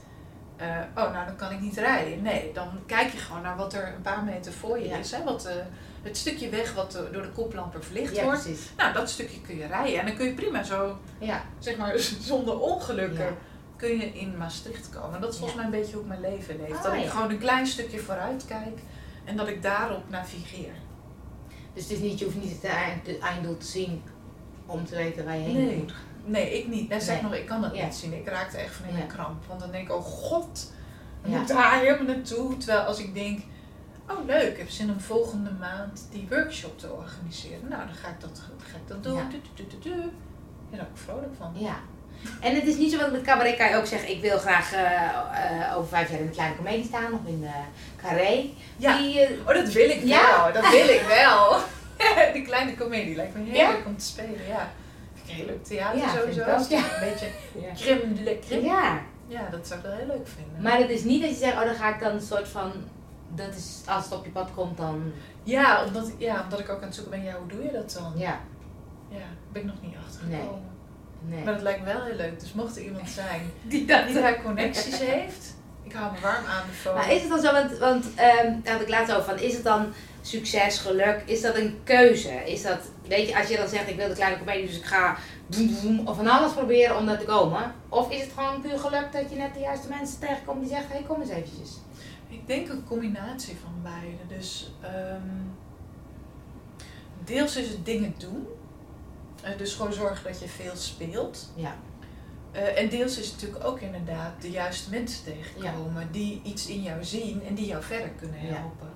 eh, 0.58 0.68
oh, 0.96 1.14
nou 1.14 1.26
dan 1.26 1.36
kan 1.36 1.52
ik 1.52 1.60
niet 1.60 1.78
rijden. 1.78 2.22
Nee, 2.22 2.52
dan 2.54 2.68
kijk 2.86 3.12
je 3.12 3.18
gewoon 3.18 3.42
naar 3.42 3.58
wat 3.58 3.74
er 3.74 3.94
een 3.96 4.02
paar 4.02 4.24
meter 4.24 4.54
voor 4.54 4.80
je 4.80 4.88
is. 5.00 5.12
Hè? 5.12 5.24
Wat, 5.24 5.46
eh, 5.46 5.56
het 6.02 6.18
stukje 6.18 6.50
weg 6.50 6.74
wat 6.74 6.92
door 7.12 7.22
de 7.22 7.30
koplampen 7.32 7.84
verlicht 7.84 8.16
Ja, 8.16 8.24
wordt. 8.24 8.44
precies. 8.44 8.70
Nou, 8.78 8.94
dat 8.94 9.10
stukje 9.10 9.42
kun 9.42 9.58
je 9.58 9.66
rijden. 9.68 10.00
En 10.00 10.06
dan 10.06 10.16
kun 10.16 10.26
je 10.26 10.34
prima 10.34 10.64
zo, 10.64 10.98
Ja, 11.20 11.44
zeg 11.60 11.78
maar, 11.78 11.98
zonder 12.32 12.60
ongelukken, 12.60 13.26
Ja. 13.26 13.32
kun 13.76 13.90
je 13.98 14.06
in 14.14 14.38
Maastricht 14.38 14.90
komen. 14.90 15.16
En 15.16 15.22
dat 15.22 15.30
is 15.32 15.36
volgens 15.38 15.56
mij 15.58 15.66
een 15.66 15.72
beetje 15.80 15.94
hoe 15.94 16.02
ik 16.02 16.08
mijn 16.08 16.22
leven 16.22 16.56
leef. 16.58 16.78
Ah, 16.78 16.84
dat 16.84 16.94
ik 16.94 17.10
gewoon 17.10 17.30
een 17.30 17.40
klein 17.40 17.68
stukje 17.68 18.00
vooruit 18.00 18.46
kijk 18.46 18.80
en 19.26 19.36
dat 19.38 19.48
ik 19.48 19.62
daarop 19.64 20.10
navigeer. 20.10 20.74
dus 21.74 21.84
het 21.84 21.92
is 21.92 22.00
niet, 22.00 22.20
je 22.20 22.26
hoeft 22.26 22.42
niet 22.42 22.52
het 22.62 22.64
eind- 22.72 23.08
het 23.08 23.20
einddoel 23.20 23.58
te 23.58 23.66
zien 23.66 24.02
om 24.66 24.86
te 24.86 24.96
weten 24.96 25.26
waar 25.26 25.36
je 25.38 25.42
heen 25.44 25.66
Nee. 25.66 25.76
moet. 25.78 25.94
Nee, 26.26 26.60
ik 26.60 26.68
niet. 26.68 26.92
En 26.92 27.02
zeg 27.02 27.14
Nee. 27.14 27.24
nog, 27.24 27.34
ik 27.40 27.46
kan 27.46 27.62
dat 27.62 27.74
niet 27.74 27.96
zien. 27.96 28.14
Ik 28.14 28.28
raakte 28.28 28.58
echt 28.58 28.74
van 28.76 28.88
in 28.88 28.96
een 29.02 29.08
kramp. 29.08 29.46
Want 29.48 29.60
dan 29.60 29.72
denk 29.72 29.90
ik, 29.90 29.96
oh 29.96 30.04
god, 30.04 30.72
moet 31.26 31.48
daar 31.48 31.80
helemaal 31.80 32.16
naartoe. 32.16 32.58
Terwijl 32.58 32.80
als 32.82 33.00
ik 33.00 33.14
denk, 33.14 33.40
oh 34.10 34.26
leuk, 34.26 34.52
ik 34.52 34.58
heb 34.58 34.70
zin 34.70 34.90
om 34.90 35.00
volgende 35.00 35.52
maand 35.60 36.08
die 36.12 36.28
workshop 36.30 36.80
te 36.80 36.92
organiseren. 36.92 37.68
Nou, 37.70 37.86
dan 37.86 37.96
ga 37.96 38.08
ik 38.08 38.20
dat, 38.22 38.36
dan 38.36 38.68
ga 38.72 38.76
ik 38.78 38.88
dat 38.88 39.04
doen. 39.04 39.16
Ja. 39.16 39.28
Du, 39.56 39.64
du. 39.82 39.90
Ja, 39.90 39.96
daar 39.98 40.10
ben 40.70 40.80
ik 40.80 40.86
vrolijk 41.06 41.34
van. 41.38 41.52
Ja. 41.56 41.76
En 42.42 42.56
het 42.56 42.64
is 42.66 42.76
niet 42.78 42.92
zo, 42.92 42.98
want 42.98 43.12
met 43.12 43.22
cabaret 43.22 43.56
kan 43.58 43.70
je 43.70 43.76
ook 43.76 43.86
zeggen, 43.86 44.10
ik 44.10 44.22
wil 44.22 44.38
graag 44.38 44.74
eh, 44.74 45.04
eh, 45.06 45.78
over 45.78 45.90
vijf 45.90 46.10
jaar 46.10 46.20
in 46.20 46.26
de 46.26 46.32
kleine 46.32 46.56
comedie 46.56 46.86
staan 46.86 47.14
of 47.14 47.20
in 47.26 47.42
de 47.42 47.50
carré. 48.02 48.50
Ja. 48.78 48.98
Die, 48.98 49.20
eh, 49.20 49.40
Oh, 49.48 49.54
dat 49.54 49.72
wil 49.72 49.90
ik 49.90 50.02
Ja. 50.04 50.22
wel. 50.44 50.62
Dat 50.62 50.72
wil 50.72 50.88
ik 50.90 51.02
wel. 51.08 51.58
die 52.34 52.42
kleine 52.42 52.76
comedie 52.78 53.16
lijkt 53.16 53.36
me 53.36 53.44
heerlijk 53.44 53.86
om 53.86 53.98
te 53.98 54.06
spelen, 54.06 54.48
ja. 54.48 54.70
Vind 55.14 55.30
ik 55.30 55.36
heel 55.36 55.46
leuk 55.46 55.64
theater 55.64 56.00
Ja, 56.00 56.10
sowieso. 56.16 56.44
toch 56.44 56.70
Een 56.70 57.10
beetje 57.10 57.28
ja. 57.62 57.74
krim 57.76 58.64
ja, 58.64 59.02
Ja, 59.28 59.48
dat 59.52 59.68
zou 59.68 59.80
ik 59.80 59.86
wel 59.86 59.96
heel 59.96 60.08
leuk 60.08 60.28
vinden. 60.28 60.62
maar 60.62 60.78
het 60.78 60.90
is 60.90 61.04
niet 61.04 61.22
dat 61.22 61.30
je 61.30 61.36
zegt, 61.38 61.54
oh 61.56 61.64
dan 61.66 61.76
ga 61.76 61.94
ik 61.94 62.00
dan 62.00 62.12
een 62.12 62.22
soort 62.22 62.48
van, 62.48 62.72
dat 63.36 63.56
is, 63.56 63.82
als 63.86 64.04
het 64.04 64.14
op 64.14 64.26
je 64.26 64.32
pad 64.32 64.50
komt 64.56 64.78
dan, 64.78 65.12
Ja 65.44 65.86
omdat, 65.86 66.12
ja, 66.18 66.44
omdat 66.44 66.60
ik 66.60 66.70
ook 66.70 66.78
aan 66.82 66.86
het 66.86 66.96
zoeken 66.96 67.12
ben, 67.12 67.24
ja, 67.24 67.36
hoe 67.38 67.48
doe 67.48 67.64
je 67.64 67.72
dat 67.72 67.98
dan? 68.00 68.14
ja, 68.16 68.40
Ja, 69.10 69.26
ben 69.52 69.62
ik 69.62 69.68
nog 69.68 69.82
niet 69.82 69.96
achtergekomen. 70.06 70.70
nee. 71.22 71.44
Maar 71.44 71.54
dat 71.54 71.62
lijkt 71.62 71.80
me 71.80 71.86
wel 71.94 72.04
heel 72.04 72.16
leuk. 72.16 72.40
Dus 72.40 72.54
mocht 72.54 72.76
er 72.76 72.84
iemand 72.84 73.10
zijn 73.10 73.42
Die 73.62 73.86
dat, 73.86 74.06
die 74.06 74.16
daar 74.16 74.42
connecties 74.44 75.00
heeft, 75.00 75.56
ik 75.84 75.94
hou 75.94 76.12
me 76.12 76.20
warm 76.20 76.46
aan 76.46 76.64
de 76.68 76.74
phone. 76.74 76.96
maar 76.96 77.12
is 77.12 77.22
het 77.22 77.30
dan 77.30 77.42
zo, 77.42 77.52
want, 77.52 77.78
want 77.78 78.06
ehm, 78.16 78.54
daar 78.64 78.74
had 78.74 78.82
ik 78.82 78.90
laatst 78.90 79.14
over 79.16 79.30
van, 79.30 79.40
is 79.40 79.54
het 79.54 79.64
dan 79.64 79.94
succes, 80.22 80.78
geluk, 80.78 81.24
is 81.26 81.42
dat 81.42 81.56
een 81.56 81.80
keuze? 81.84 82.30
Is 82.46 82.62
dat, 82.62 82.80
weet 83.08 83.28
je, 83.28 83.38
als 83.38 83.48
je 83.48 83.58
dan 83.58 83.68
zegt, 83.68 83.90
ik 83.90 83.96
wil 83.96 84.08
de 84.08 84.14
kleine 84.14 84.38
comedie, 84.38 84.66
dus 84.66 84.78
ik 84.78 84.86
ga 84.86 85.18
of 86.06 86.16
van 86.16 86.28
alles 86.28 86.52
proberen 86.52 86.98
om 86.98 87.06
daar 87.06 87.18
te 87.20 87.26
komen. 87.26 87.74
Of 87.90 88.12
is 88.12 88.22
het 88.22 88.32
gewoon 88.36 88.62
puur 88.62 88.80
geluk 88.80 89.12
dat 89.12 89.30
je 89.30 89.36
net 89.36 89.54
de 89.54 89.60
juiste 89.60 89.88
mensen 89.90 90.20
tegenkomt 90.20 90.60
die 90.60 90.70
zeggen, 90.70 90.88
hé 90.88 90.96
hey, 90.98 91.06
kom 91.08 91.22
eens 91.22 91.30
eventjes. 91.30 91.70
Ik 92.32 92.48
denk 92.48 92.70
een 92.70 92.84
combinatie 92.84 93.58
van 93.64 93.74
beide. 93.84 94.18
Dus 94.28 94.72
ehm, 94.82 95.28
deels 97.24 97.56
is 97.56 97.70
het 97.70 97.86
dingen 97.86 98.14
doen. 98.18 98.48
Eh, 99.44 99.58
dus 99.58 99.74
gewoon 99.74 99.94
zorgen 99.94 100.24
dat 100.32 100.40
je 100.40 100.48
veel 100.48 100.76
speelt. 100.76 101.52
Ja. 101.56 101.76
Eh, 102.52 102.78
en 102.82 102.90
deels 102.90 103.18
is 103.18 103.26
het 103.26 103.42
natuurlijk 103.42 103.66
ook 103.66 103.80
inderdaad 103.80 104.42
de 104.42 104.50
juiste 104.52 104.90
mensen 104.90 105.24
tegenkomen 105.24 106.12
die 106.12 106.42
iets 106.44 106.68
in 106.68 106.82
jou 106.82 107.04
zien 107.04 107.44
en 107.44 107.56
die 107.56 107.66
jou 107.66 107.84
verder 107.84 108.10
kunnen 108.10 108.46
Ja. 108.46 108.54
helpen. 108.54 108.90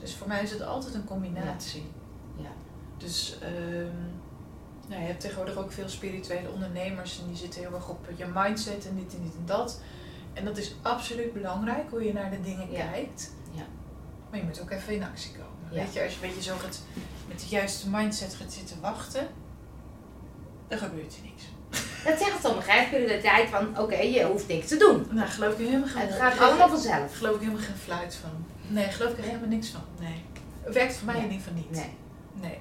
Dus 0.00 0.14
voor 0.14 0.28
mij 0.28 0.42
is 0.42 0.50
het 0.50 0.62
altijd 0.62 0.94
een 0.94 1.04
combinatie. 1.04 1.84
Ja. 2.36 2.50
Dus 2.96 3.38
ehm, 3.42 3.96
nou, 4.88 5.00
je 5.00 5.06
hebt 5.06 5.20
tegenwoordig 5.20 5.56
ook 5.56 5.72
veel 5.72 5.88
spirituele 5.88 6.50
ondernemers 6.50 7.20
en 7.20 7.26
die 7.26 7.36
zitten 7.36 7.60
heel 7.60 7.74
erg 7.74 7.88
op 7.88 8.08
je 8.16 8.26
mindset 8.34 8.86
en 8.88 8.96
dit 8.96 9.14
en 9.14 9.22
dit 9.22 9.34
en 9.34 9.46
dat. 9.46 9.80
En 10.38 10.44
dat 10.44 10.56
is 10.58 10.74
absoluut 10.82 11.32
belangrijk 11.32 11.90
hoe 11.90 12.04
je 12.04 12.12
naar 12.12 12.30
de 12.30 12.40
dingen 12.40 12.70
Ja. 12.70 12.86
kijkt. 12.90 13.32
Ja. 13.52 13.62
Maar 14.30 14.38
je 14.38 14.44
moet 14.44 14.60
ook 14.60 14.70
even 14.70 14.94
in 14.94 15.02
actie 15.04 15.30
komen. 15.32 15.46
Ja. 15.70 15.82
Weet 15.84 15.92
je, 15.92 16.02
als 16.02 16.12
je 16.14 16.18
een 16.22 16.28
beetje 16.28 16.50
zo 16.50 16.56
gaat, 16.56 16.82
met 17.28 17.40
de 17.40 17.46
juiste 17.48 17.88
mindset 17.90 18.34
gaat 18.34 18.52
zitten 18.52 18.80
wachten, 18.80 19.26
dan 20.68 20.78
gebeurt 20.78 21.14
er 21.16 21.22
niks. 21.22 21.42
Dat 22.04 22.18
zeggen 22.18 22.40
sommigen, 22.42 22.72
hè, 22.72 22.86
spiritualiteit 22.86 23.48
van, 23.48 23.78
oké, 23.78 23.96
je 23.96 24.24
hoeft 24.24 24.48
niks 24.48 24.68
te 24.68 24.76
doen. 24.76 25.06
Nou, 25.10 25.28
geloof 25.28 25.52
ik 25.58 25.66
helemaal 25.66 25.88
geen 25.88 26.06
Het 26.06 26.14
gaat 26.14 26.38
allemaal 26.38 26.68
vanzelf. 26.68 27.16
geloof 27.16 27.34
ik 27.34 27.40
helemaal 27.40 27.62
geen 27.62 27.76
fluit 27.76 28.14
van. 28.14 28.30
Nee, 28.68 28.84
geloof 28.88 29.12
ik 29.12 29.18
er 29.18 29.24
helemaal 29.24 29.48
niks 29.48 29.68
van. 29.68 29.80
Nee. 30.00 30.24
Werkt 30.72 30.94
voor 30.96 31.06
mij 31.06 31.16
in 31.16 31.22
ieder 31.22 31.36
geval 31.38 31.52
niet. 31.54 31.70
Nee. 31.70 31.90
Nee. 32.32 32.58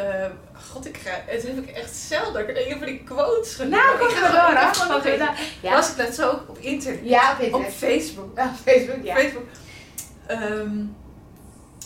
Eh, 0.00 0.30
God, 0.70 0.86
ik 0.86 0.96
ga, 0.96 1.10
het 1.26 1.42
heb 1.42 1.56
ik 1.56 1.70
echt 1.70 1.94
zelden. 1.94 2.48
ik 2.48 2.56
een 2.72 2.78
van 2.78 2.86
die 2.86 3.02
quotes 3.04 3.54
genoemd. 3.54 3.74
Nou, 3.74 3.92
Ik 3.94 3.98
kom 3.98 4.08
ga 4.08 4.26
ik 4.96 5.02
heb 5.02 5.12
even- 5.12 5.34
Ja. 5.62 5.72
Was 5.72 5.90
ik 5.90 5.96
dat 5.96 6.14
zo 6.14 6.30
ook 6.30 6.48
op 6.48 6.58
internet? 6.58 7.00
Ja, 7.08 7.30
op 7.32 7.36
Op 7.38 7.42
internet. 7.42 7.72
Facebook. 7.74 8.36
Ja, 8.36 8.52
Facebook, 8.64 9.04
ja. 9.04 9.14
Facebook. 9.14 9.46
Ehm, 10.26 10.78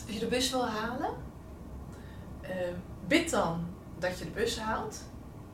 als 0.07 0.15
je 0.15 0.19
de 0.19 0.27
bus 0.27 0.51
wil 0.51 0.67
halen, 0.69 1.11
eh, 2.43 2.51
bid 3.07 3.31
dan 3.31 3.67
dat 3.99 4.19
je 4.19 4.25
de 4.25 4.31
bus 4.31 4.59
haalt 4.59 4.99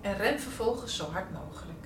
en 0.01 0.17
ren 0.17 0.41
vervolgens 0.41 0.97
zo 0.97 1.05
hard 1.13 1.33
mogelijk. 1.33 1.79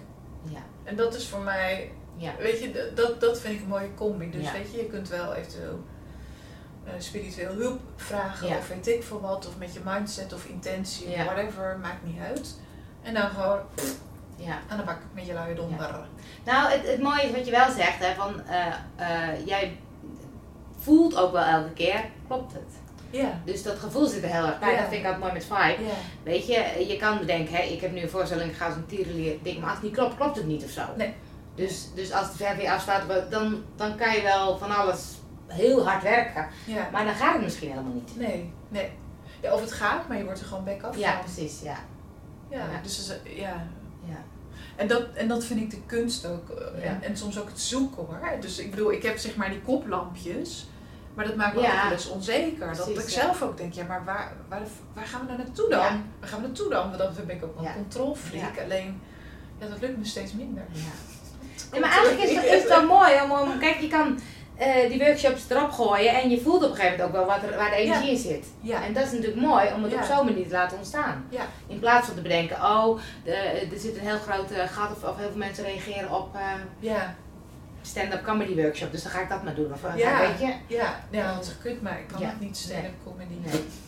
Ja. 0.45 0.63
En 0.85 0.97
dat 0.97 1.15
is 1.15 1.29
voor 1.29 1.41
mij, 1.41 1.93
Ja. 2.17 2.33
weet 2.39 2.61
je, 2.63 2.93
dat, 2.95 3.21
dat 3.21 3.41
vind 3.41 3.55
ik 3.55 3.61
een 3.61 3.69
mooie 3.69 3.95
combi. 3.95 4.31
Dus 4.31 4.45
Ja. 4.45 4.53
weet 4.53 4.71
je, 4.73 4.77
je 4.77 4.87
kunt 4.87 5.09
wel 5.09 5.35
eventueel 5.35 5.85
eh, 6.87 6.93
spiritueel 6.99 7.55
hulp 7.55 7.81
vragen 7.97 8.49
Ja. 8.49 8.57
of 8.57 8.69
weet 8.69 8.87
ik 8.89 9.03
veel 9.03 9.21
wat, 9.21 9.47
of 9.49 9.59
met 9.59 9.75
je 9.75 9.81
mindset 9.85 10.33
of 10.33 10.45
intentie, 10.45 11.11
Ja. 11.11 11.25
whatever, 11.25 11.79
maakt 11.83 12.05
niet 12.05 12.21
uit. 12.21 12.55
En 13.03 13.15
dan 13.15 13.29
gewoon 13.31 13.59
ja. 14.37 14.59
aan 14.69 14.77
de 14.77 14.83
bak 14.85 14.99
met 15.15 15.27
je 15.27 15.33
luie 15.33 15.55
donder. 15.55 16.07
Nou, 16.45 16.71
het, 16.73 16.87
het 16.87 17.03
mooie 17.03 17.23
is 17.23 17.31
wat 17.37 17.45
je 17.45 17.51
wel 17.51 17.71
zegt, 17.71 17.99
hè, 17.99 18.15
van 18.15 18.41
eh, 18.47 18.67
eh, 18.97 19.47
jij 19.47 19.77
voelt 20.79 21.17
ook 21.17 21.33
wel 21.33 21.45
elke 21.45 21.73
keer, 21.73 22.05
klopt 22.27 22.53
het? 22.53 22.63
Ja. 23.11 23.41
Dus 23.45 23.63
dat 23.63 23.79
gevoel 23.79 24.07
zit 24.07 24.23
er 24.23 24.29
heel 24.29 24.47
erg 24.47 24.59
bij. 24.59 24.73
Ja. 24.73 24.81
Dat 24.81 24.89
vind 24.89 25.01
ik 25.01 25.05
altijd 25.07 25.23
mooi 25.23 25.33
met 25.33 25.45
vibe. 25.45 25.85
Ja. 25.89 25.95
Weet 26.23 26.47
je, 26.47 26.85
je 26.89 26.97
kan 26.97 27.19
bedenken, 27.19 27.55
hè, 27.55 27.63
ik 27.63 27.81
heb 27.81 27.93
nu 27.93 28.01
een 28.01 28.09
voorstelling, 28.11 28.51
ik 28.51 28.57
ga 28.57 28.67
een 28.67 28.87
tierenlier, 28.87 29.37
denk 29.43 29.59
maar 29.59 29.65
als 29.69 29.79
het 29.79 29.85
niet 29.85 29.95
klopt, 29.95 30.17
klopt 30.17 30.37
het 30.37 30.47
niet 30.47 30.65
of 30.65 30.71
zo. 30.71 30.83
Nee. 30.97 31.15
Dus, 31.55 31.89
dus 31.95 32.13
als 32.13 32.31
de 32.31 32.37
ver 32.37 32.57
weer 32.57 32.71
afstaat, 32.71 33.31
dan, 33.31 33.63
dan 33.77 33.97
kan 33.97 34.15
je 34.15 34.23
wel 34.23 34.59
van 34.59 34.77
alles 34.77 35.01
heel 35.47 35.87
hard 35.89 36.03
werken. 36.03 36.47
ja. 36.67 36.89
Maar 36.93 37.05
dan 37.05 37.15
gaat 37.15 37.33
het 37.33 37.43
misschien 37.43 37.69
helemaal 37.71 37.93
niet. 37.93 38.17
Nee, 38.17 38.53
nee. 38.69 38.91
Ja, 39.43 39.53
of 39.55 39.61
het 39.61 39.73
gaat, 39.73 40.09
maar 40.09 40.17
je 40.19 40.25
wordt 40.25 40.41
er 40.41 40.47
gewoon 40.47 40.65
back 40.65 40.83
af 40.83 40.97
Ja, 40.99 41.13
van. 41.13 41.25
precies, 41.25 41.61
ja. 41.63 41.77
Ja, 42.49 42.59
Ja. 42.59 42.81
dus 42.83 43.09
eh, 43.25 43.37
ja. 43.39 43.67
ja. 44.05 44.17
En 44.77 44.89
dat, 44.89 45.07
en 45.15 45.29
dat 45.29 45.45
vind 45.45 45.61
ik 45.61 45.71
de 45.71 45.81
kunst 45.87 46.27
ook. 46.27 46.49
eh, 46.51 46.83
Ja. 46.83 46.89
En, 46.89 47.03
en 47.03 47.17
soms 47.17 47.39
ook 47.41 47.49
het 47.49 47.61
zoeken 47.61 48.05
hoor. 48.07 48.21
Dus 48.41 48.59
ik 48.59 48.71
bedoel, 48.71 48.93
ik 48.93 49.03
heb 49.03 49.19
zeg 49.19 49.37
maar 49.37 49.51
die 49.51 49.61
koplampjes. 49.61 50.67
Maar 51.15 51.25
dat 51.27 51.37
maakt 51.37 51.55
me 51.55 51.61
ook 51.61 51.83
wel 51.83 51.93
eens 51.93 52.09
onzeker. 52.09 52.77
dat 52.77 52.89
ik 52.89 53.09
zelf 53.09 53.43
ook 53.43 53.57
denk, 53.57 53.73
ja, 53.73 53.85
maar 53.85 54.05
waar, 54.05 54.33
waar, 54.49 54.61
waar 54.95 55.07
gaan 55.07 55.21
we 55.21 55.27
nou 55.27 55.39
naartoe 55.39 55.69
dan? 55.69 55.81
Waar 56.21 56.29
gaan 56.29 56.41
we 56.41 56.47
naartoe 56.47 56.71
dan? 56.71 56.87
Want 56.91 56.99
dan 57.17 57.27
ben 57.27 57.37
ik 57.37 57.45
ook 57.45 57.59
een 57.61 57.73
controlfreak. 57.75 58.59
Alleen, 58.65 59.01
ja, 59.59 59.67
dat 59.69 59.81
lukt 59.81 59.97
me 59.99 60.05
steeds 60.05 60.33
minder. 60.33 60.65
ja. 60.73 60.81
Nee, 61.71 61.81
maar 61.81 61.91
eigenlijk 61.91 62.23
is 62.31 62.45
is 62.45 62.61
het 62.61 62.69
wel 62.69 62.87
mooi 62.87 63.21
om, 63.23 63.31
om 63.33 63.59
kijk, 63.59 63.79
je 63.81 63.89
kan 63.89 64.19
eh, 64.57 64.89
die 64.91 64.99
workshops 64.99 65.51
erop 65.51 65.71
gooien 65.71 66.13
en 66.23 66.31
je 66.31 66.41
voelt 66.41 66.63
op 66.65 66.71
een 66.71 66.77
gegeven 66.77 66.91
moment 66.99 67.09
ook 67.09 67.27
wel 67.27 67.27
wat 67.41 67.51
er, 67.51 67.57
waar 67.57 67.71
de 67.71 67.77
energie 67.77 68.11
in 68.11 68.17
zit. 68.17 68.47
Ja, 68.61 68.85
En 68.85 68.93
dat 68.93 69.05
is 69.07 69.13
natuurlijk 69.13 69.41
mooi 69.41 69.69
om 69.75 69.83
het 69.83 69.93
Ja. 69.93 69.99
op 69.99 70.05
zo'n 70.05 70.25
manier 70.25 70.47
te 70.47 70.53
laten 70.53 70.79
ontstaan. 70.79 71.27
Ja. 71.29 71.47
In 71.67 71.79
plaats 71.79 72.07
van 72.07 72.15
te 72.15 72.23
bedenken, 72.23 72.57
oh, 72.57 72.99
de, 73.25 73.33
er 73.35 73.79
zit 73.79 73.95
een 73.97 74.07
heel 74.07 74.19
groot 74.19 74.51
eh, 74.51 74.69
gat 74.69 74.91
of, 74.91 75.05
of 75.11 75.17
heel 75.17 75.29
veel 75.29 75.37
mensen 75.39 75.65
reageren 75.65 76.11
op 76.13 76.35
eh, 76.35 76.41
ja, 76.79 77.15
stand-up 77.83 78.25
comedy 78.25 78.55
workshop, 78.63 78.91
dus 78.93 79.03
dan 79.03 79.13
ga 79.13 79.21
ik 79.21 79.29
dat 79.29 79.43
maar 79.43 79.55
doen. 79.55 79.73
Of 79.73 79.97
Ja. 79.97 80.21
weet 80.21 80.39
je? 80.41 80.55
ja. 80.77 81.01
Ja, 81.11 81.35
dat 81.35 81.45
is 81.45 81.51
gekund, 81.51 81.83
maar 81.83 81.99
ik 81.99 82.07
kan 82.09 82.23
het 82.23 82.41
niet 82.41 82.57
stand-up 82.57 82.95
comedy. 83.05 83.35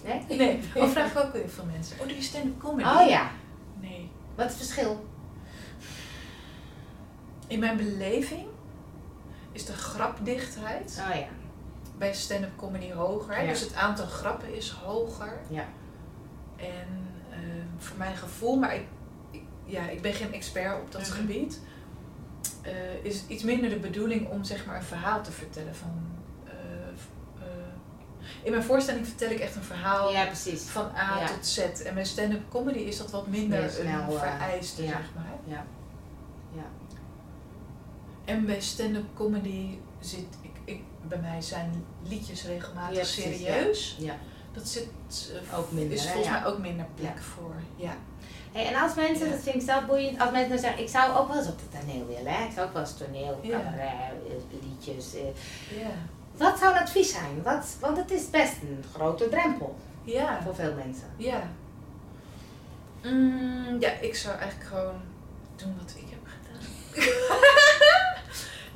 Nee. 0.05 0.25
Nee? 0.29 0.39
Nee, 0.75 0.83
of 0.85 0.93
vraag 0.93 1.11
ik 1.13 1.19
ook 1.19 1.33
heel 1.33 1.49
veel 1.49 1.65
mensen. 1.73 1.97
Oh, 2.01 2.07
doe 2.07 2.17
je 2.17 2.23
stand-up 2.23 2.59
comedy? 2.61 2.89
Oh 2.89 3.09
ja, 3.09 3.31
Nee. 3.81 4.11
wat 4.35 4.47
is 4.47 4.53
het 4.53 4.63
verschil? 4.63 5.05
In 7.49 7.59
mijn 7.59 7.77
beleving 7.77 8.47
is 9.57 9.64
de 9.66 9.73
grapdichtheid 9.73 11.03
Oh 11.09 11.14
ja. 11.16 11.26
bij 11.99 12.14
stand-up 12.14 12.57
comedy 12.57 12.93
hoger. 12.93 13.43
Ja. 13.43 13.49
Dus 13.51 13.61
het 13.61 13.74
aantal 13.74 14.07
grappen 14.07 14.55
is 14.55 14.70
hoger. 14.70 15.39
Ja. 15.49 15.64
En 16.57 16.89
ehm, 17.31 17.66
voor 17.78 17.97
mijn 17.97 18.16
gevoel, 18.16 18.57
maar 18.57 18.74
ik, 18.74 18.85
ik- 19.31 19.43
ja, 19.64 19.89
ik 19.89 20.03
ben 20.03 20.12
geen 20.12 20.33
expert 20.33 20.81
op 20.83 20.93
dat 20.93 21.01
Mhm. 21.01 21.11
gebied, 21.11 21.61
eh, 22.62 22.72
is 23.05 23.20
het 23.20 23.28
iets 23.31 23.43
minder 23.43 23.70
de 23.70 23.78
bedoeling 23.78 24.28
om 24.28 24.45
zeg 24.45 24.66
maar 24.66 24.76
een 24.76 24.83
verhaal 24.83 25.22
te 25.22 25.33
vertellen. 25.33 25.74
Van, 25.74 26.07
eh, 26.45 26.53
eh, 27.41 27.47
in 28.43 28.51
mijn 28.51 28.64
voorstelling 28.64 29.07
vertel 29.07 29.31
ik 29.31 29.39
echt 29.39 29.55
een 29.57 29.62
verhaal 29.62 30.12
Ja, 30.12 30.35
van 30.57 30.91
A 30.97 31.18
Ja. 31.20 31.26
tot 31.26 31.47
Z. 31.47 31.59
En 31.59 31.95
bij 31.95 32.05
stand-up 32.05 32.51
comedy 32.51 32.78
is 32.78 32.97
dat 32.99 33.11
wat 33.11 33.26
minder 33.26 33.70
snel, 33.70 34.12
een 34.12 34.18
vereiste, 34.18 34.83
ja. 34.83 34.89
zeg 34.89 35.11
maar. 35.14 35.24
Ja. 35.45 35.64
En 38.27 38.47
bij 38.47 38.61
stand-up 38.61 39.05
comedy 39.14 39.79
zit, 40.01 40.27
ik, 40.43 40.51
ik, 40.64 40.81
bij 41.09 41.18
mij 41.18 41.41
zijn 41.43 41.85
liedjes 42.09 42.45
regelmatig 42.47 42.97
Ja, 42.97 43.05
serieus. 43.05 43.97
Ja. 43.99 44.14
Dat 44.53 44.68
zit, 44.68 44.89
eh, 45.51 45.59
Ook 45.59 45.72
minder, 45.72 45.97
is 45.97 46.07
volgens 46.07 46.29
mij 46.29 46.47
ook 46.47 46.59
minder 46.59 46.87
plek 46.95 47.18
voor. 47.18 47.55
Ja. 47.77 47.95
Hey, 48.53 48.66
en 48.66 48.83
als 48.83 48.95
mensen, 48.95 49.31
dat 49.31 49.41
vind 49.41 49.55
ik 49.55 49.62
zelf 49.62 49.87
boeiend, 49.87 50.20
als 50.20 50.31
mensen 50.31 50.49
dan 50.51 50.59
zeggen, 50.59 50.83
ik 50.83 50.89
zou 50.89 51.16
ook 51.16 51.29
wel 51.29 51.37
eens 51.39 51.49
op 51.49 51.59
het 51.70 51.81
toneel 51.81 52.07
willen, 52.07 52.33
hè? 52.33 52.45
ik 52.45 52.53
zou 52.55 52.66
ook 52.66 52.72
wel 52.72 52.83
eens 52.83 52.97
toneel, 52.97 53.41
cabaret, 53.43 54.12
liedjes. 54.62 55.14
eh. 55.14 55.81
Ja. 55.81 55.91
Wat 56.37 56.59
zou 56.59 56.74
een 56.74 56.81
advies 56.83 57.12
zijn? 57.12 57.43
Wat, 57.43 57.77
want 57.81 57.97
het 57.97 58.11
is 58.11 58.31
best 58.31 58.53
een 58.62 58.85
grote 58.95 59.29
drempel 59.29 59.77
Ja. 60.05 60.43
voor 60.43 60.55
veel 60.55 60.74
mensen. 60.74 61.07
Ja. 61.16 61.43
Mm, 63.03 63.77
ja, 63.81 63.91
ik 64.01 64.14
zou 64.14 64.37
eigenlijk 64.39 64.70
gewoon 64.70 65.01
doen 65.57 65.74
wat 65.81 65.95
ik 65.97 66.05
heb 66.11 66.20
gedaan. 66.24 66.64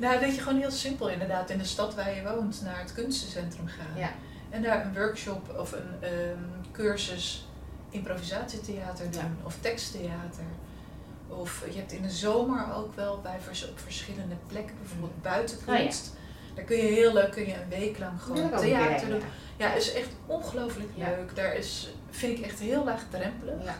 nou, 0.01 0.19
weet 0.19 0.35
je, 0.35 0.41
gewoon 0.41 0.59
heel 0.59 0.71
simpel 0.71 1.09
inderdaad. 1.09 1.49
In 1.49 1.57
de 1.57 1.63
stad 1.63 1.95
waar 1.95 2.15
je 2.15 2.23
woont, 2.23 2.61
naar 2.63 2.79
het 2.79 2.93
kunstencentrum 2.93 3.67
gaan. 3.67 3.97
Ja. 3.99 4.09
En 4.49 4.61
daar 4.61 4.85
een 4.85 4.93
workshop 4.93 5.55
of 5.59 5.71
een 5.71 5.93
ehm, 6.09 6.71
cursus 6.71 7.47
improvisatietheater 7.89 9.11
doen. 9.11 9.37
Of 9.43 9.57
teksttheater. 9.59 10.43
Of 11.27 11.63
je 11.71 11.77
hebt 11.77 11.91
in 11.91 12.01
de 12.01 12.09
zomer 12.09 12.73
ook 12.75 12.95
wel 12.95 13.19
bij 13.21 13.37
vers- 13.41 13.69
op 13.69 13.79
verschillende 13.79 14.35
plekken, 14.47 14.75
bijvoorbeeld 14.79 15.21
buitenkunst. 15.21 16.13
Daar 16.55 16.63
kun 16.65 16.77
je 16.77 16.83
heel 16.83 17.13
leuk, 17.13 17.31
kun 17.31 17.45
je 17.47 17.53
een 17.53 17.69
week 17.69 17.99
lang 17.99 18.21
gewoon 18.21 18.49
theater 18.59 19.07
doen. 19.09 19.21
Ja, 19.57 19.73
is 19.73 19.93
echt 19.93 20.09
ongelooflijk 20.25 20.89
leuk. 20.95 21.35
Daar 21.35 21.55
is, 21.55 21.93
vind 22.09 22.37
ik 22.37 22.45
echt 22.45 22.59
heel 22.59 22.83
laagdrempelig. 22.83 23.63
Ja. 23.63 23.75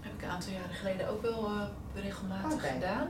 Heb 0.00 0.12
ik 0.16 0.22
een 0.22 0.28
aantal 0.28 0.52
jaren 0.52 0.74
geleden 0.74 1.08
ook 1.08 1.22
wel 1.22 1.44
eh, 1.46 2.02
regelmatig 2.02 2.72
gedaan. 2.72 3.08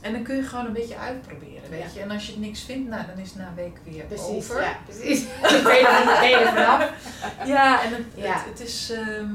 En 0.00 0.12
dan 0.12 0.22
kun 0.22 0.36
je 0.36 0.42
gewoon 0.42 0.66
een 0.66 0.72
beetje 0.72 0.96
uitproberen, 0.96 1.70
weet 1.70 1.92
je. 1.94 2.00
En 2.00 2.10
als 2.10 2.26
je 2.26 2.32
het 2.32 2.40
niks 2.40 2.62
vindt, 2.62 2.88
nou, 2.88 3.06
dan 3.06 3.18
is 3.18 3.28
het 3.28 3.38
na 3.38 3.48
een 3.48 3.54
week 3.54 3.78
weer 3.84 4.04
Precies, 4.04 4.26
over. 4.26 4.62
ja, 4.62 4.76
precies. 4.88 5.22
ik 5.22 5.62
weet 5.62 5.86
er 5.86 6.26
niet 6.28 6.48
vanaf. 6.48 6.90
Ja, 7.46 7.82
en 7.82 7.92
het. 7.92 8.02
Het, 8.16 8.44
het 8.44 8.60
is 8.60 8.90
ehm, 8.90 9.30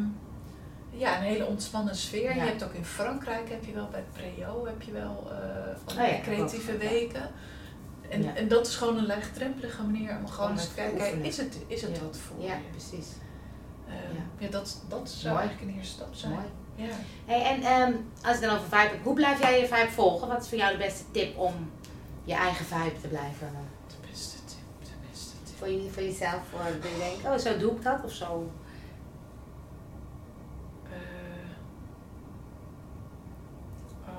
ja, 0.90 1.18
een 1.18 1.24
hele 1.24 1.46
ontspannen 1.46 1.96
sfeer. 1.96 2.36
Ja. 2.36 2.44
Je 2.44 2.50
hebt 2.50 2.64
ook 2.64 2.74
in 2.74 2.86
Frankrijk, 2.86 3.50
heb 3.50 3.66
je 3.66 3.74
wel 3.74 3.88
bij 3.92 4.04
Preo, 4.14 4.66
heb 4.66 4.82
je 4.82 4.92
wel 4.92 5.28
eh, 5.32 5.38
van 5.86 6.04
Oh 6.04 6.10
ja, 6.10 6.20
creatieve 6.24 6.74
ook, 6.74 6.80
weken. 6.82 7.30
En, 8.10 8.24
Ja. 8.24 8.36
en 8.36 8.48
dat 8.48 8.68
is 8.68 8.76
gewoon 8.76 8.98
een 8.98 9.06
laagdrempelige 9.06 9.84
manier 9.84 10.18
om 10.24 10.28
gewoon 10.28 10.50
Om 10.52 10.58
eens 10.58 10.68
te 10.68 10.74
kijken, 10.74 11.24
is 11.24 11.38
het, 11.38 11.58
is 11.68 11.82
het 11.82 11.96
Ja. 11.98 12.04
wat 12.04 12.18
voor 12.18 12.46
Ja, 12.46 12.56
precies. 12.72 13.08
Ehm, 13.88 13.96
Ja. 14.14 14.22
ja. 14.38 14.48
dat, 14.50 14.78
dat 14.90 15.10
zou 15.10 15.34
Mooi. 15.34 15.46
eigenlijk 15.48 15.72
een 15.72 15.78
eerste 15.78 15.94
stap 15.94 16.14
zijn. 16.14 16.32
Mooi. 16.32 16.46
Ja. 16.82 16.96
Hey, 17.26 17.44
en 17.44 17.64
ehm, 17.64 17.94
als 18.24 18.40
je 18.40 18.46
dan 18.46 18.56
over 18.56 18.64
vibe 18.64 18.78
hebt, 18.78 19.04
hoe 19.04 19.14
blijf 19.14 19.40
jij 19.40 19.60
je 19.60 19.68
vibe 19.68 19.92
volgen? 19.92 20.28
Wat 20.28 20.42
is 20.42 20.50
voor 20.50 20.58
jou 20.58 20.72
de 20.72 20.78
beste 20.78 21.04
tip 21.12 21.38
om 21.38 21.72
je 22.24 22.34
eigen 22.34 22.66
vibe 22.66 23.02
te 23.02 23.08
blijven? 23.08 23.52
De 23.88 24.08
beste 24.10 24.38
tip, 24.46 24.58
de 24.84 25.08
beste 25.10 25.36
tip. 25.44 25.56
Voor, 25.58 25.70
je, 25.70 25.90
voor 25.90 26.04
jezelf, 26.04 26.42
voor 26.50 26.66
je 26.66 26.98
denkt, 26.98 27.26
oh 27.26 27.38
zo 27.38 27.58
doe 27.58 27.72
ik 27.72 27.84
dat 27.84 28.04
of 28.04 28.12
zo. 28.12 28.52
Eh, 30.84 31.00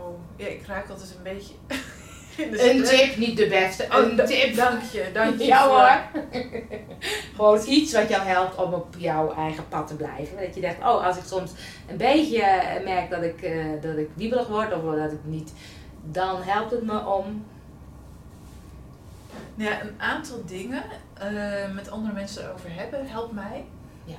oh, 0.00 0.18
ja, 0.36 0.46
ik 0.46 0.66
raak 0.66 0.88
altijd 0.88 1.14
een 1.16 1.22
beetje. 1.22 1.54
Een 2.38 2.84
tip, 2.84 3.16
niet 3.16 3.36
de 3.36 3.48
beste, 3.48 3.86
Oh, 3.90 3.98
een 3.98 4.26
tip. 4.26 4.56
Dank 4.56 4.82
je, 4.82 5.10
dank 5.12 5.38
je. 5.38 5.46
Ja 5.46 5.68
hoor. 5.68 6.22
Gewoon 7.36 7.60
iets 7.66 7.92
wat 7.92 8.08
jou 8.08 8.22
helpt 8.22 8.56
om 8.56 8.72
op 8.72 8.94
jouw 8.98 9.34
eigen 9.34 9.68
pad 9.68 9.86
te 9.86 9.96
blijven. 9.96 10.36
Dat 10.40 10.54
je 10.54 10.60
denkt, 10.60 10.78
oh 10.78 11.06
als 11.06 11.16
ik 11.16 11.24
soms 11.24 11.52
een 11.88 11.96
beetje 11.96 12.42
eh, 12.42 12.84
merk 12.84 13.10
dat 13.10 13.22
ik, 13.22 13.42
eh, 13.42 13.64
dat 13.80 13.96
ik 13.96 14.08
wiebelig 14.14 14.46
word 14.46 14.74
of 14.74 14.94
dat 14.94 15.12
ik 15.12 15.24
niet, 15.24 15.52
dan 16.04 16.42
helpt 16.42 16.70
het 16.70 16.82
me 16.82 17.06
om. 17.06 17.44
Nou 19.54 19.70
Ja, 19.70 19.80
een 19.80 20.00
aantal 20.00 20.44
dingen 20.46 20.82
eh, 21.14 21.72
met 21.74 21.90
andere 21.90 22.14
mensen 22.14 22.44
erover 22.44 22.74
hebben 22.74 23.06
helpt 23.06 23.32
mij. 23.32 23.64
Ja. 24.04 24.16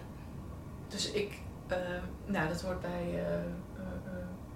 Dus 0.87 1.11
ik, 1.11 1.33
eh, 1.67 1.77
nou 2.25 2.47
dat 2.47 2.61
hoort 2.61 2.81
bij, 2.81 3.23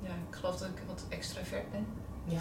ja, 0.04 0.12
ik 0.30 0.36
geloof 0.36 0.58
dat 0.58 0.68
ik 0.68 0.82
wat 0.88 1.06
extravert 1.10 1.72
ben. 1.72 1.88
Ja. 2.24 2.40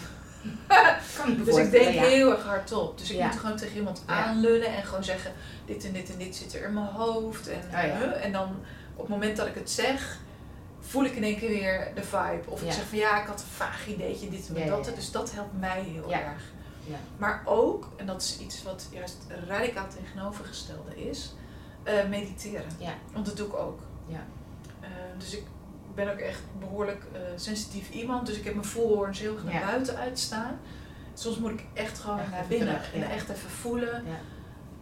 Dus 1.45 1.57
ik 1.57 1.71
denk 1.71 1.95
ja. 1.95 2.03
heel 2.03 2.31
erg 2.31 2.45
hardop. 2.45 2.99
Dus 2.99 3.11
ik 3.11 3.17
Ja. 3.17 3.27
moet 3.27 3.37
gewoon 3.37 3.57
tegen 3.57 3.77
iemand 3.77 4.03
aanlullen 4.07 4.75
en 4.77 4.85
gewoon 4.85 5.05
zeggen, 5.05 5.33
dit 5.65 5.85
en 5.85 5.93
dit 5.93 6.13
en 6.13 6.19
dit 6.19 6.37
zit 6.37 6.55
er 6.55 6.65
in 6.65 6.75
mijn 6.75 6.87
hoofd. 6.87 7.49
En, 7.49 7.61
Oh 7.73 8.25
en 8.25 8.33
dan 8.33 8.57
op 8.95 9.01
het 9.01 9.09
moment 9.09 9.37
dat 9.37 9.47
ik 9.47 9.55
het 9.55 9.71
zeg, 9.71 10.19
voel 10.81 11.05
ik 11.05 11.13
in 11.13 11.23
één 11.23 11.39
keer 11.39 11.49
weer 11.49 11.91
de 11.95 12.03
vibe. 12.03 12.43
Of 12.51 12.63
ik 12.63 12.73
zeg 12.73 12.85
van 12.89 12.99
ja, 12.99 13.21
ik 13.21 13.27
had 13.27 13.41
een 13.41 13.47
vaag 13.47 13.87
ideetje, 13.87 14.31
dit 14.31 14.51
en 14.55 14.69
dat. 14.69 14.93
Dus 14.95 15.11
dat 15.11 15.33
helpt 15.33 15.61
mij 15.61 15.83
heel 15.83 16.13
erg. 16.13 16.43
Ja. 16.85 16.97
Maar 17.17 17.43
ook, 17.45 17.89
en 17.97 18.07
dat 18.07 18.23
is 18.23 18.39
iets 18.39 18.63
wat 18.63 18.87
juist 18.91 19.17
radicaal 19.49 19.87
tegenovergestelde 19.89 21.09
is, 21.09 21.35
eh, 21.83 21.95
mediteren. 22.09 22.71
Ja. 22.79 22.93
Want 23.13 23.27
dat 23.27 23.37
doe 23.37 23.47
ik 23.47 23.55
ook. 23.55 23.81
Ja. 24.07 24.25
Eh, 24.81 24.89
dus 25.19 25.35
ik 25.37 25.43
ben 25.97 26.13
ook 26.13 26.19
echt 26.19 26.41
behoorlijk 26.59 27.03
eh, 27.13 27.21
sensitief 27.37 27.91
iemand. 27.91 28.27
Dus 28.27 28.37
ik 28.37 28.45
heb 28.45 28.55
mijn 28.55 28.67
voelhoorns 28.67 29.19
heel 29.19 29.35
erg 29.35 29.45
naar 29.45 29.53
Ja. 29.55 29.67
buiten 29.67 29.97
uitstaan. 29.97 30.59
Soms 31.15 31.39
moet 31.39 31.51
ik 31.51 31.65
echt 31.75 31.99
gewoon 31.99 32.19
Echt 32.19 32.31
naar 32.31 32.45
binnen 32.49 32.69
terug, 32.75 32.93
en 32.95 33.01
ja. 33.01 33.09
echt 33.11 33.29
even 33.29 33.51
voelen. 33.51 34.05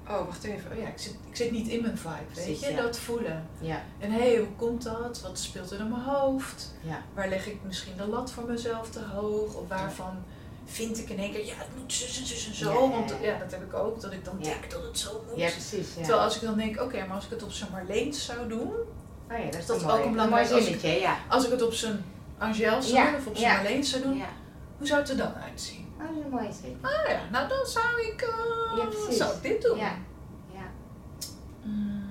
Oh, 0.08 0.26
wacht 0.26 0.44
even. 0.44 0.70
Oh 0.72 0.78
ja, 0.78 0.86
ik 0.88 0.98
zit, 0.98 1.16
ik 1.30 1.36
zit 1.36 1.50
niet 1.50 1.68
in 1.68 1.82
mijn 1.82 1.98
vibe, 1.98 2.14
weet 2.46 2.60
je? 2.60 2.70
ja. 2.72 2.82
Dat 2.82 2.98
voelen. 2.98 3.46
Ja, 3.60 3.82
En 3.98 4.10
hé, 4.10 4.18
hey, 4.18 4.36
hoe 4.38 4.54
komt 4.56 4.82
dat? 4.82 5.20
Wat 5.22 5.38
speelt 5.38 5.70
er 5.70 5.80
in 5.80 5.88
mijn 5.88 6.02
hoofd? 6.02 6.74
ja, 6.80 7.02
Waar 7.14 7.28
leg 7.28 7.46
ik 7.46 7.56
misschien 7.66 7.96
de 7.96 8.06
lat 8.06 8.30
voor 8.32 8.44
mezelf 8.44 8.90
te 8.90 9.00
hoog? 9.00 9.54
Of 9.54 9.68
waarvan 9.68 10.24
vind 10.64 10.98
ik 10.98 11.08
in 11.10 11.18
één 11.18 11.32
keer, 11.32 11.46
ja, 11.46 11.54
het 11.56 11.68
moet 11.80 11.92
zus 11.92 12.18
en 12.20 12.26
zus 12.26 12.46
en 12.48 12.54
zo. 12.54 12.72
Ja, 12.72 12.80
ja, 12.84 12.90
Want 12.90 13.10
ja. 13.10 13.16
ja, 13.32 13.38
dat 13.38 13.50
heb 13.50 13.62
ik 13.62 13.74
ook, 13.74 14.00
dat 14.00 14.12
ik 14.12 14.24
dan 14.24 14.34
Ja. 14.38 14.44
denk 14.44 14.70
dat 14.70 14.82
het 14.82 14.98
zo 14.98 15.24
moet. 15.30 15.38
ja, 15.38 15.50
precies. 15.50 15.88
Ja. 15.94 16.00
Terwijl 16.00 16.20
als 16.20 16.36
ik 16.36 16.42
dan 16.42 16.56
denk, 16.58 16.80
oké, 16.80 17.06
maar 17.06 17.14
als 17.16 17.24
ik 17.24 17.30
het 17.30 17.42
op 17.42 17.50
zo'n 17.52 17.68
Marleens 17.72 18.24
zou 18.24 18.48
doen, 18.48 18.72
oh 19.31 19.39
ja, 19.39 19.45
dat 19.45 19.55
is, 19.55 19.66
dat 19.66 19.77
is 19.77 19.83
mooi. 19.83 19.95
ook 19.95 20.05
een 20.05 20.14
mooi 20.14 20.25
belangrijk- 20.27 20.51
als 20.53 20.62
zinnetje, 20.64 20.89
ja. 21.01 21.16
als 21.29 21.45
ik 21.45 21.51
het 21.51 21.62
op 21.62 21.72
zijn 21.72 22.05
Angel 22.39 22.83
zou 22.83 22.95
Ja, 22.95 23.05
doen 23.11 23.14
of 23.20 23.27
op 23.27 23.37
zijn 23.37 23.51
ja. 23.51 23.62
Marleens 23.62 23.91
zou 23.91 24.03
doen, 24.03 24.22
hoe 24.79 24.87
zou 24.87 25.01
het 25.01 25.11
er 25.11 25.16
dan 25.16 25.35
uitzien? 25.35 25.93
Oh, 26.01 26.07
dat 26.09 26.16
is 26.18 26.25
een 26.25 26.31
mooie 26.31 26.53
zin. 26.62 26.79
Ah 26.81 27.09
ja, 27.09 27.20
nou 27.31 27.49
dan 27.49 27.66
zou 27.66 28.01
ik, 28.01 28.22
eh, 28.22 29.11
zou 29.11 29.35
ik 29.37 29.43
dit 29.43 29.62
doen. 29.62 29.77
Ja, 29.79 29.93
ja. 30.53 30.62
Mm. 31.62 32.03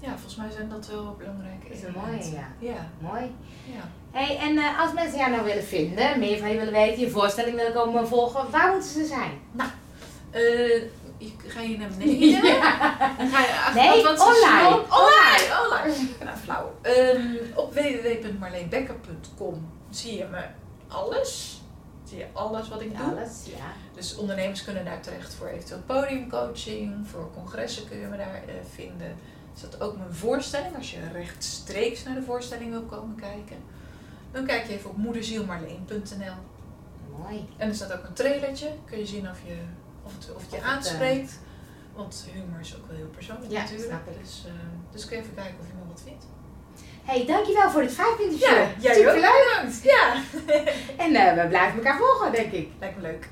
Ja, 0.00 0.10
volgens 0.12 0.36
mij 0.36 0.50
zijn 0.50 0.68
dat 0.68 0.86
wel 0.86 1.14
belangrijke 1.18 1.68
Dat 1.68 1.76
is 1.76 1.82
een 1.82 1.92
mooie, 1.96 2.32
ja. 2.32 2.48
Ja, 2.58 2.88
Mooi. 2.98 3.34
ja. 3.64 3.80
Hey, 4.10 4.38
en 4.38 4.58
eh, 4.58 4.80
als 4.80 4.92
mensen 4.92 5.18
jou 5.18 5.30
nou 5.30 5.44
willen 5.44 5.64
vinden, 5.64 6.18
meer 6.18 6.38
van 6.38 6.48
je 6.50 6.56
willen 6.58 6.72
weten, 6.72 7.00
je 7.00 7.10
voorstelling 7.10 7.56
willen 7.56 7.72
komen 7.72 8.08
volgen, 8.08 8.50
waar 8.50 8.72
moeten 8.72 8.90
ze 8.90 9.04
zijn? 9.04 9.30
Eh, 10.30 10.82
je, 11.18 11.32
ga 11.46 11.60
je 11.60 11.78
naar 11.78 11.88
beneden? 11.98 12.42
Dan 13.18 13.28
ga 13.28 13.40
je 13.40 13.62
achter 13.66 13.82
Nee, 13.82 14.08
online. 14.08 14.84
Online, 14.88 15.46
online. 15.64 16.08
Nou, 16.24 16.36
flauw. 16.36 16.74
Ehm, 16.82 17.34
op 17.54 17.74
www.marleenbekker.com 17.74 19.72
zie 19.90 20.16
je 20.16 20.24
me 20.30 20.44
alles. 20.88 21.60
Zie 22.04 22.18
je 22.18 22.26
alles 22.32 22.68
wat 22.68 22.80
ik 22.80 22.96
doe. 22.96 23.06
Alles, 23.06 23.42
ja. 23.44 23.72
Dus 23.94 24.16
ondernemers 24.16 24.64
kunnen 24.64 24.84
daar 24.84 25.00
terecht 25.00 25.34
voor 25.34 25.48
eventueel 25.48 25.82
podiumcoaching. 25.86 27.08
Voor 27.08 27.30
congressen 27.34 27.88
kun 27.88 27.98
je 27.98 28.06
me 28.06 28.16
daar 28.16 28.42
eh, 28.46 28.54
vinden. 28.74 29.06
Er 29.06 29.16
staat 29.54 29.80
ook 29.80 29.96
mijn 29.96 30.14
voorstelling. 30.14 30.76
Als 30.76 30.90
je 30.90 30.98
rechtstreeks 31.12 32.02
naar 32.02 32.14
de 32.14 32.22
voorstelling 32.22 32.70
wil 32.70 32.82
komen 32.82 33.16
kijken. 33.16 33.56
Dan 34.32 34.46
kijk 34.46 34.66
je 34.66 34.72
even 34.72 34.90
op 34.90 34.96
moederzielmarleen.nl. 34.96 36.34
Mooi. 37.18 37.48
En 37.56 37.68
er 37.68 37.74
staat 37.74 37.92
ook 37.92 38.04
een 38.04 38.12
trailertje. 38.12 38.68
Kun 38.84 38.98
je 38.98 39.06
zien 39.06 39.30
of, 39.30 39.38
je, 39.46 39.56
of, 40.06 40.12
het, 40.18 40.34
of 40.36 40.42
het 40.42 40.50
je 40.50 40.56
het, 40.56 40.64
eh, 40.64 40.70
aanspreekt. 40.72 41.38
Want 41.94 42.26
humor 42.32 42.60
is 42.60 42.76
ook 42.76 42.86
wel 42.86 42.96
heel 42.96 43.06
persoonlijk 43.06 43.52
Ja, 43.52 43.60
natuurlijk. 43.60 43.88
snap 43.88 44.06
ik. 44.08 44.18
Dus, 44.22 44.44
eh, 44.46 44.52
dus 44.92 45.06
kun 45.06 45.16
je 45.16 45.22
even 45.22 45.34
kijken 45.34 45.56
of 45.60 45.66
je 45.66 45.72
me 45.72 45.88
wat 45.88 46.02
vindt. 46.04 46.24
Hey, 47.04 47.26
dankjewel 47.26 47.70
voor 47.70 47.82
dit 47.82 47.92
vijf 47.92 48.18
interview. 48.18 48.48
Ja, 48.48 48.66
jij 48.78 49.08
ook 49.08 49.14
bedankt. 49.14 49.82
Ja, 49.82 50.14
En 51.04 51.14
eh, 51.14 51.42
we 51.42 51.48
blijven 51.48 51.76
elkaar 51.78 51.98
volgen, 51.98 52.32
denk 52.32 52.52
ik. 52.52 52.70
lijkt 52.78 52.96
me 52.96 53.02
leuk. 53.02 53.28